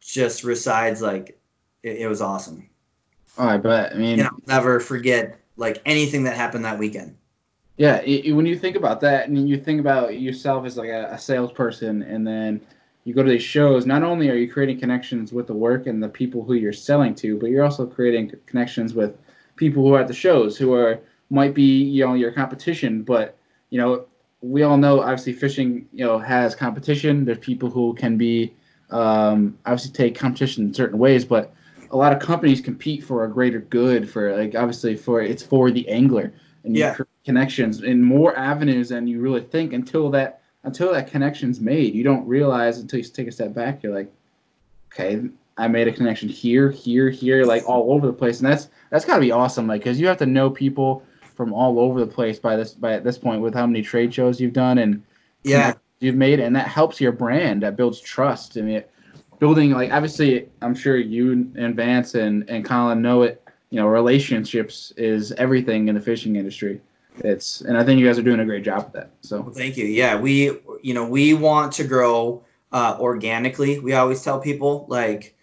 just 0.00 0.44
resides 0.44 1.02
like 1.02 1.39
it, 1.82 1.98
it 1.98 2.08
was 2.08 2.20
awesome. 2.20 2.68
Oh, 3.38 3.46
I 3.46 3.56
bet. 3.56 3.92
I 3.92 3.96
mean, 3.96 4.26
never 4.46 4.80
forget 4.80 5.38
like 5.56 5.80
anything 5.86 6.24
that 6.24 6.36
happened 6.36 6.64
that 6.64 6.78
weekend. 6.78 7.16
Yeah, 7.76 7.96
it, 8.02 8.32
when 8.32 8.44
you 8.44 8.58
think 8.58 8.76
about 8.76 9.00
that, 9.00 9.28
and 9.28 9.48
you 9.48 9.58
think 9.58 9.80
about 9.80 10.20
yourself 10.20 10.66
as 10.66 10.76
like 10.76 10.90
a, 10.90 11.08
a 11.12 11.18
salesperson, 11.18 12.02
and 12.02 12.26
then 12.26 12.60
you 13.04 13.14
go 13.14 13.22
to 13.22 13.30
these 13.30 13.42
shows. 13.42 13.86
Not 13.86 14.02
only 14.02 14.28
are 14.28 14.34
you 14.34 14.50
creating 14.50 14.78
connections 14.78 15.32
with 15.32 15.46
the 15.46 15.54
work 15.54 15.86
and 15.86 16.02
the 16.02 16.08
people 16.08 16.44
who 16.44 16.54
you're 16.54 16.72
selling 16.72 17.14
to, 17.16 17.38
but 17.38 17.46
you're 17.46 17.64
also 17.64 17.86
creating 17.86 18.32
connections 18.46 18.94
with 18.94 19.16
people 19.56 19.82
who 19.82 19.94
are 19.94 20.00
at 20.00 20.08
the 20.08 20.14
shows 20.14 20.56
who 20.56 20.74
are 20.74 21.00
might 21.30 21.54
be 21.54 21.82
you 21.82 22.04
know 22.04 22.14
your 22.14 22.32
competition, 22.32 23.02
but 23.02 23.36
you 23.70 23.80
know 23.80 24.04
we 24.42 24.62
all 24.62 24.76
know 24.76 25.00
obviously 25.00 25.32
fishing 25.32 25.86
you 25.92 26.04
know 26.04 26.18
has 26.18 26.54
competition. 26.54 27.24
There's 27.24 27.38
people 27.38 27.70
who 27.70 27.94
can 27.94 28.18
be 28.18 28.52
um, 28.90 29.56
obviously 29.64 29.92
take 29.92 30.14
competition 30.14 30.64
in 30.66 30.74
certain 30.74 30.98
ways, 30.98 31.24
but 31.24 31.54
a 31.90 31.96
lot 31.96 32.12
of 32.12 32.20
companies 32.20 32.60
compete 32.60 33.02
for 33.02 33.24
a 33.24 33.28
greater 33.28 33.60
good 33.60 34.08
for 34.08 34.36
like 34.36 34.54
obviously 34.54 34.96
for 34.96 35.20
it's 35.20 35.42
for 35.42 35.70
the 35.70 35.88
angler 35.88 36.32
and 36.64 36.76
yeah. 36.76 36.96
connections 37.24 37.82
in 37.82 38.02
more 38.02 38.36
avenues 38.36 38.90
than 38.90 39.06
you 39.06 39.20
really 39.20 39.40
think 39.40 39.72
until 39.72 40.10
that 40.10 40.42
until 40.64 40.92
that 40.92 41.10
connection's 41.10 41.58
made. 41.58 41.94
You 41.94 42.04
don't 42.04 42.26
realize 42.26 42.78
until 42.78 42.98
you 42.98 43.04
take 43.04 43.28
a 43.28 43.32
step 43.32 43.54
back 43.54 43.82
you're 43.82 43.94
like 43.94 44.12
okay 44.92 45.22
i 45.56 45.68
made 45.68 45.88
a 45.88 45.92
connection 45.92 46.28
here 46.28 46.70
here 46.70 47.10
here 47.10 47.44
like 47.44 47.68
all 47.68 47.92
over 47.92 48.06
the 48.06 48.12
place. 48.12 48.40
And 48.40 48.48
that's 48.48 48.68
that's 48.90 49.04
got 49.04 49.16
to 49.16 49.20
be 49.20 49.32
awesome 49.32 49.66
like 49.66 49.80
because 49.80 50.00
you 50.00 50.06
have 50.06 50.18
to 50.18 50.26
know 50.26 50.50
people 50.50 51.02
from 51.34 51.52
all 51.52 51.80
over 51.80 52.00
the 52.00 52.06
place 52.06 52.38
by 52.38 52.56
this 52.56 52.72
by 52.72 52.92
at 52.92 53.04
this 53.04 53.18
point 53.18 53.40
with 53.40 53.54
how 53.54 53.66
many 53.66 53.82
trade 53.82 54.12
shows 54.12 54.40
you've 54.40 54.52
done 54.52 54.78
and 54.78 55.02
yeah. 55.42 55.74
you've 56.00 56.16
made 56.16 56.38
and 56.38 56.54
that 56.54 56.68
helps 56.68 57.00
your 57.00 57.12
brand 57.12 57.62
that 57.62 57.76
builds 57.76 58.00
trust. 58.00 58.56
I 58.56 58.60
mean 58.60 58.84
building 59.40 59.72
like 59.72 59.90
obviously 59.90 60.48
I'm 60.62 60.74
sure 60.74 60.96
you 60.96 61.52
and 61.56 61.74
Vance 61.74 62.14
and 62.14 62.48
and 62.48 62.64
Colin 62.64 63.02
know 63.02 63.22
it. 63.22 63.42
You 63.70 63.80
know, 63.80 63.86
relationships 63.86 64.92
is 64.96 65.32
everything 65.32 65.88
in 65.88 65.94
the 65.94 66.00
fishing 66.00 66.36
industry. 66.36 66.80
It's 67.18 67.60
and 67.62 67.76
I 67.76 67.84
think 67.84 67.98
you 67.98 68.06
guys 68.06 68.18
are 68.18 68.22
doing 68.22 68.40
a 68.40 68.44
great 68.44 68.62
job 68.62 68.84
with 68.84 68.92
that. 68.92 69.10
So 69.22 69.40
well, 69.40 69.52
thank 69.52 69.76
you. 69.76 69.86
Yeah, 69.86 70.20
we 70.20 70.58
you 70.82 70.94
know 70.94 71.04
we 71.04 71.34
want 71.34 71.72
to 71.74 71.84
grow 71.84 72.44
uh, 72.70 72.96
organically. 73.00 73.80
We 73.80 73.94
always 73.94 74.22
tell 74.22 74.40
people 74.40 74.86
like 74.88 75.36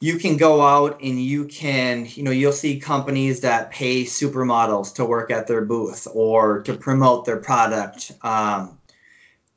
you 0.00 0.18
can 0.18 0.36
go 0.36 0.62
out 0.62 1.00
and 1.02 1.20
you 1.20 1.46
can 1.46 2.06
you 2.10 2.22
know 2.22 2.30
you'll 2.30 2.52
see 2.52 2.78
companies 2.78 3.40
that 3.40 3.70
pay 3.70 4.04
supermodels 4.04 4.94
to 4.94 5.04
work 5.04 5.30
at 5.30 5.46
their 5.46 5.64
booth 5.64 6.06
or 6.14 6.62
to 6.62 6.74
promote 6.74 7.24
their 7.24 7.38
product 7.38 8.12
um, 8.22 8.78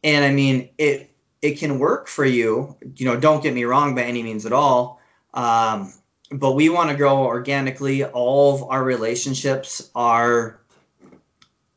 and 0.04 0.26
i 0.26 0.32
mean 0.32 0.69
it 0.78 1.11
it 1.41 1.58
can 1.58 1.80
work 1.80 2.08
for 2.08 2.25
you. 2.25 2.75
You 2.95 3.06
know, 3.06 3.19
don't 3.19 3.41
get 3.41 3.54
me 3.54 3.63
wrong 3.63 3.95
by 3.95 4.04
any 4.04 4.23
means 4.23 4.45
at 4.45 4.54
all. 4.54 5.01
Um, 5.34 5.93
but 6.32 6.54
we 6.54 6.69
want 6.69 6.89
to 6.89 6.95
grow 6.95 7.17
organically. 7.17 8.04
All 8.06 8.56
of 8.56 8.63
our 8.63 8.84
relationships 8.84 9.89
are 9.95 10.62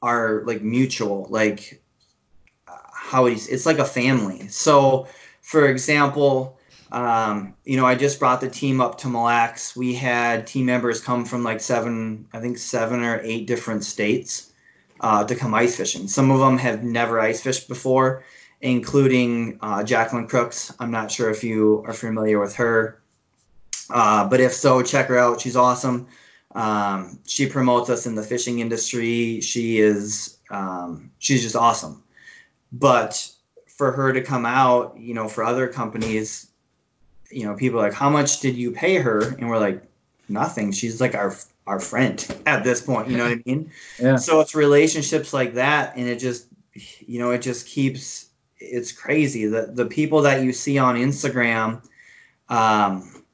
are 0.03 0.43
like 0.45 0.63
mutual. 0.63 1.27
Like 1.31 1.83
how 3.15 3.27
it's 3.27 3.47
it's 3.47 3.67
like 3.67 3.79
a 3.79 3.85
family. 3.85 4.49
So, 4.49 5.07
for 5.41 5.69
example, 5.69 6.59
um, 6.91 7.55
you 7.65 7.77
know, 7.77 7.87
I 7.87 7.95
just 7.95 8.19
brought 8.19 8.41
the 8.41 8.49
team 8.49 8.81
up 8.81 8.99
to 8.99 9.09
Mille 9.09 9.23
Lacs. 9.23 9.77
We 9.77 9.95
had 9.95 10.47
team 10.47 10.67
members 10.67 11.01
come 11.01 11.25
from 11.25 11.43
like 11.43 11.61
seven, 11.61 12.27
I 12.33 12.41
think 12.41 12.59
seven 12.59 13.03
or 13.05 13.21
eight 13.23 13.47
different 13.47 13.85
states 13.85 14.53
uh, 15.01 15.25
to 15.25 15.35
come 15.35 15.55
ice 15.55 15.77
fishing. 15.77 16.09
Some 16.09 16.31
of 16.31 16.41
them 16.41 16.59
have 16.59 16.83
never 16.83 17.21
ice 17.21 17.41
fished 17.41 17.69
before 17.69 18.25
including 18.65 19.59
uh, 19.61 19.85
Jacqueline 19.85 20.27
Crooks. 20.27 20.73
I'm 20.81 20.91
not 20.91 21.11
sure 21.11 21.31
if 21.31 21.45
you 21.45 21.85
are 21.87 21.93
familiar 21.93 22.41
with 22.41 22.57
her, 22.57 22.99
uh, 23.91 24.27
but 24.27 24.41
if 24.41 24.55
so, 24.55 24.83
check 24.83 25.07
her 25.09 25.19
out. 25.19 25.43
She's 25.43 25.55
awesome. 25.55 26.09
Um, 26.55 27.19
she 27.27 27.47
promotes 27.47 27.91
us 27.91 28.07
in 28.07 28.15
the 28.15 28.23
fishing 28.23 28.61
industry. 28.61 29.43
She 29.43 29.81
is 29.81 30.39
um, 30.51 31.11
she's 31.19 31.43
just 31.43 31.57
awesome. 31.57 32.03
But 32.73 33.31
for 33.67 33.93
her 33.93 34.15
to 34.15 34.23
come 34.23 34.47
out, 34.47 34.97
you 34.99 35.13
know, 35.13 35.29
for 35.29 35.45
other 35.45 35.69
companies, 35.69 36.51
you 37.31 37.45
know, 37.45 37.55
people 37.55 37.81
like, 37.81 37.93
how 37.93 38.09
much 38.09 38.41
did 38.41 38.57
you 38.57 38.71
pay 38.71 38.97
her? 38.97 39.35
And 39.37 39.51
we're 39.51 39.59
like, 39.59 39.83
nothing. 40.31 40.73
She's 40.73 41.03
like 41.03 41.15
our 41.15 41.37
our 41.67 41.81
friend 41.81 42.27
at 42.47 42.65
this 42.65 42.81
point. 42.81 43.09
You 43.11 43.19
know 43.19 43.25
what 43.25 43.33
I 43.33 43.43
mean? 43.45 43.71
Yeah. 43.99 44.17
So 44.17 44.41
it's 44.41 44.55
relationships 44.55 45.35
like 45.35 45.53
that, 45.55 45.95
and 45.97 46.09
it 46.09 46.19
just, 46.19 46.47
you 47.07 47.19
know, 47.19 47.31
it 47.31 47.43
just 47.43 47.67
keeps 47.67 48.31
it's 48.59 48.93
crazy 48.93 49.47
the 49.47 49.71
the 49.73 49.87
people 49.87 50.23
that 50.23 50.43
you 50.43 50.53
see 50.53 50.79
on 50.79 50.97
Instagram, 50.97 51.83
um, 52.49 53.25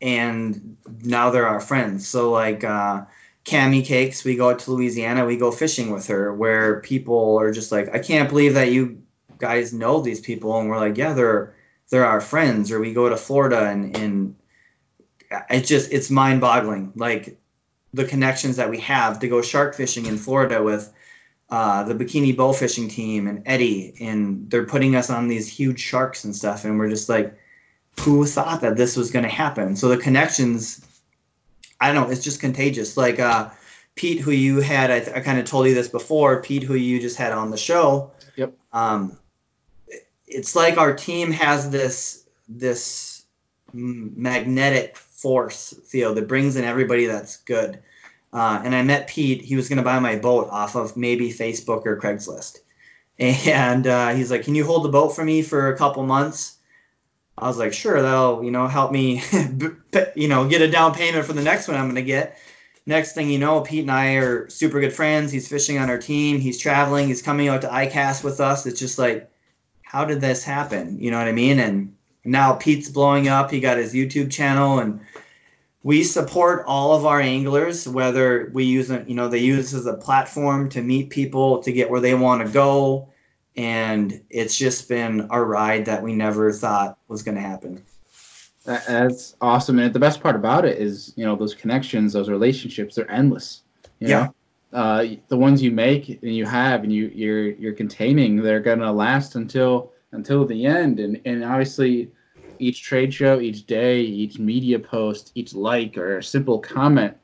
and 0.00 0.76
now 1.02 1.30
they're 1.30 1.46
our 1.46 1.60
friends. 1.60 2.06
So 2.06 2.30
like 2.30 2.64
uh, 2.64 3.04
Cami 3.44 3.84
Cakes, 3.84 4.24
we 4.24 4.36
go 4.36 4.50
out 4.50 4.58
to 4.60 4.72
Louisiana, 4.72 5.24
we 5.24 5.36
go 5.36 5.50
fishing 5.50 5.90
with 5.90 6.06
her, 6.06 6.34
where 6.34 6.80
people 6.80 7.38
are 7.38 7.52
just 7.52 7.72
like, 7.72 7.94
I 7.94 7.98
can't 7.98 8.28
believe 8.28 8.54
that 8.54 8.72
you 8.72 9.02
guys 9.38 9.72
know 9.72 10.00
these 10.00 10.20
people, 10.20 10.58
and 10.58 10.68
we're 10.68 10.78
like, 10.78 10.96
yeah, 10.96 11.12
they're 11.12 11.54
they're 11.90 12.06
our 12.06 12.20
friends. 12.20 12.70
Or 12.70 12.80
we 12.80 12.92
go 12.92 13.08
to 13.08 13.16
Florida 13.16 13.68
and 13.68 13.96
and 13.96 14.36
it's 15.50 15.68
just 15.68 15.92
it's 15.92 16.10
mind 16.10 16.40
boggling, 16.40 16.92
like 16.96 17.38
the 17.94 18.04
connections 18.04 18.56
that 18.56 18.70
we 18.70 18.78
have 18.78 19.18
to 19.20 19.28
go 19.28 19.42
shark 19.42 19.74
fishing 19.74 20.06
in 20.06 20.16
Florida 20.16 20.62
with 20.62 20.92
uh, 21.52 21.82
the 21.84 21.94
bikini 21.94 22.34
bow 22.34 22.50
fishing 22.50 22.88
team 22.88 23.28
and 23.28 23.42
Eddie, 23.44 23.92
and 24.00 24.50
they're 24.50 24.64
putting 24.64 24.96
us 24.96 25.10
on 25.10 25.28
these 25.28 25.46
huge 25.46 25.78
sharks 25.78 26.24
and 26.24 26.34
stuff, 26.34 26.64
and 26.64 26.78
we're 26.78 26.88
just 26.88 27.10
like, 27.10 27.36
who 28.00 28.24
thought 28.24 28.62
that 28.62 28.78
this 28.78 28.96
was 28.96 29.10
going 29.10 29.22
to 29.22 29.28
happen? 29.28 29.76
So 29.76 29.88
the 29.88 29.98
connections, 29.98 30.82
I 31.78 31.92
don't 31.92 32.02
know, 32.02 32.10
it's 32.10 32.24
just 32.24 32.40
contagious. 32.40 32.96
Like 32.96 33.20
uh, 33.20 33.50
Pete, 33.96 34.18
who 34.18 34.30
you 34.30 34.62
had, 34.62 34.90
I, 34.90 35.00
th- 35.00 35.14
I 35.14 35.20
kind 35.20 35.38
of 35.38 35.44
told 35.44 35.66
you 35.66 35.74
this 35.74 35.88
before. 35.88 36.40
Pete, 36.40 36.62
who 36.62 36.74
you 36.74 36.98
just 36.98 37.18
had 37.18 37.32
on 37.32 37.50
the 37.50 37.58
show. 37.58 38.10
Yep. 38.36 38.54
Um, 38.72 39.18
it's 40.26 40.56
like 40.56 40.78
our 40.78 40.94
team 40.94 41.30
has 41.32 41.68
this 41.68 42.30
this 42.48 43.26
magnetic 43.74 44.96
force, 44.96 45.74
Theo, 45.84 46.14
that 46.14 46.28
brings 46.28 46.56
in 46.56 46.64
everybody 46.64 47.04
that's 47.04 47.36
good. 47.36 47.78
Uh, 48.32 48.60
and 48.64 48.74
I 48.74 48.82
met 48.82 49.08
Pete. 49.08 49.42
He 49.42 49.56
was 49.56 49.68
going 49.68 49.76
to 49.76 49.82
buy 49.82 49.98
my 49.98 50.16
boat 50.16 50.48
off 50.50 50.74
of 50.74 50.96
maybe 50.96 51.30
Facebook 51.30 51.84
or 51.84 52.00
Craigslist. 52.00 52.58
And 53.18 53.86
uh, 53.86 54.10
he's 54.14 54.30
like, 54.30 54.42
Can 54.42 54.54
you 54.54 54.64
hold 54.64 54.84
the 54.84 54.88
boat 54.88 55.10
for 55.10 55.24
me 55.24 55.42
for 55.42 55.72
a 55.72 55.78
couple 55.78 56.02
months? 56.04 56.58
I 57.38 57.48
was 57.48 57.58
like, 57.58 57.72
sure, 57.72 58.02
that'll 58.02 58.44
you 58.44 58.50
know 58.50 58.68
help 58.68 58.92
me, 58.92 59.22
you 60.14 60.28
know, 60.28 60.48
get 60.48 60.62
a 60.62 60.70
down 60.70 60.94
payment 60.94 61.24
for 61.24 61.32
the 61.32 61.42
next 61.42 61.68
one 61.68 61.76
I'm 61.76 61.88
gonna 61.88 62.02
get. 62.02 62.38
Next 62.84 63.14
thing 63.14 63.30
you 63.30 63.38
know, 63.38 63.60
Pete 63.60 63.82
and 63.82 63.90
I 63.90 64.14
are 64.14 64.48
super 64.48 64.80
good 64.80 64.92
friends. 64.92 65.30
He's 65.30 65.48
fishing 65.48 65.78
on 65.78 65.88
our 65.88 65.98
team. 65.98 66.38
He's 66.38 66.58
traveling. 66.58 67.06
He's 67.06 67.22
coming 67.22 67.48
out 67.48 67.62
to 67.62 67.68
ICAST 67.68 68.24
with 68.24 68.40
us. 68.40 68.66
It's 68.66 68.80
just 68.80 68.98
like, 68.98 69.30
how 69.82 70.04
did 70.04 70.20
this 70.20 70.42
happen? 70.42 70.98
You 71.00 71.10
know 71.10 71.18
what 71.18 71.28
I 71.28 71.32
mean? 71.32 71.60
And 71.60 71.94
now 72.24 72.54
Pete's 72.54 72.88
blowing 72.88 73.28
up. 73.28 73.50
He 73.50 73.60
got 73.60 73.78
his 73.78 73.94
YouTube 73.94 74.30
channel, 74.30 74.80
and 74.80 75.00
we 75.82 76.04
support 76.04 76.64
all 76.66 76.94
of 76.94 77.06
our 77.06 77.20
anglers. 77.20 77.88
Whether 77.88 78.50
we 78.52 78.64
use 78.64 78.88
them, 78.88 79.04
you 79.08 79.14
know, 79.14 79.28
they 79.28 79.38
use 79.38 79.74
it 79.74 79.78
as 79.78 79.86
a 79.86 79.94
platform 79.94 80.68
to 80.70 80.82
meet 80.82 81.10
people 81.10 81.62
to 81.62 81.72
get 81.72 81.90
where 81.90 82.00
they 82.00 82.14
want 82.14 82.46
to 82.46 82.52
go 82.52 83.08
and 83.56 84.22
it's 84.30 84.56
just 84.56 84.88
been 84.88 85.26
a 85.30 85.42
ride 85.42 85.84
that 85.84 86.02
we 86.02 86.14
never 86.14 86.52
thought 86.52 86.98
was 87.08 87.22
going 87.22 87.34
to 87.34 87.40
happen. 87.40 87.82
That's 88.64 89.36
awesome, 89.40 89.80
and 89.80 89.92
the 89.92 89.98
best 89.98 90.22
part 90.22 90.36
about 90.36 90.64
it 90.64 90.78
is, 90.78 91.12
you 91.16 91.24
know, 91.24 91.34
those 91.34 91.52
connections, 91.52 92.12
those 92.12 92.28
relationships, 92.28 92.94
they're 92.94 93.10
endless. 93.10 93.62
You 93.98 94.08
yeah. 94.08 94.22
Know? 94.22 94.34
Uh, 94.72 95.06
the 95.28 95.36
ones 95.36 95.60
you 95.60 95.70
make 95.70 96.08
and 96.22 96.34
you 96.34 96.46
have 96.46 96.82
and 96.82 96.92
you 96.92 97.10
you're 97.14 97.50
you're 97.50 97.74
containing, 97.74 98.36
they're 98.36 98.60
gonna 98.60 98.90
last 98.90 99.34
until 99.34 99.92
until 100.12 100.46
the 100.46 100.64
end. 100.64 101.00
And 101.00 101.20
and 101.24 101.44
obviously, 101.44 102.10
each 102.62 102.82
trade 102.82 103.12
show, 103.12 103.40
each 103.40 103.66
day, 103.66 104.00
each 104.00 104.38
media 104.38 104.78
post, 104.78 105.32
each 105.34 105.54
like 105.54 105.98
or 105.98 106.18
a 106.18 106.22
simple 106.22 106.58
comment 106.58 107.16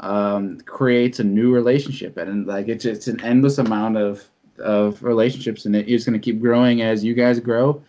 um, 0.00 0.58
creates 0.60 1.20
a 1.20 1.24
new 1.24 1.52
relationship, 1.52 2.16
and 2.18 2.46
like 2.46 2.68
it's 2.68 2.84
it's 2.84 3.08
an 3.08 3.20
endless 3.22 3.58
amount 3.58 3.96
of 3.96 4.24
of 4.58 5.02
relationships, 5.02 5.64
and 5.64 5.74
it 5.74 5.88
is 5.88 6.04
going 6.04 6.18
to 6.18 6.24
keep 6.24 6.40
growing 6.40 6.82
as 6.82 7.02
you 7.02 7.14
guys 7.14 7.40
grow. 7.40 7.82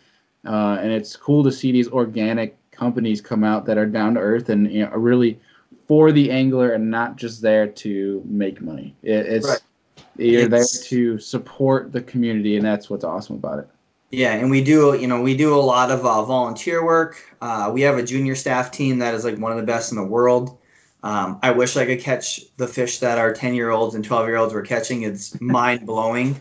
Uh, 0.46 0.78
and 0.82 0.92
it's 0.92 1.16
cool 1.16 1.44
to 1.44 1.52
see 1.52 1.72
these 1.72 1.88
organic 1.90 2.58
companies 2.72 3.22
come 3.22 3.44
out 3.44 3.66
that 3.66 3.78
are 3.78 3.86
down 3.86 4.16
to 4.16 4.20
earth 4.20 4.50
and 4.50 4.70
you 4.72 4.84
know, 4.84 4.90
are 4.92 5.00
really 5.00 5.40
for 5.88 6.12
the 6.12 6.30
angler 6.32 6.72
and 6.72 6.90
not 6.90 7.16
just 7.16 7.42
there 7.42 7.68
to 7.68 8.22
make 8.26 8.62
money. 8.62 8.96
It, 9.04 9.26
it's 9.26 9.48
right. 9.48 9.62
you're 10.18 10.54
it's, 10.54 10.80
there 10.80 10.88
to 10.90 11.20
support 11.20 11.92
the 11.92 12.02
community, 12.02 12.58
and 12.58 12.66
that's 12.66 12.90
what's 12.90 13.04
awesome 13.04 13.36
about 13.36 13.60
it. 13.60 13.70
Yeah, 14.14 14.34
and 14.34 14.52
we 14.52 14.64
do 14.64 14.96
you 14.96 15.08
know 15.08 15.20
we 15.24 15.36
do 15.36 15.56
a 15.56 15.58
lot 15.58 15.90
of 15.90 16.06
uh, 16.06 16.24
volunteer 16.24 16.86
work. 16.86 17.18
Uh, 17.42 17.72
we 17.74 17.82
have 17.82 17.98
a 17.98 18.04
junior 18.04 18.36
staff 18.36 18.70
team 18.70 19.00
that 19.00 19.16
is 19.16 19.26
like 19.26 19.40
one 19.40 19.52
of 19.52 19.58
the 19.58 19.64
best 19.64 19.92
in 19.92 19.98
the 19.98 20.04
world. 20.04 20.60
Um, 21.02 21.40
I 21.42 21.50
wish 21.50 21.76
I 21.78 21.86
could 21.88 22.00
catch 22.00 22.42
the 22.58 22.68
fish 22.68 23.00
that 23.00 23.18
our 23.18 23.34
10 23.34 23.56
year 23.56 23.72
olds 23.72 23.96
and 23.96 24.06
12 24.06 24.28
year 24.28 24.38
olds 24.38 24.54
were 24.54 24.62
catching. 24.62 25.02
It's 25.02 25.42
mind 25.42 25.88
blowing. 25.88 26.40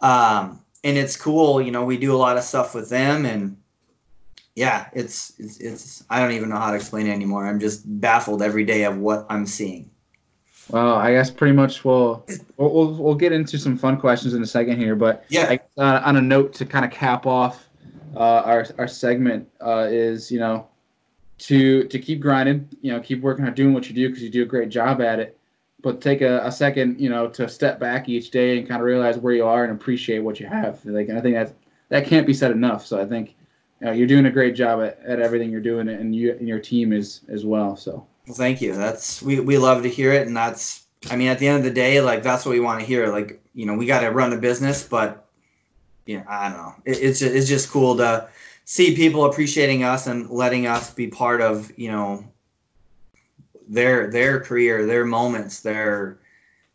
Um, 0.00 0.62
and 0.82 0.96
it's 0.96 1.14
cool. 1.14 1.60
You 1.60 1.72
know, 1.72 1.84
we 1.84 1.98
do 1.98 2.14
a 2.14 2.16
lot 2.16 2.38
of 2.38 2.42
stuff 2.42 2.74
with 2.74 2.88
them 2.88 3.26
and 3.26 3.58
yeah, 4.56 4.88
it's, 4.94 5.34
it's, 5.38 5.58
it's, 5.58 6.04
I 6.08 6.20
don't 6.20 6.32
even 6.32 6.48
know 6.48 6.56
how 6.56 6.70
to 6.70 6.76
explain 6.76 7.06
it 7.06 7.12
anymore. 7.12 7.46
I'm 7.46 7.60
just 7.60 7.82
baffled 8.00 8.40
every 8.42 8.64
day 8.64 8.84
of 8.84 8.96
what 8.96 9.26
I'm 9.28 9.44
seeing. 9.44 9.90
Well, 10.72 10.94
I 10.94 11.12
guess 11.12 11.30
pretty 11.30 11.54
much 11.54 11.84
we'll, 11.84 12.24
we'll, 12.56 12.72
we'll, 12.72 12.94
we'll 12.94 13.14
get 13.14 13.32
into 13.32 13.58
some 13.58 13.76
fun 13.76 13.98
questions 13.98 14.34
in 14.34 14.42
a 14.42 14.46
second 14.46 14.78
here, 14.78 14.96
but 14.96 15.24
yeah, 15.28 15.46
I, 15.50 15.60
uh, 15.80 16.02
on 16.04 16.16
a 16.16 16.20
note 16.20 16.52
to 16.54 16.66
kind 16.66 16.84
of 16.84 16.90
cap 16.90 17.26
off 17.26 17.68
uh, 18.14 18.42
our, 18.44 18.66
our 18.78 18.88
segment 18.88 19.48
uh, 19.60 19.86
is, 19.90 20.30
you 20.30 20.38
know, 20.38 20.66
to 21.38 21.84
to 21.84 21.98
keep 21.98 22.20
grinding, 22.20 22.68
you 22.82 22.92
know, 22.92 23.00
keep 23.00 23.22
working 23.22 23.46
on 23.46 23.54
doing 23.54 23.72
what 23.72 23.88
you 23.88 23.94
do 23.94 24.08
because 24.08 24.22
you 24.22 24.30
do 24.30 24.42
a 24.42 24.46
great 24.46 24.68
job 24.68 25.00
at 25.00 25.18
it. 25.18 25.38
But 25.82 26.02
take 26.02 26.20
a, 26.20 26.44
a 26.44 26.52
second, 26.52 27.00
you 27.00 27.08
know, 27.08 27.26
to 27.28 27.48
step 27.48 27.80
back 27.80 28.08
each 28.08 28.30
day 28.30 28.58
and 28.58 28.68
kind 28.68 28.82
of 28.82 28.84
realize 28.84 29.16
where 29.16 29.32
you 29.32 29.46
are 29.46 29.64
and 29.64 29.72
appreciate 29.72 30.18
what 30.18 30.38
you 30.38 30.46
have. 30.46 30.84
Like, 30.84 31.08
and 31.08 31.16
I 31.16 31.22
think 31.22 31.36
that 31.36 31.54
that 31.88 32.06
can't 32.06 32.26
be 32.26 32.34
said 32.34 32.50
enough. 32.50 32.86
So 32.86 33.00
I 33.00 33.06
think 33.06 33.34
you 33.80 33.86
know, 33.86 33.92
you're 33.92 34.06
doing 34.06 34.26
a 34.26 34.30
great 34.30 34.54
job 34.54 34.82
at, 34.82 35.00
at 35.06 35.20
everything 35.20 35.50
you're 35.50 35.62
doing, 35.62 35.88
and 35.88 36.14
you 36.14 36.32
and 36.32 36.46
your 36.46 36.58
team 36.58 36.92
is 36.92 37.22
as 37.28 37.46
well. 37.46 37.76
So 37.76 38.06
well, 38.30 38.36
thank 38.36 38.60
you. 38.60 38.74
That's 38.74 39.20
we 39.22 39.40
we 39.40 39.58
love 39.58 39.82
to 39.82 39.88
hear 39.88 40.12
it, 40.12 40.28
and 40.28 40.36
that's 40.36 40.84
I 41.10 41.16
mean, 41.16 41.26
at 41.26 41.40
the 41.40 41.48
end 41.48 41.58
of 41.58 41.64
the 41.64 41.72
day, 41.72 42.00
like 42.00 42.22
that's 42.22 42.46
what 42.46 42.52
we 42.52 42.60
want 42.60 42.78
to 42.78 42.86
hear. 42.86 43.08
Like 43.08 43.42
you 43.54 43.66
know, 43.66 43.74
we 43.74 43.86
got 43.86 44.02
to 44.02 44.10
run 44.10 44.32
a 44.32 44.36
business, 44.36 44.86
but 44.86 45.26
you 46.06 46.18
know, 46.18 46.24
I 46.28 46.48
don't 46.48 46.58
know. 46.58 46.74
It, 46.84 46.98
it's 47.02 47.18
just, 47.18 47.34
it's 47.34 47.48
just 47.48 47.70
cool 47.70 47.96
to 47.96 48.28
see 48.66 48.94
people 48.94 49.24
appreciating 49.24 49.82
us 49.82 50.06
and 50.06 50.30
letting 50.30 50.68
us 50.68 50.94
be 50.94 51.08
part 51.08 51.40
of 51.40 51.76
you 51.76 51.90
know 51.90 52.24
their 53.68 54.08
their 54.12 54.38
career, 54.38 54.86
their 54.86 55.04
moments, 55.04 55.60
their 55.60 56.20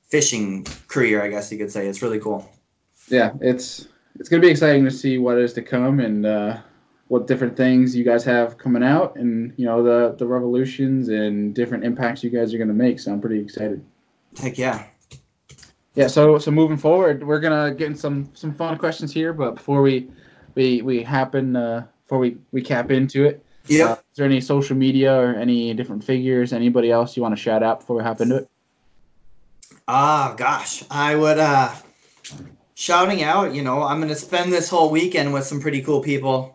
fishing 0.10 0.66
career. 0.90 1.24
I 1.24 1.30
guess 1.30 1.50
you 1.54 1.58
could 1.58 1.72
say 1.72 1.88
it's 1.88 2.02
really 2.02 2.20
cool. 2.20 2.52
Yeah, 3.08 3.32
it's 3.40 3.88
it's 4.20 4.28
gonna 4.28 4.42
be 4.42 4.50
exciting 4.50 4.84
to 4.84 4.92
see 4.92 5.20
what 5.20 5.38
is 5.38 5.54
to 5.54 5.62
come 5.62 6.02
and 6.02 6.26
uh, 6.26 6.58
what 7.08 7.28
different 7.28 7.56
things 7.56 7.96
you 7.96 8.04
guys 8.04 8.24
have 8.24 8.58
coming 8.58 8.84
out, 8.84 9.16
and 9.16 9.54
you 9.58 9.66
know 9.66 9.84
the 9.84 10.16
the 10.18 10.26
revolutions 10.26 11.10
and 11.10 11.54
different 11.54 11.84
impacts 11.84 12.24
you 12.24 12.30
guys 12.30 12.54
are 12.54 12.58
gonna 12.58 12.74
make. 12.74 13.00
So 13.00 13.12
I'm 13.12 13.22
pretty 13.22 13.40
excited. 13.40 13.84
Heck 14.38 14.58
yeah. 14.58 14.86
Yeah, 15.96 16.08
so 16.08 16.38
so 16.40 16.52
moving 16.52 16.78
forward, 16.78 17.26
we're 17.26 17.40
gonna 17.40 17.74
get 17.74 17.88
in 17.88 17.96
some 17.96 18.30
some 18.34 18.54
fun 18.54 18.78
questions 18.78 19.14
here, 19.14 19.34
but 19.34 19.56
before 19.56 19.82
we 19.82 20.10
we 20.56 20.82
we 20.82 21.04
happen 21.04 21.56
uh, 21.56 21.86
before 22.04 22.20
we 22.20 22.38
we 22.52 22.62
cap 22.62 22.92
into 22.92 23.26
it. 23.26 23.46
Yeah. 23.68 23.86
Uh, 23.86 23.94
is 23.94 24.00
there 24.16 24.26
any 24.26 24.42
social 24.42 24.76
media 24.76 25.14
or 25.16 25.36
any 25.36 25.74
different 25.74 26.04
figures? 26.04 26.54
Anybody 26.54 26.92
else 26.92 27.16
you 27.16 27.24
want 27.24 27.36
to 27.36 27.42
shout 27.42 27.64
out 27.64 27.80
before 27.80 27.98
we 27.98 28.04
hop 28.04 28.22
into 28.22 28.38
it? 28.38 28.50
Ah, 29.88 30.34
gosh, 30.38 30.84
I 30.90 31.16
would 31.16 31.38
uh, 31.38 31.74
shouting 32.74 33.24
out. 33.24 33.54
You 33.54 33.62
know, 33.62 33.84
I'm 33.84 34.00
gonna 34.02 34.16
spend 34.16 34.52
this 34.52 34.70
whole 34.70 34.90
weekend 34.90 35.34
with 35.34 35.46
some 35.46 35.62
pretty 35.62 35.82
cool 35.82 36.02
people. 36.02 36.55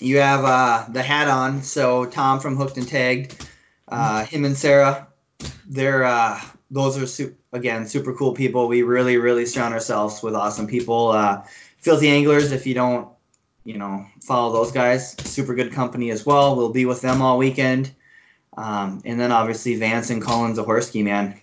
You 0.00 0.18
have 0.18 0.44
uh, 0.44 0.86
the 0.90 1.02
hat 1.02 1.28
on, 1.28 1.62
so 1.62 2.04
Tom 2.06 2.40
from 2.40 2.56
Hooked 2.56 2.76
and 2.76 2.86
Tagged, 2.86 3.48
uh, 3.88 4.24
him 4.24 4.44
and 4.44 4.56
Sarah, 4.56 5.08
they're 5.66 6.04
uh, 6.04 6.40
those 6.70 6.96
are 6.98 7.06
su- 7.06 7.34
again 7.52 7.86
super 7.86 8.14
cool 8.14 8.32
people. 8.32 8.68
We 8.68 8.82
really 8.82 9.16
really 9.16 9.46
surround 9.46 9.74
ourselves 9.74 10.22
with 10.22 10.34
awesome 10.34 10.66
people. 10.66 11.08
Uh, 11.08 11.42
Filthy 11.78 12.08
Anglers, 12.08 12.52
if 12.52 12.66
you 12.66 12.74
don't, 12.74 13.08
you 13.64 13.78
know, 13.78 14.04
follow 14.22 14.52
those 14.52 14.72
guys, 14.72 15.16
super 15.24 15.54
good 15.54 15.72
company 15.72 16.10
as 16.10 16.26
well. 16.26 16.56
We'll 16.56 16.72
be 16.72 16.86
with 16.86 17.00
them 17.00 17.22
all 17.22 17.38
weekend. 17.38 17.92
Um, 18.56 19.00
and 19.04 19.20
then 19.20 19.30
obviously 19.30 19.76
Vance 19.76 20.10
and 20.10 20.20
Colin 20.20 20.54
Zahorsky, 20.54 21.04
man. 21.04 21.40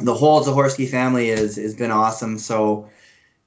The 0.00 0.14
whole 0.14 0.42
Zahorsky 0.44 0.88
family 0.88 1.30
is 1.30 1.56
has 1.56 1.74
been 1.74 1.90
awesome. 1.90 2.38
So, 2.38 2.88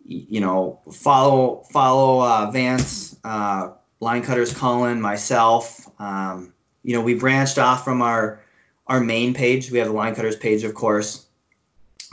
you 0.05 0.39
know, 0.39 0.79
follow 0.91 1.63
follow 1.71 2.21
uh, 2.21 2.51
Vance, 2.51 3.17
uh, 3.23 3.71
line 4.05 4.21
cutters 4.21 4.53
Colin, 4.53 5.01
myself. 5.01 5.89
Um, 5.99 6.53
you 6.83 6.93
know, 6.93 7.01
we 7.01 7.15
branched 7.15 7.57
off 7.57 7.83
from 7.83 8.01
our 8.01 8.39
our 8.87 9.01
main 9.01 9.33
page. 9.33 9.71
We 9.71 9.79
have 9.79 9.87
the 9.87 9.93
line 9.93 10.13
cutters 10.13 10.35
page, 10.35 10.63
of 10.63 10.75
course, 10.75 11.25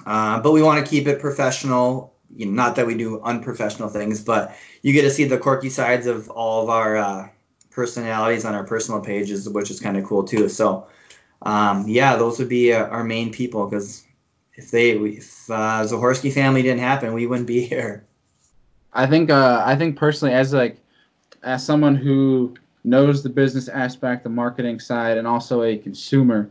uh, 0.07 0.41
but 0.41 0.53
we 0.53 0.63
want 0.63 0.85
to 0.85 0.91
keep 0.91 1.07
it 1.07 1.21
professional 1.21 2.15
you 2.35 2.47
know, 2.47 2.53
not 2.53 2.77
that 2.77 2.87
we 2.87 2.97
do 2.97 3.21
unprofessional 3.21 3.91
things, 3.91 4.25
but 4.25 4.57
you 4.81 4.95
get 4.95 5.03
to 5.03 5.11
see 5.11 5.25
the 5.25 5.37
quirky 5.37 5.69
sides 5.69 6.07
of 6.07 6.31
all 6.31 6.63
of 6.63 6.71
our 6.71 6.97
uh, 6.97 7.29
personalities 7.69 8.47
on 8.47 8.55
our 8.55 8.65
personal 8.65 9.03
pages, 9.03 9.47
which 9.47 9.71
is 9.71 9.79
kind 9.79 9.99
of 9.99 10.05
cool 10.05 10.25
too. 10.25 10.49
So, 10.49 10.87
um, 11.43 11.85
yeah, 11.87 12.17
those 12.17 12.39
would 12.39 12.49
be 12.49 12.73
uh, 12.73 12.87
our 12.87 13.05
main 13.05 13.31
people 13.31 13.67
because 13.67 14.07
if 14.55 14.71
they 14.71 14.93
if 14.93 15.51
uh, 15.51 15.85
Zahorsky 15.85 16.33
family 16.33 16.63
didn't 16.63 16.81
happen, 16.81 17.13
we 17.13 17.27
wouldn't 17.27 17.49
be 17.49 17.67
here. 17.73 18.07
I 18.95 19.07
think 19.07 19.29
uh, 19.29 19.63
I 19.67 19.77
think 19.77 19.99
personally, 19.99 20.33
as 20.33 20.55
like 20.55 20.82
as 21.43 21.65
someone 21.65 21.97
who 21.97 22.55
knows 22.85 23.23
the 23.23 23.29
business 23.29 23.69
aspect, 23.69 24.25
the 24.25 24.31
marketing 24.31 24.81
side, 24.81 25.19
and 25.19 25.27
also 25.27 25.63
a 25.63 25.77
consumer. 25.77 26.51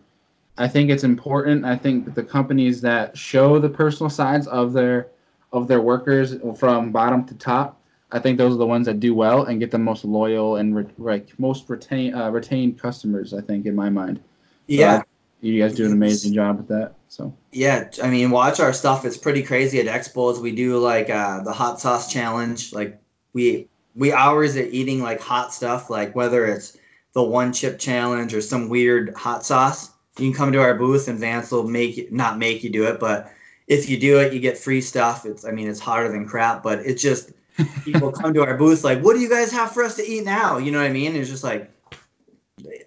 I 0.58 0.68
think 0.68 0.90
it's 0.90 1.04
important. 1.04 1.66
I 1.66 1.76
think 1.76 2.06
that 2.06 2.16
the 2.16 2.24
companies 2.24 2.82
that 2.82 3.18
show 3.18 3.60
the 3.60 3.70
personal 3.70 4.10
sides 4.10 4.48
of 4.48 4.74
their 4.74 5.08
of 5.54 5.68
their 5.68 5.82
workers 5.82 6.36
from 6.58 6.92
bottom 6.92 7.26
to 7.26 7.34
top, 7.36 7.82
I 8.12 8.20
think 8.20 8.38
those 8.38 8.54
are 8.54 8.58
the 8.58 8.66
ones 8.66 8.86
that 8.86 9.00
do 9.00 9.14
well 9.14 9.46
and 9.46 9.60
get 9.60 9.72
the 9.72 9.78
most 9.78 10.06
loyal 10.06 10.58
and 10.58 10.76
re- 10.76 10.86
like 10.98 11.38
most 11.40 11.70
retain 11.70 12.14
uh, 12.14 12.30
retained 12.30 12.80
customers. 12.80 13.34
I 13.34 13.42
think 13.42 13.66
in 13.66 13.76
my 13.76 13.90
mind. 13.90 14.22
Yeah. 14.68 15.00
So 15.00 15.06
you 15.42 15.62
guys 15.62 15.74
do 15.74 15.86
an 15.86 15.94
amazing 15.94 16.34
job 16.34 16.58
with 16.58 16.68
that. 16.68 16.94
So 17.08 17.34
yeah, 17.52 17.90
I 18.04 18.10
mean, 18.10 18.30
watch 18.30 18.60
our 18.60 18.74
stuff. 18.74 19.06
It's 19.06 19.18
pretty 19.18 19.44
crazy 19.44 19.80
at 19.80 19.88
expos. 19.88 20.40
We 20.40 20.54
do 20.54 20.78
like 20.78 21.10
uh, 21.10 21.44
the 21.44 21.52
hot 21.52 21.80
sauce 21.80 22.12
challenge. 22.12 22.72
Like 22.72 23.02
we 23.34 23.68
we 23.96 24.12
hours 24.12 24.56
at 24.56 24.68
eating 24.68 25.02
like 25.02 25.20
hot 25.20 25.54
stuff. 25.54 25.90
Like 25.90 26.16
whether 26.16 26.46
it's 26.46 26.78
the 27.14 27.24
one 27.24 27.52
chip 27.54 27.80
challenge 27.80 28.34
or 28.34 28.42
some 28.42 28.70
weird 28.70 29.14
hot 29.16 29.46
sauce, 29.46 29.92
you 30.18 30.30
can 30.30 30.38
come 30.38 30.52
to 30.54 30.62
our 30.62 30.76
booth 30.76 31.08
and 31.08 31.20
Vance 31.20 31.52
will 31.52 31.68
make 31.68 31.98
you, 31.98 32.08
not 32.12 32.38
make 32.38 32.64
you 32.64 32.70
do 32.70 32.86
it, 32.86 33.00
but 33.00 33.32
if 33.68 33.90
you 33.90 33.98
do 34.00 34.20
it, 34.20 34.34
you 34.34 34.40
get 34.40 34.58
free 34.58 34.82
stuff. 34.82 35.26
It's 35.26 35.46
I 35.46 35.52
mean 35.52 35.68
it's 35.68 35.80
hotter 35.80 36.10
than 36.12 36.28
crap, 36.28 36.64
but 36.64 36.80
it's 36.80 37.02
just 37.02 37.32
people 37.84 38.12
come 38.12 38.34
to 38.34 38.44
our 38.44 38.58
booth 38.58 38.84
like, 38.84 39.02
what 39.02 39.14
do 39.14 39.20
you 39.20 39.30
guys 39.30 39.52
have 39.52 39.72
for 39.72 39.84
us 39.84 39.96
to 39.98 40.08
eat 40.08 40.24
now? 40.24 40.58
You 40.58 40.72
know 40.72 40.80
what 40.80 40.90
I 40.90 40.94
mean? 40.94 41.16
It's 41.16 41.30
just 41.30 41.44
like, 41.44 41.70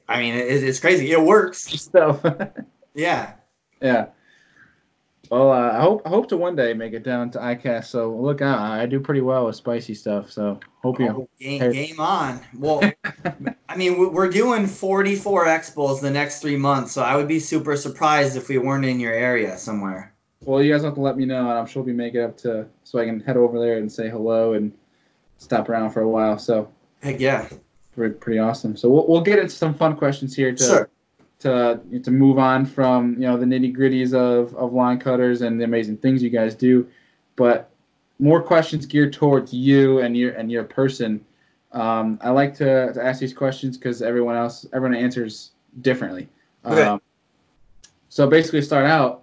I 0.09 0.20
mean, 0.20 0.34
it, 0.34 0.62
it's 0.62 0.80
crazy. 0.80 1.11
It 1.11 1.22
works. 1.22 1.88
So 1.92 2.20
yeah. 2.94 3.32
Yeah. 3.80 4.07
Well, 5.31 5.51
uh, 5.51 5.72
I 5.72 5.81
hope 5.81 6.03
I 6.05 6.09
hope 6.11 6.29
to 6.29 6.37
one 6.37 6.55
day 6.55 6.75
make 6.75 6.93
it 6.93 7.03
down 7.03 7.31
to 7.33 7.39
ICAST. 7.39 7.87
So 7.87 8.14
look 8.14 8.43
out, 8.43 8.59
I 8.59 8.87
do 8.87 9.01
pretty 9.01 9.20
well 9.22 9.47
with 9.47 9.57
spicy 9.57 9.95
stuff. 9.95 10.31
So 10.31 10.61
hope 10.83 11.01
you. 11.01 11.09
Oh, 11.09 11.29
game, 11.41 11.72
game 11.72 11.99
on. 12.01 12.41
Well, 12.59 12.83
I 13.68 13.77
mean, 13.77 13.99
we- 13.99 14.07
we're 14.09 14.29
doing 14.29 14.66
44 14.66 15.47
expos 15.47 16.01
the 16.01 16.11
next 16.11 16.41
three 16.41 16.57
months, 16.57 16.93
so 16.93 17.03
I 17.03 17.16
would 17.16 17.29
be 17.29 17.41
super 17.41 17.77
surprised 17.77 18.37
if 18.37 18.49
we 18.49 18.59
weren't 18.59 18.85
in 18.85 19.01
your 19.01 19.12
area 19.14 19.57
somewhere. 19.57 20.12
Well, 20.45 20.62
you 20.62 20.72
guys 20.72 20.83
have 20.85 20.95
to 20.95 21.01
let 21.01 21.16
me 21.16 21.25
know, 21.25 21.49
and 21.49 21.59
I'm 21.59 21.66
sure 21.66 21.83
we'll 21.83 21.87
be 21.93 21.97
making 21.97 22.20
it 22.20 22.25
up 22.25 22.37
to 22.39 22.66
so 22.85 22.99
I 22.99 23.07
can 23.07 23.18
head 23.20 23.39
over 23.39 23.59
there 23.59 23.79
and 23.79 23.91
say 23.91 24.11
hello 24.11 24.53
and 24.53 24.72
stop 25.39 25.68
around 25.70 25.91
for 25.93 26.03
a 26.03 26.09
while. 26.09 26.39
So 26.39 26.70
Heck 27.03 27.18
yeah. 27.18 27.49
pretty, 27.95 28.14
pretty 28.14 28.39
awesome. 28.39 28.77
So 28.77 28.91
we'll, 28.91 29.07
we'll 29.09 29.22
get 29.22 29.39
into 29.39 29.55
some 29.55 29.72
fun 29.75 29.97
questions 29.97 30.37
here 30.37 30.53
to 30.53 30.62
Sure. 30.62 30.91
To 31.45 31.80
to 32.03 32.11
move 32.11 32.38
on 32.38 32.66
from 32.66 33.14
you 33.14 33.26
know 33.28 33.36
the 33.36 33.47
nitty 33.47 33.74
gritties 33.74 34.12
of 34.12 34.55
of 34.57 34.72
line 34.72 34.99
cutters 34.99 35.42
and 35.42 35.61
the 35.61 35.64
amazing 35.64 35.97
things 35.99 36.22
you 36.22 36.30
guys 36.30 36.55
do, 36.55 36.86
but 37.36 37.70
more 38.18 38.42
questions 38.42 38.86
geared 38.86 39.12
towards 39.12 39.53
you 39.53 40.01
and 40.01 40.16
your 40.16 40.32
and 40.32 40.51
your 40.51 40.64
person. 40.64 41.24
Um, 41.72 42.18
I 42.22 42.30
like 42.30 42.55
to, 42.55 42.92
to 42.92 43.05
ask 43.05 43.20
these 43.20 43.34
questions 43.34 43.76
because 43.76 44.03
everyone 44.03 44.36
else 44.36 44.66
everyone 44.72 44.97
answers 44.97 45.53
differently. 45.80 46.28
Okay. 46.64 46.82
Um, 46.82 47.01
so 48.09 48.28
basically, 48.28 48.62
start 48.62 48.86
out. 48.86 49.22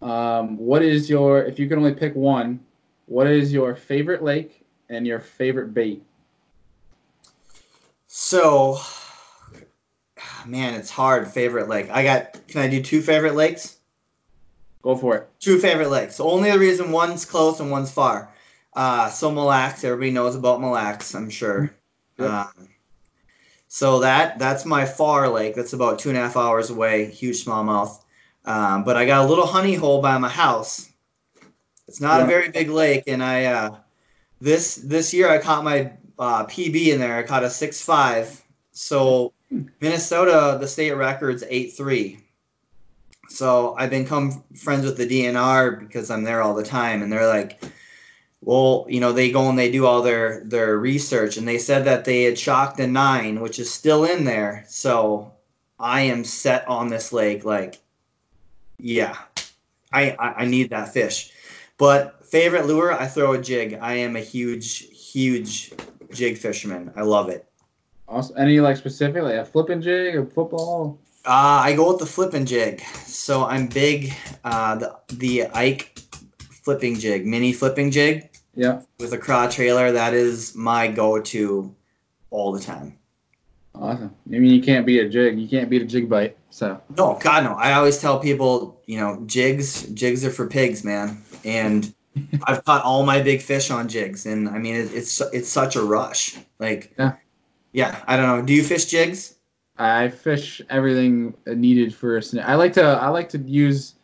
Um, 0.00 0.56
what 0.56 0.82
is 0.82 1.08
your 1.08 1.44
if 1.44 1.58
you 1.58 1.68
can 1.68 1.78
only 1.78 1.94
pick 1.94 2.14
one? 2.14 2.60
What 3.06 3.26
is 3.26 3.52
your 3.52 3.74
favorite 3.74 4.22
lake 4.22 4.64
and 4.88 5.06
your 5.06 5.20
favorite 5.20 5.74
bait? 5.74 6.02
So, 8.06 8.78
man, 10.46 10.74
it's 10.74 10.90
hard. 10.90 11.28
Favorite 11.28 11.68
lake. 11.68 11.88
I 11.90 12.02
got, 12.02 12.46
can 12.48 12.60
I 12.62 12.68
do 12.68 12.82
two 12.82 13.02
favorite 13.02 13.34
lakes? 13.34 13.78
Go 14.82 14.96
for 14.96 15.16
it. 15.16 15.28
Two 15.38 15.58
favorite 15.58 15.90
lakes. 15.90 16.18
Only 16.20 16.50
the 16.50 16.58
reason 16.58 16.90
one's 16.90 17.24
close 17.24 17.60
and 17.60 17.70
one's 17.70 17.90
far. 17.92 18.28
Uh, 18.74 19.08
so 19.08 19.30
Mille 19.30 19.44
Lacs, 19.44 19.84
everybody 19.84 20.10
knows 20.10 20.34
about 20.34 20.60
Mille 20.60 20.70
Lacs, 20.70 21.14
I'm 21.14 21.30
sure. 21.30 21.72
Yep. 22.18 22.30
Um, 22.30 22.68
so 23.68 24.00
that 24.00 24.38
that's 24.38 24.64
my 24.64 24.84
far 24.84 25.28
lake. 25.28 25.54
That's 25.54 25.72
about 25.72 25.98
two 25.98 26.08
and 26.10 26.18
a 26.18 26.20
half 26.20 26.36
hours 26.36 26.70
away. 26.70 27.10
Huge 27.10 27.44
smallmouth. 27.44 28.02
Um, 28.44 28.84
but 28.84 28.96
I 28.96 29.06
got 29.06 29.24
a 29.24 29.28
little 29.28 29.46
honey 29.46 29.74
hole 29.74 30.02
by 30.02 30.18
my 30.18 30.28
house. 30.28 30.90
It's 31.88 32.00
not 32.00 32.18
Yeah. 32.18 32.24
a 32.24 32.26
very 32.26 32.48
big 32.50 32.68
lake, 32.70 33.04
and 33.06 33.22
I 33.22 33.44
uh, 33.46 33.76
this 34.40 34.76
this 34.76 35.14
year 35.14 35.30
I 35.30 35.38
caught 35.38 35.64
my 35.64 35.92
uh, 36.18 36.44
PB 36.46 36.88
in 36.88 36.98
there. 37.00 37.16
I 37.16 37.22
caught 37.22 37.44
a 37.44 37.50
six 37.50 37.82
five. 37.82 38.42
So 38.72 39.32
Minnesota, 39.80 40.56
the 40.60 40.68
state 40.68 40.92
record's 40.92 41.44
eight 41.48 41.72
three. 41.74 42.20
So 43.28 43.74
I've 43.78 43.90
become 43.90 44.42
friends 44.54 44.84
with 44.84 44.96
the 44.96 45.06
DNR 45.08 45.78
because 45.78 46.10
I'm 46.10 46.24
there 46.24 46.42
all 46.42 46.54
the 46.54 46.64
time, 46.64 47.02
and 47.02 47.12
they're 47.12 47.28
like, 47.28 47.62
well, 48.40 48.86
you 48.88 49.00
know, 49.00 49.12
they 49.12 49.30
go 49.30 49.48
and 49.48 49.58
they 49.58 49.70
do 49.70 49.86
all 49.86 50.02
their 50.02 50.42
their 50.44 50.78
research, 50.78 51.36
and 51.36 51.46
they 51.46 51.58
said 51.58 51.84
that 51.84 52.04
they 52.04 52.24
had 52.24 52.38
shocked 52.38 52.80
a 52.80 52.86
nine, 52.86 53.40
which 53.40 53.58
is 53.58 53.72
still 53.72 54.04
in 54.04 54.24
there. 54.24 54.64
So 54.68 55.32
I 55.78 56.02
am 56.02 56.24
set 56.24 56.66
on 56.68 56.88
this 56.88 57.12
lake. 57.12 57.44
Like, 57.44 57.80
yeah, 58.78 59.16
I 59.92 60.16
I, 60.18 60.34
I 60.38 60.44
need 60.46 60.70
that 60.70 60.92
fish. 60.92 61.32
But 61.78 62.24
favorite 62.26 62.66
lure, 62.66 62.92
I 62.92 63.06
throw 63.06 63.32
a 63.32 63.40
jig. 63.40 63.78
I 63.80 63.94
am 63.94 64.16
a 64.16 64.20
huge 64.20 64.88
huge 64.90 65.72
jig 66.12 66.38
fisherman. 66.38 66.92
I 66.96 67.02
love 67.02 67.28
it. 67.28 67.51
Awesome. 68.12 68.36
Any 68.38 68.60
like 68.60 68.76
specific, 68.76 69.22
like 69.22 69.36
a 69.36 69.44
flipping 69.44 69.80
jig 69.80 70.14
or 70.14 70.26
football? 70.26 70.98
Uh, 71.24 71.62
I 71.64 71.74
go 71.74 71.90
with 71.90 71.98
the 72.00 72.06
flipping 72.06 72.44
jig. 72.44 72.80
So 73.06 73.44
I'm 73.46 73.68
big. 73.68 74.12
Uh, 74.44 74.74
the 74.76 74.96
the 75.14 75.46
Ike 75.54 75.98
flipping 76.62 76.98
jig, 76.98 77.26
mini 77.26 77.52
flipping 77.54 77.90
jig 77.90 78.28
Yeah. 78.54 78.82
with 78.98 79.12
a 79.14 79.18
craw 79.18 79.48
trailer. 79.48 79.90
That 79.92 80.12
is 80.14 80.54
my 80.54 80.88
go-to 80.88 81.74
all 82.30 82.52
the 82.52 82.60
time. 82.60 82.98
Awesome. 83.74 84.14
I 84.26 84.38
mean, 84.38 84.52
you 84.52 84.62
can't 84.62 84.84
beat 84.84 85.00
a 85.00 85.08
jig. 85.08 85.38
You 85.38 85.48
can't 85.48 85.70
beat 85.70 85.80
a 85.80 85.86
jig 85.86 86.08
bite. 86.10 86.36
So 86.50 86.78
No, 86.98 87.18
God 87.22 87.44
no. 87.44 87.54
I 87.54 87.72
always 87.72 87.98
tell 87.98 88.18
people, 88.20 88.78
you 88.86 89.00
know, 89.00 89.22
jigs 89.24 89.84
jigs 89.94 90.22
are 90.26 90.30
for 90.30 90.46
pigs, 90.46 90.84
man. 90.84 91.22
And 91.46 91.94
I've 92.44 92.62
caught 92.66 92.84
all 92.84 93.04
my 93.06 93.22
big 93.22 93.40
fish 93.40 93.70
on 93.70 93.88
jigs, 93.88 94.26
and 94.26 94.46
I 94.50 94.58
mean, 94.58 94.74
it, 94.74 94.92
it's 94.92 95.18
it's 95.32 95.48
such 95.48 95.76
a 95.76 95.82
rush. 95.82 96.36
Like, 96.58 96.92
Yeah. 96.98 97.12
Yeah. 97.72 98.02
I 98.06 98.16
don't 98.16 98.26
know. 98.26 98.42
Do 98.44 98.52
you 98.52 98.62
fish 98.62 98.86
jigs? 98.86 99.36
I 99.78 100.08
fish 100.08 100.60
everything 100.68 101.34
needed 101.46 101.94
for 101.94 102.18
a 102.18 102.22
scenario. 102.22 102.50
I 102.50 102.54
like 102.54 102.72
to. 102.74 102.82
I 102.82 103.08
like 103.08 103.28
to 103.30 103.38
use. 103.38 103.94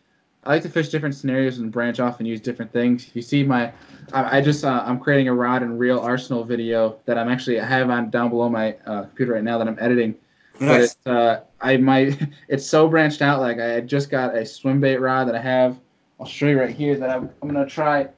I 0.45 0.51
like 0.51 0.63
to 0.63 0.69
fish 0.69 0.89
different 0.89 1.15
scenarios 1.15 1.59
and 1.59 1.71
branch 1.71 2.01
off 2.01 2.21
and 2.21 2.29
use 2.29 2.41
different 2.41 2.73
things. 2.73 3.07
If 3.07 3.17
you 3.17 3.23
see 3.23 3.45
my, 3.45 3.73
I, 4.13 4.39
I 4.39 4.41
just 4.41 4.65
uh, 4.65 4.83
I'm 4.87 4.99
creating 4.99 5.29
a 5.29 5.35
rod 5.35 5.63
and 5.63 5.79
reel 5.79 5.99
arsenal 5.99 6.43
video 6.43 6.99
that 7.05 7.19
I'm 7.19 7.29
actually 7.29 7.61
I 7.61 7.67
have 7.67 7.91
on 7.91 8.09
down 8.11 8.31
below 8.31 8.49
my 8.49 8.77
uh, 8.87 9.03
computer 9.03 9.35
right 9.35 9.45
now 9.45 9.59
that 9.59 9.69
I'm 9.69 9.77
editing. 9.79 10.15
Nice. 10.59 10.97
But 11.05 11.13
uh, 11.13 11.41
I 11.61 11.77
might. 11.77 12.19
It's 12.49 12.67
so 12.67 12.89
branched 12.89 13.21
out. 13.21 13.41
Like 13.41 13.61
I 13.61 13.81
just 13.81 14.11
got 14.11 14.35
a 14.35 14.47
swim 14.47 14.81
bait 14.81 14.97
rod 14.97 15.29
that 15.29 15.35
I 15.35 15.43
have. 15.43 15.79
I'll 16.19 16.27
show 16.27 16.47
you 16.47 16.59
right 16.59 16.75
here 16.75 16.97
that 16.97 17.11
I'm, 17.11 17.31
I'm 17.43 17.49
gonna 17.49 17.67
try 17.67 18.09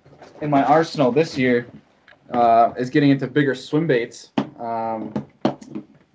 in 0.41 0.51
my 0.51 0.63
arsenal 0.65 1.11
this 1.11 1.37
year. 1.37 1.67
Uh, 2.31 2.73
is 2.79 2.91
getting 2.91 3.11
into 3.11 3.27
bigger 3.27 3.57
swim 3.57 3.89
baits. 3.89 4.31
Um, 4.61 5.13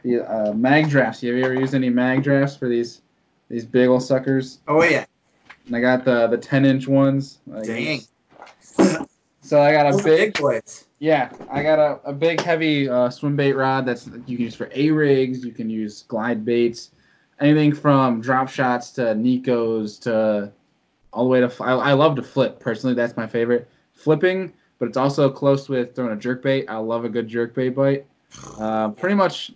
the 0.05 0.21
uh, 0.21 0.53
mag 0.53 0.89
drafts. 0.89 1.21
Have 1.21 1.35
you 1.35 1.43
ever 1.43 1.55
used 1.55 1.73
any 1.73 1.89
mag 1.89 2.23
drafts 2.23 2.55
for 2.55 2.69
these 2.69 3.01
these 3.49 3.65
big 3.65 3.89
old 3.89 4.03
suckers? 4.03 4.59
Oh 4.67 4.83
yeah. 4.83 5.05
And 5.65 5.75
I 5.75 5.81
got 5.81 6.05
the 6.05 6.27
the 6.27 6.37
10 6.37 6.65
inch 6.65 6.87
ones. 6.87 7.39
Like, 7.47 7.65
Dang. 7.65 8.01
So 9.41 9.61
I 9.61 9.73
got 9.73 9.85
a 9.85 9.91
Those 9.91 10.01
big 10.01 10.33
big 10.41 10.63
yeah, 10.97 11.29
I 11.51 11.61
got 11.61 11.77
a, 11.77 11.99
a 12.03 12.11
big 12.11 12.41
heavy 12.41 12.89
uh, 12.89 13.11
swim 13.11 13.35
bait 13.35 13.53
rod 13.53 13.85
that's 13.85 14.07
you 14.25 14.37
can 14.37 14.45
use 14.45 14.55
for 14.55 14.71
A 14.73 14.89
rigs. 14.89 15.45
You 15.45 15.51
can 15.51 15.69
use 15.69 16.01
glide 16.07 16.43
baits, 16.43 16.89
anything 17.39 17.71
from 17.71 18.21
drop 18.21 18.49
shots 18.49 18.89
to 18.93 19.01
Nekos 19.13 20.01
to 20.01 20.51
all 21.13 21.25
the 21.25 21.29
way 21.29 21.41
to. 21.41 21.63
I, 21.63 21.73
I 21.73 21.93
love 21.93 22.15
to 22.15 22.23
flip 22.23 22.59
personally. 22.59 22.95
That's 22.95 23.15
my 23.15 23.27
favorite 23.27 23.69
flipping, 23.93 24.51
but 24.79 24.87
it's 24.87 24.97
also 24.97 25.29
close 25.29 25.69
with 25.69 25.95
throwing 25.95 26.13
a 26.13 26.15
jerk 26.15 26.41
bait. 26.41 26.65
I 26.67 26.77
love 26.77 27.05
a 27.05 27.09
good 27.09 27.27
jerk 27.27 27.53
bait 27.53 27.69
bite. 27.69 28.07
Uh, 28.57 28.89
pretty 28.89 29.13
much, 29.13 29.51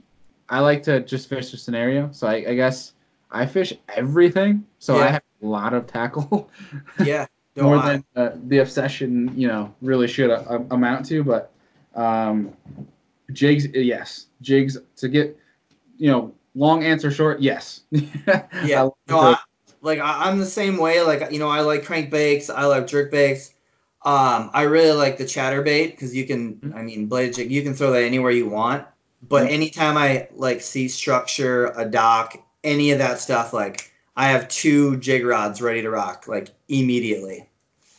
I 0.50 0.60
like 0.60 0.84
to 0.84 1.02
just 1.02 1.30
fish 1.30 1.52
the 1.52 1.58
scenario. 1.58 2.10
So 2.12 2.28
I, 2.28 2.36
I 2.50 2.56
guess 2.56 2.94
I 3.32 3.46
fish 3.46 3.74
everything. 3.90 4.66
So 4.80 4.98
I 4.98 5.08
have 5.08 5.22
a 5.42 5.46
lot 5.46 5.74
of 5.74 5.88
tackle. 5.88 6.50
Yeah. 7.06 7.28
More 7.56 7.78
I- 7.78 7.92
than 7.92 8.06
uh, 8.16 8.30
the 8.48 8.60
obsession, 8.60 9.32
you 9.36 9.48
know, 9.48 9.74
really 9.82 10.08
should 10.08 10.30
uh, 10.32 10.60
amount 10.72 11.06
to. 11.08 11.24
But 11.24 11.52
um, 11.96 12.54
jigs, 13.34 13.68
yes, 13.74 14.28
jigs 14.42 14.78
to 14.98 15.08
get, 15.10 15.38
you 15.98 16.10
know, 16.10 16.34
long 16.56 16.84
answer 16.84 17.12
short, 17.12 17.42
yes. 17.42 17.82
Yeah. 17.92 18.82
I 18.82 18.82
like 18.84 18.94
No, 19.10 19.20
I, 19.20 19.38
like 19.82 20.00
I, 20.00 20.30
I'm 20.30 20.40
the 20.40 20.46
same 20.46 20.78
way. 20.78 21.02
Like 21.02 21.32
you 21.32 21.40
know, 21.40 21.50
I 21.50 21.62
like 21.62 21.84
crankbaits. 21.84 22.50
I 22.54 22.66
like 22.66 22.86
jerkbaits. 22.86 23.54
Um, 24.06 24.50
I 24.54 24.62
really 24.64 24.96
like 24.96 25.18
the 25.18 25.26
chatterbait 25.26 25.92
because 25.92 26.16
you 26.16 26.26
can. 26.26 26.56
Mhm. 26.56 26.76
I 26.76 26.82
mean, 26.82 27.08
blade 27.08 27.34
jig. 27.34 27.52
You 27.52 27.62
can 27.62 27.74
throw 27.74 27.92
that 27.92 28.04
anywhere 28.04 28.32
you 28.32 28.48
want. 28.48 28.86
But 29.28 29.50
anytime 29.52 29.98
I 29.98 30.28
like 30.34 30.62
see 30.62 30.88
structure, 30.88 31.74
a 31.76 31.86
dock, 31.86 32.38
any 32.64 32.92
of 32.92 33.00
that 33.00 33.20
stuff, 33.20 33.54
like 33.54 33.92
I 34.16 34.28
have 34.28 34.48
two 34.48 34.98
jig 34.98 35.26
rods 35.26 35.62
ready 35.62 35.82
to 35.82 35.90
rock, 35.90 36.28
like 36.28 36.50
immediately. 36.68 37.48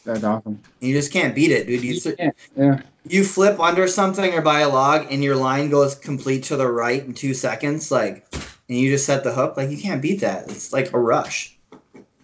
That's 0.04 0.24
awesome. 0.24 0.60
You 0.80 0.94
just 0.94 1.12
can't 1.12 1.34
beat 1.34 1.50
it, 1.50 1.66
dude. 1.66 1.84
You, 1.84 2.14
Yeah, 2.18 2.30
yeah. 2.56 2.82
you 3.06 3.24
flip 3.24 3.60
under 3.60 3.86
something 3.86 4.32
or 4.32 4.40
by 4.40 4.60
a 4.60 4.68
log, 4.68 5.06
and 5.10 5.22
your 5.22 5.36
line 5.36 5.68
goes 5.68 5.94
complete 5.94 6.42
to 6.44 6.56
the 6.56 6.66
right 6.66 7.04
in 7.04 7.12
two 7.12 7.34
seconds, 7.34 7.90
like, 7.90 8.26
and 8.68 8.78
you 8.78 8.90
just 8.90 9.04
set 9.04 9.24
the 9.24 9.32
hook. 9.32 9.56
Like 9.56 9.70
you 9.70 9.78
can't 9.78 10.00
beat 10.00 10.20
that. 10.20 10.50
It's 10.50 10.72
like 10.72 10.92
a 10.92 10.98
rush. 10.98 11.58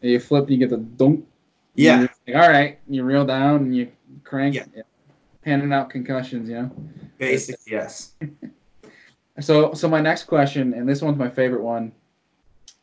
You 0.01 0.21
flip, 0.21 0.49
you 0.49 0.57
get 0.57 0.71
the 0.71 0.79
dunk. 0.79 1.27
Yeah. 1.75 2.07
Like, 2.27 2.37
all 2.37 2.49
right, 2.49 2.79
you 2.89 3.05
reel 3.05 3.27
down 3.27 3.57
and 3.57 3.77
you 3.77 3.93
crank. 4.25 4.55
Yeah. 4.55 4.83
Handing 5.45 5.73
out 5.73 5.91
concussions, 5.91 6.49
you 6.49 6.57
know. 6.57 6.71
Basically, 7.19 7.73
yes. 7.73 8.13
So, 9.41 9.75
so 9.75 9.89
my 9.89 10.01
next 10.01 10.25
question, 10.25 10.73
and 10.75 10.89
this 10.89 11.03
one's 11.03 11.19
my 11.19 11.29
favorite 11.29 11.63
one, 11.63 11.93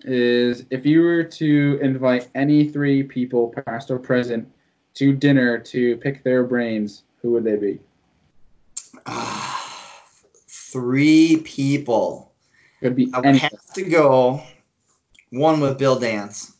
is 0.01 0.65
if 0.69 0.85
you 0.85 1.01
were 1.01 1.23
to 1.23 1.79
invite 1.81 2.29
any 2.35 2.69
three 2.69 3.03
people, 3.03 3.53
past 3.65 3.89
or 3.89 3.97
present, 3.97 4.47
to 4.95 5.13
dinner 5.13 5.57
to 5.57 5.97
pick 5.97 6.23
their 6.23 6.43
brains, 6.43 7.03
who 7.21 7.31
would 7.31 7.43
they 7.43 7.55
be? 7.55 7.79
Three 10.47 11.37
people. 11.37 12.31
Could 12.79 12.95
be 12.95 13.09
I 13.13 13.17
would 13.17 13.25
anything. 13.25 13.49
have 13.51 13.73
to 13.75 13.83
go. 13.83 14.43
One 15.29 15.59
with 15.59 15.77
Bill 15.77 15.99
Dance. 15.99 16.55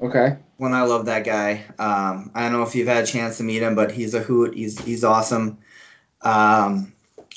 Okay. 0.00 0.36
One, 0.56 0.72
I 0.72 0.82
love 0.82 1.06
that 1.06 1.24
guy. 1.24 1.64
Um, 1.78 2.30
I 2.34 2.42
don't 2.42 2.52
know 2.52 2.62
if 2.62 2.74
you've 2.74 2.88
had 2.88 3.04
a 3.04 3.06
chance 3.06 3.38
to 3.38 3.44
meet 3.44 3.62
him, 3.62 3.74
but 3.74 3.92
he's 3.92 4.14
a 4.14 4.20
hoot. 4.20 4.54
He's 4.54 4.78
he's 4.80 5.04
awesome. 5.04 5.58
Um, 6.22 6.92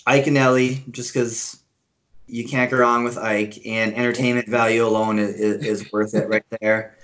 Iaconelli, 0.07 0.89
just 0.91 1.13
because 1.13 1.61
you 2.29 2.47
can't 2.47 2.69
go 2.69 2.77
wrong 2.77 3.03
with 3.03 3.17
Ike, 3.17 3.65
and 3.65 3.93
entertainment 3.95 4.47
value 4.47 4.85
alone 4.85 5.19
is, 5.19 5.35
is, 5.35 5.65
is 5.65 5.91
worth 5.93 6.13
it 6.13 6.29
right 6.29 6.45
there. 6.61 6.95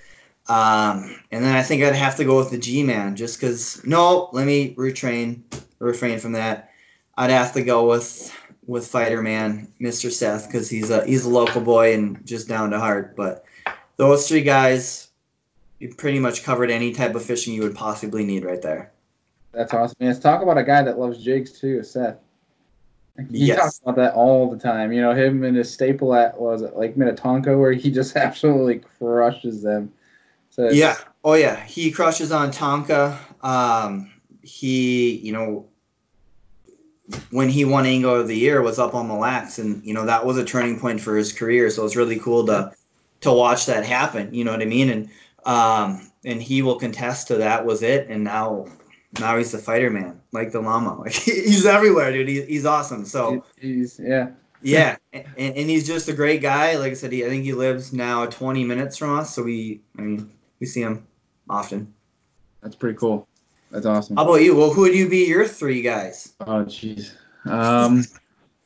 Um, 0.47 1.19
and 1.31 1.43
then 1.43 1.55
I 1.55 1.63
think 1.63 1.83
I'd 1.83 1.95
have 1.95 2.17
to 2.17 2.25
go 2.25 2.37
with 2.37 2.51
the 2.51 2.57
G 2.57 2.83
Man 2.83 3.15
just 3.15 3.39
because. 3.39 3.85
No, 3.85 4.29
let 4.31 4.45
me 4.45 4.75
retrain, 4.75 5.41
refrain 5.79 6.19
from 6.19 6.33
that. 6.33 6.71
I'd 7.17 7.31
have 7.31 7.53
to 7.53 7.63
go 7.63 7.89
with 7.89 8.31
with 8.67 8.91
Feider 8.91 9.23
Man, 9.23 9.71
Mr. 9.81 10.11
Seth, 10.11 10.47
because 10.47 10.69
he's 10.69 10.89
a 10.89 11.05
he's 11.05 11.25
a 11.25 11.29
local 11.29 11.61
boy 11.61 11.93
and 11.93 12.23
just 12.25 12.47
down 12.47 12.69
to 12.71 12.79
heart. 12.79 13.15
But 13.15 13.43
those 13.97 14.27
three 14.27 14.41
guys, 14.41 15.09
you 15.79 15.93
pretty 15.95 16.19
much 16.19 16.43
covered 16.43 16.69
any 16.69 16.93
type 16.93 17.15
of 17.15 17.23
fishing 17.23 17.53
you 17.53 17.61
would 17.63 17.75
possibly 17.75 18.23
need 18.23 18.45
right 18.45 18.61
there. 18.61 18.91
That's 19.51 19.73
awesome. 19.73 19.95
Man, 19.99 20.09
let's 20.09 20.19
talk 20.19 20.41
about 20.41 20.57
a 20.57 20.63
guy 20.63 20.83
that 20.83 20.99
loves 20.99 21.23
jigs 21.23 21.59
too, 21.59 21.81
Seth. 21.81 22.17
He 23.17 23.47
Yes. 23.47 23.57
talks 23.57 23.79
about 23.79 23.95
that 23.95 24.13
all 24.13 24.49
the 24.49 24.57
time. 24.57 24.91
You 24.91 25.01
know, 25.01 25.13
him 25.13 25.43
and 25.43 25.55
his 25.55 25.71
staple 25.71 26.13
at 26.13 26.39
was 26.39 26.61
it 26.61 26.75
like 26.75 26.97
Minnetonka 26.97 27.57
where 27.57 27.71
he 27.71 27.89
just 27.91 28.15
absolutely 28.17 28.79
crushes 28.99 29.61
them. 29.61 29.91
So 30.49 30.69
Yeah. 30.69 30.95
Oh 31.23 31.33
yeah. 31.33 31.63
He 31.65 31.91
crushes 31.91 32.31
on 32.31 32.51
Tonka. 32.51 33.17
Um, 33.43 34.11
he, 34.41 35.15
you 35.17 35.31
know, 35.31 35.65
when 37.31 37.49
he 37.49 37.65
won 37.65 37.85
Angler 37.85 38.17
of 38.19 38.27
the 38.27 38.37
Year 38.37 38.61
was 38.61 38.79
up 38.79 38.95
on 38.95 39.07
Mille 39.07 39.19
Lacs, 39.19 39.59
and 39.59 39.83
you 39.85 39.93
know 39.93 40.05
that 40.05 40.25
was 40.25 40.37
a 40.37 40.45
turning 40.45 40.79
point 40.79 40.99
for 40.99 41.15
his 41.15 41.31
career. 41.31 41.69
So 41.69 41.85
it's 41.85 41.95
really 41.95 42.19
cool 42.19 42.45
to 42.47 42.71
to 43.21 43.31
watch 43.31 43.65
that 43.67 43.85
happen. 43.85 44.33
You 44.33 44.43
know 44.43 44.51
what 44.51 44.61
I 44.61 44.65
mean? 44.65 44.89
And 44.89 45.09
um, 45.45 46.11
and 46.25 46.41
he 46.41 46.61
will 46.61 46.77
contest 46.77 47.27
to 47.27 47.35
that 47.35 47.65
was 47.65 47.83
it. 47.83 48.07
And 48.09 48.23
now 48.23 48.65
now 49.19 49.37
he's 49.37 49.51
the 49.51 49.57
Feider 49.57 49.91
man, 49.91 50.19
like 50.31 50.51
the 50.51 50.61
llama. 50.61 50.99
Like 50.99 51.13
he's 51.13 51.65
everywhere, 51.65 52.11
dude. 52.11 52.27
He, 52.27 52.41
he's 52.43 52.65
awesome. 52.65 53.05
So. 53.05 53.43
he's 53.59 53.99
yeah. 53.99 54.29
Yeah, 54.61 54.95
and, 55.13 55.25
and 55.37 55.69
he's 55.69 55.85
just 55.85 56.09
a 56.09 56.13
great 56.13 56.41
guy. 56.41 56.75
Like 56.77 56.91
I 56.91 56.95
said, 56.95 57.11
he, 57.11 57.23
I 57.23 57.29
think 57.29 57.43
he 57.43 57.53
lives 57.53 57.93
now 57.93 58.25
20 58.25 58.63
minutes 58.63 58.97
from 58.97 59.19
us, 59.19 59.35
so 59.35 59.43
we, 59.43 59.81
I 59.95 60.01
mean, 60.01 60.31
we 60.59 60.65
see 60.65 60.81
him 60.81 61.05
often. 61.47 61.93
That's 62.63 62.75
pretty 62.75 62.97
cool. 62.97 63.27
That's 63.69 63.85
awesome. 63.85 64.15
How 64.15 64.23
about 64.23 64.41
you? 64.41 64.55
Well, 64.55 64.73
who 64.73 64.81
would 64.81 64.95
you 64.95 65.07
be 65.07 65.27
your 65.27 65.47
three 65.47 65.81
guys? 65.81 66.33
Oh 66.39 66.65
jeez. 66.65 67.11
Um 67.45 68.03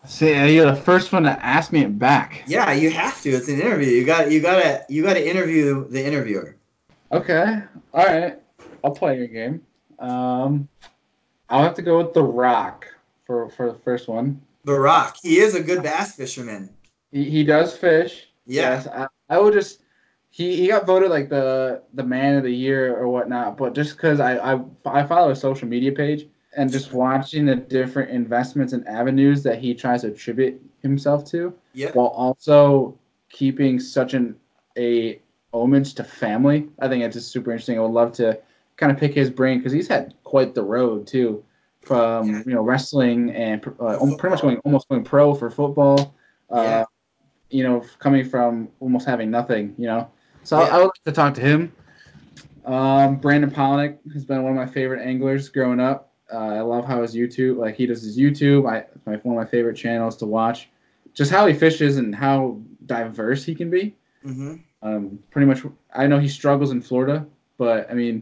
see 0.06 0.56
you're 0.56 0.66
the 0.68 0.76
first 0.76 1.12
one 1.12 1.24
to 1.24 1.46
ask 1.46 1.74
me 1.74 1.84
it 1.84 2.00
back. 2.00 2.44
Yeah, 2.48 2.72
you 2.72 2.92
have 2.92 3.22
to. 3.24 3.32
It's 3.32 3.50
an 3.50 3.60
interview. 3.60 3.88
You 3.88 4.06
got, 4.06 4.32
you 4.32 4.40
gotta, 4.42 4.86
you 4.88 5.04
gotta 5.04 5.28
interview 5.28 5.88
the 5.90 6.06
interviewer. 6.06 6.56
Okay. 7.12 7.62
All 7.94 8.06
right. 8.06 8.40
I'll 8.84 8.92
play 8.92 9.18
your 9.18 9.28
game. 9.28 9.62
Um 10.00 10.68
I'll 11.50 11.64
have 11.64 11.74
to 11.76 11.82
go 11.82 11.98
with 11.98 12.14
The 12.14 12.24
Rock 12.24 12.86
for 13.26 13.50
for 13.50 13.72
the 13.72 13.80
first 13.80 14.08
one. 14.08 14.42
The 14.66 14.80
Rock. 14.80 15.18
He 15.22 15.40
is 15.40 15.56
a 15.56 15.64
good 15.64 15.82
bass 15.82 16.16
fisherman. 16.16 16.70
He, 17.12 17.30
he 17.30 17.44
does 17.44 17.76
fish. 17.76 18.28
Yeah. 18.46 18.62
Yes, 18.74 18.88
I, 18.88 19.08
I 19.30 19.40
would 19.40 19.54
just. 19.54 19.82
He, 20.32 20.56
he 20.58 20.68
got 20.68 20.86
voted 20.86 21.10
like 21.10 21.28
the 21.30 21.82
the 21.96 22.04
man 22.04 22.36
of 22.36 22.44
the 22.44 22.54
year 22.54 22.96
or 22.96 23.08
whatnot, 23.08 23.58
but 23.58 23.74
just 23.74 23.96
because 23.96 24.20
I, 24.20 24.38
I 24.54 24.62
I 24.86 25.04
follow 25.04 25.30
his 25.30 25.40
social 25.40 25.68
media 25.68 25.92
page 25.92 26.28
and 26.56 26.72
just 26.72 26.94
watching 26.94 27.46
the 27.46 27.56
different 27.56 28.12
investments 28.12 28.74
and 28.74 28.88
avenues 28.88 29.42
that 29.44 29.58
he 29.60 29.74
tries 29.74 30.02
to 30.02 30.08
attribute 30.10 30.62
himself 30.84 31.26
to, 31.32 31.54
Yep. 31.74 31.96
while 31.96 32.08
also 32.08 32.98
keeping 33.30 33.80
such 33.80 34.14
an 34.14 34.36
a 34.78 35.20
homage 35.52 35.96
to 35.96 36.04
family, 36.04 36.70
I 36.80 36.88
think 36.88 37.04
it's 37.04 37.16
just 37.16 37.32
super 37.32 37.52
interesting. 37.52 37.80
I 37.80 37.82
would 37.82 37.92
love 37.92 38.14
to 38.14 38.40
kind 38.80 38.92
of 38.92 38.98
pick 38.98 39.14
his 39.14 39.30
brain 39.30 39.58
because 39.60 39.72
he's 39.74 39.88
had 39.88 40.14
quite 40.24 40.56
the 40.56 40.64
road 40.64 41.06
too, 41.06 41.44
from 41.82 42.28
Yeah. 42.30 42.44
you 42.46 42.54
know 42.54 42.62
wrestling 42.62 43.32
and 43.32 43.66
uh, 43.80 43.98
pretty 44.18 44.30
much 44.30 44.42
going 44.42 44.58
almost 44.60 44.88
going 44.90 45.04
pro 45.04 45.34
for 45.34 45.50
football. 45.50 46.16
Uh, 46.50 46.62
Yeah. 46.64 46.86
You 47.52 47.64
know, 47.64 47.84
coming 47.98 48.24
from 48.24 48.70
almost 48.80 49.08
having 49.08 49.30
nothing. 49.32 49.74
You 49.78 49.88
know, 49.88 50.08
so 50.44 50.60
Yeah. 50.60 50.66
I, 50.66 50.68
I 50.70 50.78
would 50.78 50.84
like 50.86 51.04
to 51.06 51.12
talk 51.12 51.34
to 51.36 51.42
him. 51.42 51.72
Um, 52.66 53.16
Brandon 53.18 53.50
Palaniuk 53.50 53.98
has 54.14 54.24
been 54.26 54.44
one 54.44 54.52
of 54.52 54.56
my 54.58 54.68
favorite 54.72 55.02
anglers 55.04 55.50
growing 55.50 55.80
up. 55.80 56.14
Uh, 56.32 56.38
I 56.38 56.62
love 56.62 56.86
how 56.86 57.02
his 57.02 57.16
YouTube, 57.16 57.58
like 57.58 57.76
he 57.76 57.88
does 57.88 58.04
his 58.04 58.18
YouTube. 58.20 58.70
I 58.70 58.86
my, 59.06 59.16
one 59.24 59.36
of 59.38 59.44
my 59.44 59.50
favorite 59.50 59.76
channels 59.76 60.16
to 60.18 60.26
watch. 60.26 60.70
Just 61.16 61.32
how 61.32 61.48
he 61.48 61.54
fishes 61.54 61.98
and 61.98 62.14
how 62.16 62.60
diverse 62.86 63.44
he 63.44 63.56
can 63.56 63.70
be. 63.72 63.96
hmm 64.24 64.56
Um, 64.84 65.20
pretty 65.32 65.48
much, 65.48 65.62
I 65.94 66.06
know 66.08 66.20
he 66.20 66.28
struggles 66.28 66.70
in 66.72 66.82
Florida, 66.82 67.26
but 67.58 67.90
I 67.90 67.94
mean, 67.96 68.22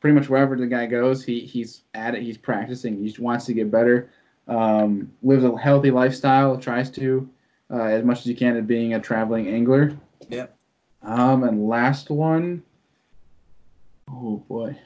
pretty 0.00 0.14
much 0.14 0.28
wherever 0.28 0.56
the 0.56 0.66
guy 0.66 0.86
goes, 0.86 1.24
he 1.24 1.40
he's 1.40 1.82
at 1.94 2.14
it. 2.14 2.22
He's 2.22 2.38
practicing. 2.38 2.98
He 2.98 3.06
just 3.06 3.18
wants 3.18 3.46
to 3.46 3.54
get 3.54 3.70
better. 3.70 4.10
Um, 4.46 5.12
lives 5.22 5.44
a 5.44 5.56
healthy 5.56 5.90
lifestyle. 5.90 6.56
Tries 6.58 6.90
to 6.92 7.28
uh, 7.70 7.84
as 7.84 8.04
much 8.04 8.20
as 8.20 8.26
you 8.26 8.36
can 8.36 8.56
at 8.56 8.66
being 8.66 8.94
a 8.94 9.00
traveling 9.00 9.48
angler. 9.48 9.96
Yep. 10.28 10.54
Um, 11.02 11.44
and 11.44 11.68
last 11.68 12.10
one, 12.10 12.62
oh 14.10 14.42
boy, 14.48 14.76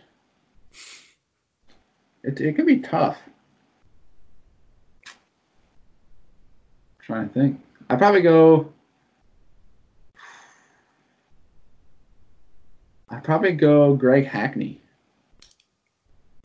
it 2.22 2.40
it 2.40 2.54
can 2.54 2.66
be 2.66 2.78
tough. 2.78 3.18
trying 7.12 7.28
to 7.28 7.34
think. 7.34 7.60
I 7.90 7.96
probably 7.96 8.22
go. 8.22 8.72
I'd 13.10 13.24
probably 13.24 13.52
go 13.52 13.94
Greg 13.94 14.26
Hackney. 14.26 14.81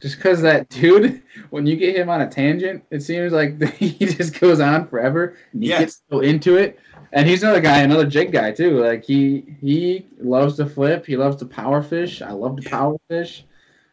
Just 0.02 0.18
because 0.18 0.41
that 0.41 0.70
dude, 0.70 1.24
when 1.50 1.66
you 1.66 1.76
get 1.76 1.95
him 1.95 2.10
on 2.10 2.22
a 2.22 2.30
tangent, 2.30 2.84
it 2.91 3.02
seems 3.02 3.34
like 3.34 3.62
he 3.78 3.93
just 4.06 4.39
goes 4.39 4.60
on 4.60 4.88
forever. 4.88 5.36
And 5.54 5.64
he 5.64 5.70
Yes. 5.70 5.80
gets 5.80 6.02
so 6.10 6.20
into 6.20 6.58
it. 6.58 6.80
And 7.14 7.28
he's 7.28 7.41
another 7.41 7.62
guy, 7.62 7.80
another 7.80 8.06
jig 8.06 8.32
guy 8.32 8.52
too. 8.52 8.80
Like 8.84 9.04
he 9.04 9.56
he 9.62 10.06
loves 10.20 10.58
to 10.58 10.66
flip. 10.66 11.06
He 11.06 11.16
loves 11.18 11.38
to 11.38 11.45
power 11.45 11.82
fish. 11.82 12.22
I 12.22 12.32
love 12.32 12.58
to 12.62 12.70
power 12.70 12.98
fish. 13.10 13.45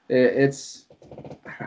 It, 0.09 0.17
it's 0.17 0.87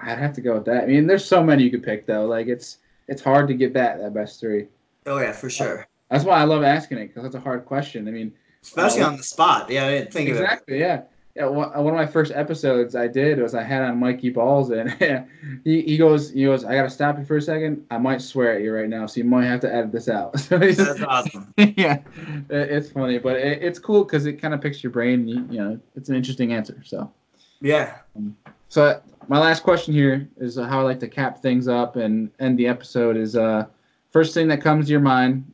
I'd 0.03 0.17
have 0.19 0.33
to 0.33 0.41
go 0.41 0.55
with 0.55 0.65
that. 0.65 0.83
I 0.83 0.87
mean, 0.87 1.07
there's 1.07 1.23
so 1.25 1.41
many 1.41 1.63
you 1.63 1.71
could 1.71 1.83
pick 1.83 2.05
though. 2.05 2.25
Like 2.25 2.47
it's 2.47 2.77
it's 3.07 3.21
hard 3.21 3.47
to 3.47 3.53
get 3.53 3.73
that 3.73 3.99
that 3.99 4.13
best 4.13 4.39
three. 4.41 4.67
Oh 5.05 5.19
yeah, 5.19 5.31
for 5.31 5.49
sure. 5.49 5.87
That's 6.11 6.25
why 6.25 6.37
I 6.37 6.43
love 6.43 6.63
asking 6.63 6.97
it 6.99 7.07
because 7.07 7.23
that's 7.23 7.35
a 7.35 7.39
hard 7.39 7.65
question. 7.65 8.07
I 8.07 8.11
mean, 8.11 8.33
Especially 8.61 9.01
Uh, 9.01 9.07
on 9.11 9.17
the 9.17 9.23
spot. 9.23 9.69
Yeah, 9.69 9.85
I 9.85 9.91
didn't 9.91 10.11
think 10.11 10.29
of 10.29 10.35
it. 10.35 10.41
exactly, 10.41 10.79
yeah. 10.79 11.03
Yeah, 11.37 11.45
one 11.45 11.71
of 11.75 11.93
my 11.93 12.07
first 12.07 12.31
episodes 12.33 12.95
I 12.95 13.07
did 13.07 13.39
was 13.39 13.53
I 13.53 13.61
had 13.61 13.83
on 13.83 13.99
Mikey 13.99 14.31
Balls 14.31 14.71
and 14.71 14.89
he, 15.63 15.81
he 15.83 15.95
goes 15.97 16.31
he 16.31 16.45
goes 16.45 16.65
I 16.65 16.73
gotta 16.75 16.89
stop 16.89 17.19
you 17.19 17.25
for 17.25 17.37
a 17.37 17.41
second 17.41 17.85
I 17.91 17.99
might 17.99 18.21
swear 18.21 18.55
at 18.55 18.63
you 18.63 18.73
right 18.73 18.89
now 18.89 19.05
so 19.05 19.19
you 19.19 19.23
might 19.25 19.45
have 19.45 19.59
to 19.61 19.73
edit 19.73 19.91
this 19.91 20.09
out. 20.09 20.33
So 20.39 20.57
That's 20.57 21.01
awesome. 21.03 21.53
yeah, 21.57 21.99
it- 22.49 22.71
it's 22.71 22.89
funny 22.89 23.19
but 23.19 23.35
it, 23.37 23.61
it's 23.61 23.77
cool 23.77 24.03
because 24.03 24.25
it 24.25 24.33
kind 24.41 24.53
of 24.55 24.61
picks 24.61 24.83
your 24.83 24.91
brain. 24.91 25.19
and 25.21 25.29
You, 25.29 25.47
you 25.51 25.59
know, 25.59 25.79
it's 25.95 26.09
an 26.09 26.15
interesting 26.15 26.53
answer. 26.53 26.81
So 26.83 27.11
Yeah. 27.61 27.97
so 28.67 28.99
my 29.27 29.39
last 29.39 29.61
question 29.61 29.93
here 29.93 30.27
is 30.37 30.57
uh, 30.57 30.63
how 30.65 30.79
I 30.79 30.83
like 30.83 30.99
to 31.01 31.07
cap 31.07 31.41
things 31.41 31.67
up 31.67 31.97
and 31.97 32.31
end 32.39 32.57
the 32.57 32.67
episode 32.67 33.15
is 33.15 33.35
uh 33.35 33.65
first 34.11 34.33
thing 34.33 34.47
that 34.47 34.61
comes 34.61 34.85
to 34.87 34.91
your 34.91 35.01
mind 35.01 35.45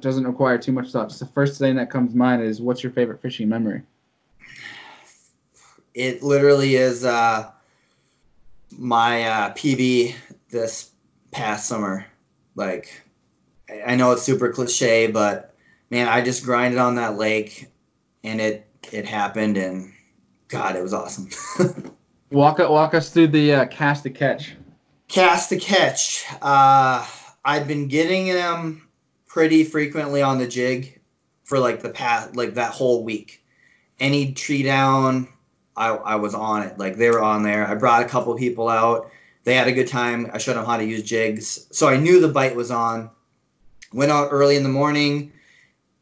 doesn't 0.00 0.26
require 0.26 0.58
too 0.58 0.70
much 0.70 0.90
thought. 0.92 1.08
Just 1.08 1.20
the 1.20 1.26
first 1.26 1.58
thing 1.58 1.74
that 1.76 1.90
comes 1.90 2.12
to 2.12 2.16
mind 2.16 2.42
is 2.42 2.60
what's 2.60 2.82
your 2.84 2.92
favorite 2.92 3.20
fishing 3.22 3.48
memory? 3.48 3.82
It 5.94 6.22
literally 6.22 6.76
is 6.76 7.04
uh, 7.04 7.50
my 8.70 9.24
uh, 9.24 9.52
PB 9.54 10.14
this 10.50 10.90
past 11.30 11.66
summer. 11.66 12.06
Like, 12.54 13.02
I- 13.68 13.94
know 13.96 14.12
it's 14.12 14.22
super 14.22 14.50
cliche, 14.52 15.06
but 15.06 15.54
man, 15.90 16.08
I 16.08 16.22
just 16.22 16.44
grinded 16.44 16.78
on 16.78 16.96
that 16.96 17.16
lake, 17.16 17.68
and 18.24 18.40
it 18.40 18.66
it 18.92 19.06
happened, 19.06 19.56
and 19.56 19.92
God, 20.48 20.76
it 20.76 20.82
was 20.82 20.92
awesome. 20.92 21.28
Walk 22.30 22.58
walk 22.58 22.94
us 22.94 23.10
through 23.10 23.26
the 23.28 23.52
uh, 23.52 23.66
cast 23.66 24.04
to 24.04 24.10
catch. 24.10 24.54
Cast 25.08 25.50
to 25.50 25.58
catch. 25.58 26.24
Uh, 26.40 27.06
I've 27.44 27.68
been 27.68 27.88
getting 27.88 28.28
them 28.28 28.88
pretty 29.26 29.64
frequently 29.64 30.22
on 30.22 30.38
the 30.38 30.46
jig 30.48 30.98
for 31.44 31.58
like 31.58 31.82
the 31.82 31.90
past, 31.90 32.34
like 32.34 32.54
that 32.54 32.72
whole 32.72 33.04
week. 33.04 33.44
Any 34.00 34.32
tree 34.32 34.62
down, 34.62 35.28
I, 35.76 35.88
I 35.88 36.14
was 36.16 36.34
on 36.34 36.62
it. 36.62 36.78
Like 36.78 36.96
they 36.96 37.10
were 37.10 37.22
on 37.22 37.42
there. 37.42 37.66
I 37.66 37.74
brought 37.74 38.02
a 38.02 38.08
couple 38.08 38.34
people 38.36 38.68
out. 38.68 39.10
They 39.44 39.54
had 39.54 39.68
a 39.68 39.72
good 39.72 39.88
time. 39.88 40.30
I 40.32 40.38
showed 40.38 40.54
them 40.54 40.64
how 40.64 40.76
to 40.76 40.84
use 40.84 41.02
jigs. 41.02 41.66
So 41.72 41.88
I 41.88 41.96
knew 41.96 42.20
the 42.20 42.28
bite 42.28 42.54
was 42.54 42.70
on. 42.70 43.10
Went 43.92 44.12
out 44.12 44.28
early 44.30 44.56
in 44.56 44.62
the 44.62 44.68
morning 44.68 45.32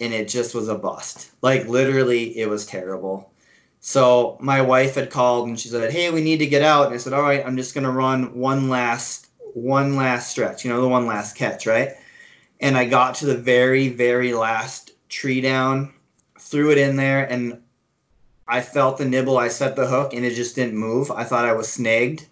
and 0.01 0.13
it 0.13 0.29
just 0.29 0.55
was 0.55 0.69
a 0.69 0.75
bust. 0.75 1.31
Like 1.43 1.69
literally, 1.69 2.39
it 2.39 2.49
was 2.49 2.67
terrible. 2.67 3.33
So 3.81 4.37
my 4.41 4.61
wife 4.61 4.95
had 4.95 5.11
called 5.11 5.49
and 5.49 5.59
she 5.59 5.69
said, 5.69 5.91
"Hey, 5.93 6.11
we 6.11 6.23
need 6.23 6.39
to 6.39 6.47
get 6.47 6.63
out." 6.63 6.87
And 6.87 6.95
I 6.95 6.99
said, 6.99 7.13
"All 7.13 7.23
right, 7.23 7.45
I'm 7.45 7.57
just 7.57 7.75
gonna 7.75 7.91
run 7.91 8.35
one 8.35 8.69
last, 8.69 9.29
one 9.55 9.97
last 9.97 10.31
stretch. 10.31 10.65
You 10.65 10.71
know, 10.71 10.81
the 10.81 10.89
one 10.89 11.07
last 11.07 11.37
catch, 11.37 11.67
right?" 11.67 11.91
And 12.61 12.77
I 12.77 12.85
got 12.85 13.15
to 13.17 13.27
the 13.27 13.37
very, 13.37 13.89
very 13.89 14.35
last 14.35 14.93
tree 15.09 15.41
down, 15.41 15.93
threw 16.39 16.71
it 16.71 16.79
in 16.79 16.97
there, 16.97 17.25
and 17.25 17.63
I 18.51 18.61
felt 18.61 18.99
the 18.99 19.05
nibble. 19.05 19.39
I 19.39 19.49
set 19.49 19.77
the 19.77 19.87
hook, 19.87 20.13
and 20.13 20.25
it 20.25 20.35
just 20.35 20.55
didn't 20.55 20.77
move. 20.77 21.11
I 21.11 21.25
thought 21.25 21.45
I 21.45 21.53
was 21.53 21.69
snagged, 21.69 22.27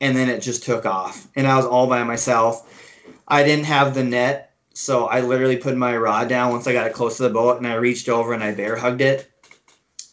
and 0.00 0.16
then 0.16 0.28
it 0.28 0.42
just 0.42 0.64
took 0.64 0.84
off, 0.84 1.28
and 1.36 1.46
I 1.46 1.56
was 1.56 1.64
all 1.64 1.86
by 1.86 2.02
myself. 2.04 2.68
I 3.28 3.44
didn't 3.44 3.66
have 3.66 3.94
the 3.94 4.04
net, 4.04 4.52
so 4.74 5.06
I 5.06 5.20
literally 5.20 5.56
put 5.56 5.76
my 5.76 5.96
rod 5.96 6.28
down 6.28 6.52
once 6.52 6.66
I 6.66 6.72
got 6.72 6.86
it 6.86 6.92
close 6.92 7.16
to 7.16 7.22
the 7.22 7.30
boat, 7.30 7.58
and 7.58 7.66
I 7.66 7.74
reached 7.74 8.08
over 8.08 8.32
and 8.32 8.42
I 8.42 8.54
bear 8.54 8.76
hugged 8.76 9.00
it 9.00 9.32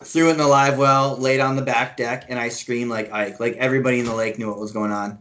threw 0.03 0.29
it 0.29 0.31
in 0.31 0.37
the 0.37 0.47
live 0.47 0.77
well, 0.77 1.17
laid 1.17 1.39
on 1.39 1.55
the 1.55 1.61
back 1.61 1.97
deck, 1.97 2.25
and 2.29 2.39
I 2.39 2.49
screamed 2.49 2.89
like 2.89 3.11
Ike. 3.11 3.39
Like 3.39 3.55
everybody 3.57 3.99
in 3.99 4.05
the 4.05 4.15
lake 4.15 4.39
knew 4.39 4.49
what 4.49 4.59
was 4.59 4.71
going 4.71 4.91
on. 4.91 5.19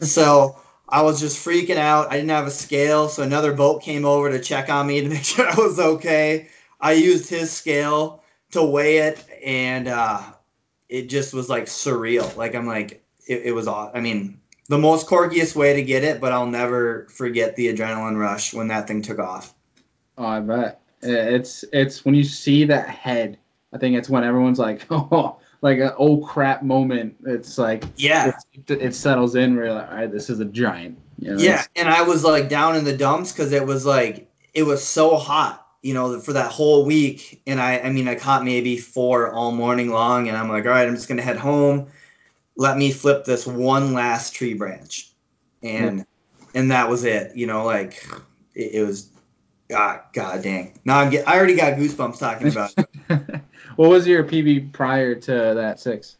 So 0.00 0.60
I 0.88 1.02
was 1.02 1.20
just 1.20 1.44
freaking 1.44 1.76
out. 1.76 2.10
I 2.10 2.16
didn't 2.16 2.30
have 2.30 2.46
a 2.46 2.50
scale, 2.50 3.08
so 3.08 3.22
another 3.22 3.52
boat 3.52 3.82
came 3.82 4.04
over 4.04 4.30
to 4.30 4.38
check 4.40 4.68
on 4.68 4.86
me 4.86 5.00
to 5.00 5.08
make 5.08 5.24
sure 5.24 5.48
I 5.48 5.54
was 5.54 5.78
okay. 5.78 6.48
I 6.80 6.92
used 6.92 7.28
his 7.28 7.50
scale 7.50 8.22
to 8.52 8.62
weigh 8.62 8.98
it, 8.98 9.24
and 9.44 9.88
uh, 9.88 10.22
it 10.88 11.08
just 11.08 11.34
was 11.34 11.48
like 11.48 11.64
surreal. 11.64 12.36
Like 12.36 12.54
I'm 12.54 12.66
like, 12.66 13.04
it, 13.26 13.42
it 13.46 13.52
was 13.52 13.66
all. 13.66 13.90
I 13.94 14.00
mean, 14.00 14.40
the 14.68 14.78
most 14.78 15.06
corkiest 15.06 15.56
way 15.56 15.74
to 15.74 15.82
get 15.82 16.04
it, 16.04 16.20
but 16.20 16.32
I'll 16.32 16.46
never 16.46 17.06
forget 17.10 17.56
the 17.56 17.72
adrenaline 17.74 18.18
rush 18.18 18.54
when 18.54 18.68
that 18.68 18.86
thing 18.86 19.02
took 19.02 19.18
off. 19.18 19.54
Oh, 20.18 20.26
I 20.26 20.40
bet 20.40 20.80
it's 21.02 21.64
it's 21.72 22.04
when 22.04 22.14
you 22.14 22.24
see 22.24 22.64
that 22.64 22.88
head. 22.88 23.38
I 23.72 23.78
think 23.78 23.96
it's 23.96 24.08
when 24.08 24.24
everyone's 24.24 24.58
like, 24.58 24.86
oh, 24.90 25.38
like 25.62 25.78
an 25.78 25.92
oh 25.98 26.18
crap 26.18 26.62
moment. 26.62 27.16
It's 27.24 27.58
like 27.58 27.84
Yeah, 27.96 28.32
it, 28.52 28.70
it 28.70 28.94
settles 28.94 29.34
in. 29.34 29.56
Where 29.56 29.66
you're 29.66 29.74
like, 29.74 29.90
all 29.90 29.96
right, 29.96 30.12
this 30.12 30.30
is 30.30 30.40
a 30.40 30.44
giant. 30.44 30.98
You 31.18 31.34
know, 31.34 31.40
yeah. 31.40 31.64
And 31.76 31.88
I 31.88 32.02
was 32.02 32.24
like 32.24 32.48
down 32.48 32.76
in 32.76 32.84
the 32.84 32.96
dumps 32.96 33.32
because 33.32 33.52
it 33.52 33.64
was 33.64 33.86
like 33.86 34.30
it 34.54 34.64
was 34.64 34.84
so 34.84 35.16
hot, 35.16 35.66
you 35.82 35.94
know, 35.94 36.20
for 36.20 36.32
that 36.32 36.50
whole 36.50 36.84
week. 36.84 37.42
And 37.46 37.60
I, 37.60 37.78
I 37.78 37.90
mean, 37.90 38.08
I 38.08 38.14
caught 38.14 38.44
maybe 38.44 38.76
four 38.76 39.32
all 39.32 39.52
morning 39.52 39.90
long, 39.90 40.28
and 40.28 40.36
I'm 40.36 40.48
like, 40.48 40.64
all 40.64 40.70
right, 40.70 40.86
I'm 40.86 40.94
just 40.94 41.08
gonna 41.08 41.22
head 41.22 41.36
home. 41.36 41.88
Let 42.56 42.76
me 42.76 42.92
flip 42.92 43.24
this 43.24 43.46
one 43.46 43.92
last 43.92 44.34
tree 44.34 44.54
branch, 44.54 45.12
and 45.62 46.04
and 46.54 46.70
that 46.70 46.88
was 46.88 47.04
it. 47.04 47.34
You 47.36 47.46
know, 47.46 47.64
like 47.64 48.06
it, 48.54 48.74
it 48.74 48.86
was. 48.86 49.10
God, 49.68 50.00
God 50.12 50.42
dang! 50.42 50.80
Now 50.84 50.98
I'm 50.98 51.10
get, 51.10 51.28
I 51.28 51.38
already 51.38 51.54
got 51.54 51.74
goosebumps 51.74 52.18
talking 52.18 52.48
about 52.48 52.72
it. 52.76 52.88
what 53.76 53.88
was 53.88 54.04
your 54.04 54.24
PB 54.24 54.72
prior 54.72 55.14
to 55.14 55.32
that 55.32 55.78
six? 55.78 56.16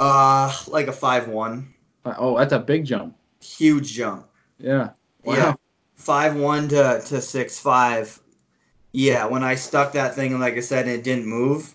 Uh, 0.00 0.50
like 0.68 0.86
a 0.88 0.92
five 0.92 1.28
one, 1.28 1.74
Oh, 2.18 2.38
that's 2.38 2.52
a 2.52 2.58
big 2.58 2.84
jump. 2.84 3.16
huge 3.40 3.92
jump. 3.92 4.26
Yeah. 4.58 4.90
Wow. 5.24 5.34
Yeah, 5.34 5.54
five 5.96 6.36
one 6.36 6.68
to 6.68 7.02
to 7.06 7.20
six 7.20 7.58
five. 7.58 8.18
Yeah, 8.96 9.26
when 9.26 9.44
I 9.44 9.56
stuck 9.56 9.92
that 9.92 10.14
thing 10.14 10.32
and 10.32 10.40
like 10.40 10.54
I 10.54 10.60
said, 10.60 10.88
it 10.88 11.04
didn't 11.04 11.26
move. 11.26 11.74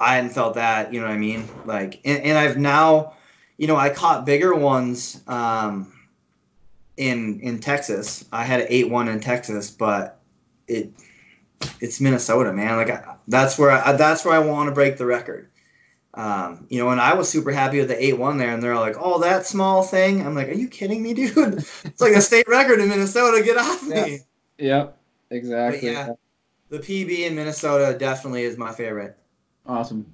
I 0.00 0.14
hadn't 0.14 0.30
felt 0.30 0.54
that. 0.54 0.94
You 0.94 1.00
know 1.02 1.06
what 1.06 1.12
I 1.12 1.18
mean? 1.18 1.46
Like, 1.66 2.00
and, 2.06 2.22
and 2.22 2.38
I've 2.38 2.56
now, 2.56 3.12
you 3.58 3.66
know, 3.66 3.76
I 3.76 3.90
caught 3.90 4.24
bigger 4.24 4.54
ones 4.54 5.22
um, 5.26 5.92
in 6.96 7.40
in 7.40 7.58
Texas. 7.58 8.24
I 8.32 8.44
had 8.44 8.62
an 8.62 8.66
eight 8.70 8.88
one 8.88 9.08
in 9.08 9.20
Texas, 9.20 9.70
but 9.70 10.20
it 10.68 10.90
it's 11.80 12.00
Minnesota, 12.00 12.50
man. 12.54 12.78
Like 12.78 12.88
I, 12.88 13.16
that's 13.28 13.58
where 13.58 13.72
I, 13.72 13.92
that's 13.92 14.24
where 14.24 14.32
I 14.32 14.38
want 14.38 14.70
to 14.70 14.74
break 14.74 14.96
the 14.96 15.04
record. 15.04 15.50
Um, 16.14 16.66
you 16.70 16.78
know, 16.78 16.88
and 16.88 16.98
I 16.98 17.12
was 17.12 17.28
super 17.28 17.52
happy 17.52 17.78
with 17.78 17.88
the 17.88 18.02
eight 18.02 18.16
one 18.16 18.38
there, 18.38 18.54
and 18.54 18.62
they're 18.62 18.78
like, 18.78 18.96
"Oh, 18.98 19.20
that 19.20 19.44
small 19.44 19.82
thing." 19.82 20.26
I'm 20.26 20.34
like, 20.34 20.48
"Are 20.48 20.52
you 20.52 20.68
kidding 20.68 21.02
me, 21.02 21.12
dude? 21.12 21.36
it's 21.84 22.00
like 22.00 22.14
a 22.14 22.22
state 22.22 22.48
record 22.48 22.80
in 22.80 22.88
Minnesota. 22.88 23.44
Get 23.44 23.58
off 23.58 23.86
me!" 23.86 24.20
Yep. 24.56 24.98
Exactly. 25.32 25.90
yeah. 25.90 26.10
The 26.68 26.78
PB 26.78 27.26
in 27.26 27.34
Minnesota 27.34 27.96
definitely 27.98 28.44
is 28.44 28.56
my 28.56 28.72
favorite. 28.72 29.16
Awesome. 29.66 30.06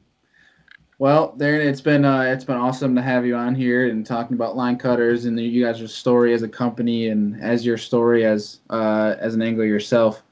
Well, 0.98 1.36
Darren, 1.38 1.64
it's 1.64 1.80
been 1.80 2.04
uh, 2.04 2.22
it's 2.22 2.44
been 2.44 2.56
awesome 2.56 2.96
to 2.96 3.02
have 3.02 3.24
you 3.24 3.36
on 3.36 3.54
here 3.54 3.88
and 3.88 4.04
talking 4.04 4.34
about 4.34 4.56
line 4.56 4.76
cutters 4.76 5.26
and 5.26 5.38
you 5.38 5.64
guys' 5.64 5.94
story 5.94 6.34
as 6.34 6.42
a 6.42 6.48
company 6.48 7.08
and 7.08 7.40
as 7.40 7.64
your 7.64 7.78
story 7.78 8.24
as 8.24 8.60
uh, 8.70 9.14
as 9.20 9.34
an 9.34 9.42
angler 9.42 9.64
yourself. 9.64 10.22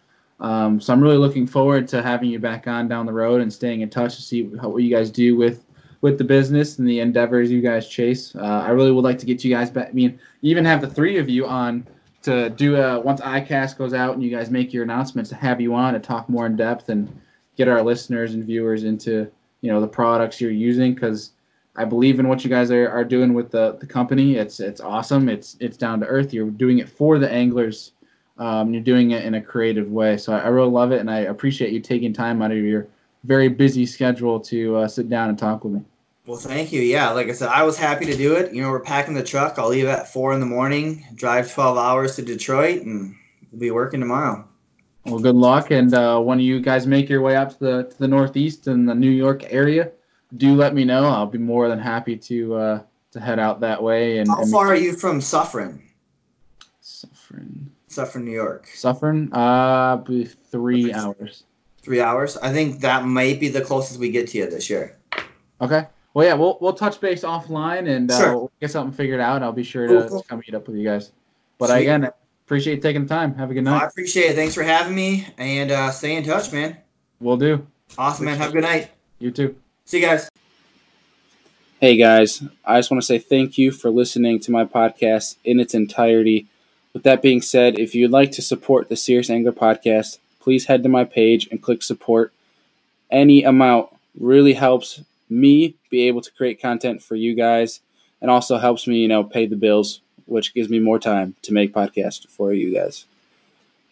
Um, 0.40 0.80
so 0.80 0.92
I'm 0.92 1.00
really 1.00 1.16
looking 1.16 1.46
forward 1.46 1.86
to 1.88 2.02
having 2.02 2.28
you 2.30 2.38
back 2.40 2.66
on 2.66 2.88
down 2.88 3.06
the 3.06 3.12
road 3.12 3.40
and 3.40 3.52
staying 3.52 3.80
in 3.80 3.88
touch 3.88 4.16
to 4.16 4.22
see 4.22 4.50
how, 4.60 4.68
what 4.68 4.82
you 4.82 4.90
guys 4.90 5.10
do 5.10 5.36
with 5.36 5.64
with 6.00 6.18
the 6.18 6.24
business 6.24 6.78
and 6.78 6.88
the 6.88 6.98
endeavors 6.98 7.50
you 7.50 7.60
guys 7.60 7.88
chase. 7.88 8.34
Uh, 8.34 8.64
I 8.66 8.70
really 8.70 8.90
would 8.90 9.04
like 9.04 9.18
to 9.20 9.26
get 9.26 9.44
you 9.44 9.54
guys 9.54 9.70
back. 9.70 9.88
I 9.88 9.92
mean, 9.92 10.18
even 10.42 10.64
have 10.64 10.80
the 10.80 10.90
three 10.90 11.16
of 11.18 11.28
you 11.28 11.46
on 11.46 11.86
to 12.26 12.50
do 12.50 12.74
a 12.74 12.98
once 12.98 13.20
ICAST 13.20 13.78
goes 13.78 13.94
out 13.94 14.14
and 14.14 14.22
you 14.22 14.30
guys 14.30 14.50
make 14.50 14.72
your 14.72 14.82
announcements 14.82 15.30
to 15.30 15.36
have 15.36 15.60
you 15.60 15.74
on 15.74 15.94
to 15.94 16.00
talk 16.00 16.28
more 16.28 16.46
in 16.46 16.56
depth 16.56 16.88
and 16.88 17.08
get 17.56 17.68
our 17.68 17.80
listeners 17.82 18.34
and 18.34 18.44
viewers 18.44 18.82
into 18.82 19.30
you 19.60 19.70
know 19.70 19.80
the 19.80 19.86
products 19.86 20.40
you're 20.40 20.50
using 20.50 20.92
because 20.92 21.30
I 21.76 21.84
believe 21.84 22.18
in 22.18 22.26
what 22.26 22.42
you 22.42 22.50
guys 22.50 22.72
are, 22.72 22.90
are 22.90 23.04
doing 23.04 23.32
with 23.32 23.52
the, 23.52 23.76
the 23.78 23.86
company. 23.86 24.36
It's 24.36 24.58
it's 24.58 24.80
awesome. 24.80 25.28
It's 25.28 25.56
it's 25.60 25.76
down 25.76 26.00
to 26.00 26.06
earth. 26.06 26.34
You're 26.34 26.50
doing 26.50 26.78
it 26.78 26.88
for 26.88 27.20
the 27.20 27.30
anglers. 27.30 27.92
Um, 28.38 28.74
you're 28.74 28.82
doing 28.82 29.12
it 29.12 29.24
in 29.24 29.34
a 29.34 29.40
creative 29.40 29.92
way. 29.92 30.16
So 30.16 30.32
I, 30.32 30.40
I 30.40 30.48
really 30.48 30.70
love 30.70 30.90
it, 30.90 30.98
and 30.98 31.08
I 31.08 31.20
appreciate 31.20 31.72
you 31.72 31.80
taking 31.80 32.12
time 32.12 32.42
out 32.42 32.50
of 32.50 32.58
your 32.58 32.88
very 33.22 33.48
busy 33.48 33.86
schedule 33.86 34.40
to 34.40 34.76
uh, 34.78 34.88
sit 34.88 35.08
down 35.08 35.28
and 35.28 35.38
talk 35.38 35.62
with 35.62 35.74
me. 35.74 35.80
Well, 36.26 36.36
thank 36.36 36.72
you. 36.72 36.82
Yeah, 36.82 37.10
like 37.10 37.28
I 37.28 37.32
said, 37.32 37.48
I 37.50 37.62
was 37.62 37.78
happy 37.78 38.04
to 38.06 38.16
do 38.16 38.34
it. 38.34 38.52
You 38.52 38.60
know, 38.60 38.70
we're 38.70 38.80
packing 38.80 39.14
the 39.14 39.22
truck. 39.22 39.60
I'll 39.60 39.68
leave 39.68 39.86
at 39.86 40.12
four 40.12 40.32
in 40.32 40.40
the 40.40 40.46
morning, 40.46 41.06
drive 41.14 41.52
12 41.52 41.78
hours 41.78 42.16
to 42.16 42.22
Detroit, 42.22 42.82
and 42.82 43.14
we'll 43.52 43.60
be 43.60 43.70
working 43.70 44.00
tomorrow. 44.00 44.44
Well, 45.04 45.20
good 45.20 45.36
luck, 45.36 45.70
and 45.70 45.94
uh, 45.94 46.18
when 46.18 46.40
you 46.40 46.58
guys 46.58 46.84
make 46.84 47.08
your 47.08 47.22
way 47.22 47.36
up 47.36 47.50
to 47.50 47.58
the 47.60 47.82
to 47.84 47.98
the 47.98 48.08
Northeast 48.08 48.66
and 48.66 48.88
the 48.88 48.94
New 48.94 49.10
York 49.10 49.44
area, 49.52 49.92
do 50.36 50.56
let 50.56 50.74
me 50.74 50.84
know. 50.84 51.04
I'll 51.04 51.26
be 51.26 51.38
more 51.38 51.68
than 51.68 51.78
happy 51.78 52.16
to 52.16 52.54
uh, 52.56 52.82
to 53.12 53.20
head 53.20 53.38
out 53.38 53.60
that 53.60 53.80
way. 53.80 54.18
And 54.18 54.28
How 54.28 54.42
and 54.42 54.50
far 54.50 54.66
are 54.66 54.74
you 54.74 54.94
from 54.94 55.20
Suffern? 55.20 55.80
Suffering, 56.80 57.70
Suffern, 57.86 58.24
New 58.24 58.32
York. 58.32 58.66
suffering. 58.74 59.32
Uh, 59.32 60.02
three 60.50 60.92
hours. 60.92 61.44
Three 61.82 62.00
hours. 62.00 62.36
I 62.38 62.52
think 62.52 62.80
that 62.80 63.04
might 63.04 63.38
be 63.38 63.48
the 63.48 63.60
closest 63.60 64.00
we 64.00 64.10
get 64.10 64.26
to 64.30 64.38
you 64.38 64.50
this 64.50 64.68
year. 64.68 64.98
Okay. 65.60 65.86
Well, 66.16 66.24
yeah, 66.24 66.32
we'll 66.32 66.56
we'll 66.62 66.72
touch 66.72 66.98
base 66.98 67.24
offline 67.24 67.90
and 67.94 68.10
uh, 68.10 68.18
Sure. 68.18 68.32
we'll 68.38 68.52
get 68.58 68.70
something 68.70 68.96
figured 68.96 69.20
out. 69.20 69.42
I'll 69.42 69.52
be 69.52 69.62
sure 69.62 69.86
Cool, 69.86 70.02
to, 70.02 70.08
cool. 70.08 70.22
to 70.22 70.28
come 70.28 70.38
meet 70.38 70.54
up 70.54 70.66
with 70.66 70.74
you 70.78 70.82
guys. 70.82 71.12
But 71.58 71.66
Sweet. 71.68 71.80
again, 71.82 72.08
appreciate 72.46 72.76
you 72.76 72.80
taking 72.80 73.02
the 73.02 73.08
time. 73.08 73.34
Have 73.34 73.50
a 73.50 73.54
good 73.54 73.64
night. 73.64 73.82
I 73.82 73.86
appreciate 73.86 74.30
it. 74.30 74.34
Thanks 74.34 74.54
for 74.54 74.62
having 74.62 74.94
me, 74.94 75.26
and 75.36 75.70
uh, 75.70 75.90
stay 75.90 76.16
in 76.16 76.24
touch, 76.24 76.50
man. 76.54 76.78
We'll 77.20 77.36
do. 77.36 77.66
Awesome, 77.98 78.24
man. 78.24 78.38
Have 78.38 78.48
a 78.48 78.52
good 78.54 78.62
night. 78.62 78.92
You 79.18 79.30
too. 79.30 79.56
See 79.84 79.98
you 80.00 80.06
guys. 80.06 80.30
Hey 81.82 81.98
guys, 81.98 82.42
I 82.64 82.78
just 82.78 82.90
want 82.90 83.02
to 83.02 83.06
say 83.06 83.18
thank 83.18 83.58
you 83.58 83.70
for 83.70 83.90
listening 83.90 84.40
to 84.40 84.50
my 84.50 84.64
podcast 84.64 85.36
in 85.44 85.60
its 85.60 85.74
entirety. 85.74 86.46
With 86.94 87.02
that 87.02 87.20
being 87.20 87.42
said, 87.42 87.78
if 87.78 87.94
you'd 87.94 88.10
like 88.10 88.30
to 88.32 88.40
support 88.42 88.88
the 88.88 88.96
Serious 88.96 89.28
Angler 89.28 89.52
podcast, 89.52 90.16
please 90.40 90.64
head 90.64 90.82
to 90.84 90.88
my 90.88 91.04
page 91.04 91.46
and 91.50 91.60
click 91.60 91.82
support. 91.82 92.32
Any 93.10 93.42
amount 93.42 93.90
really 94.18 94.54
helps 94.54 95.02
me 95.28 95.74
be 95.96 96.08
able 96.08 96.20
to 96.20 96.32
create 96.32 96.60
content 96.60 97.02
for 97.02 97.16
you 97.16 97.34
guys 97.34 97.80
and 98.20 98.30
also 98.30 98.58
helps 98.58 98.86
me, 98.86 98.96
you 98.98 99.08
know, 99.08 99.24
pay 99.24 99.46
the 99.46 99.56
bills, 99.56 100.00
which 100.26 100.54
gives 100.54 100.68
me 100.68 100.78
more 100.78 100.98
time 100.98 101.34
to 101.42 101.52
make 101.52 101.72
podcasts 101.72 102.28
for 102.28 102.52
you 102.52 102.72
guys. 102.74 103.06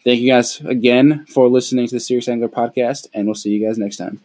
Thank 0.03 0.19
you 0.21 0.31
guys 0.31 0.61
again 0.61 1.25
for 1.25 1.47
listening 1.49 1.87
to 1.87 1.95
the 1.95 1.99
Serious 1.99 2.27
Angler 2.27 2.47
podcast, 2.47 3.07
and 3.13 3.25
we'll 3.25 3.35
see 3.43 3.49
you 3.49 3.65
guys 3.65 3.79
next 3.79 3.97
time. 3.97 4.21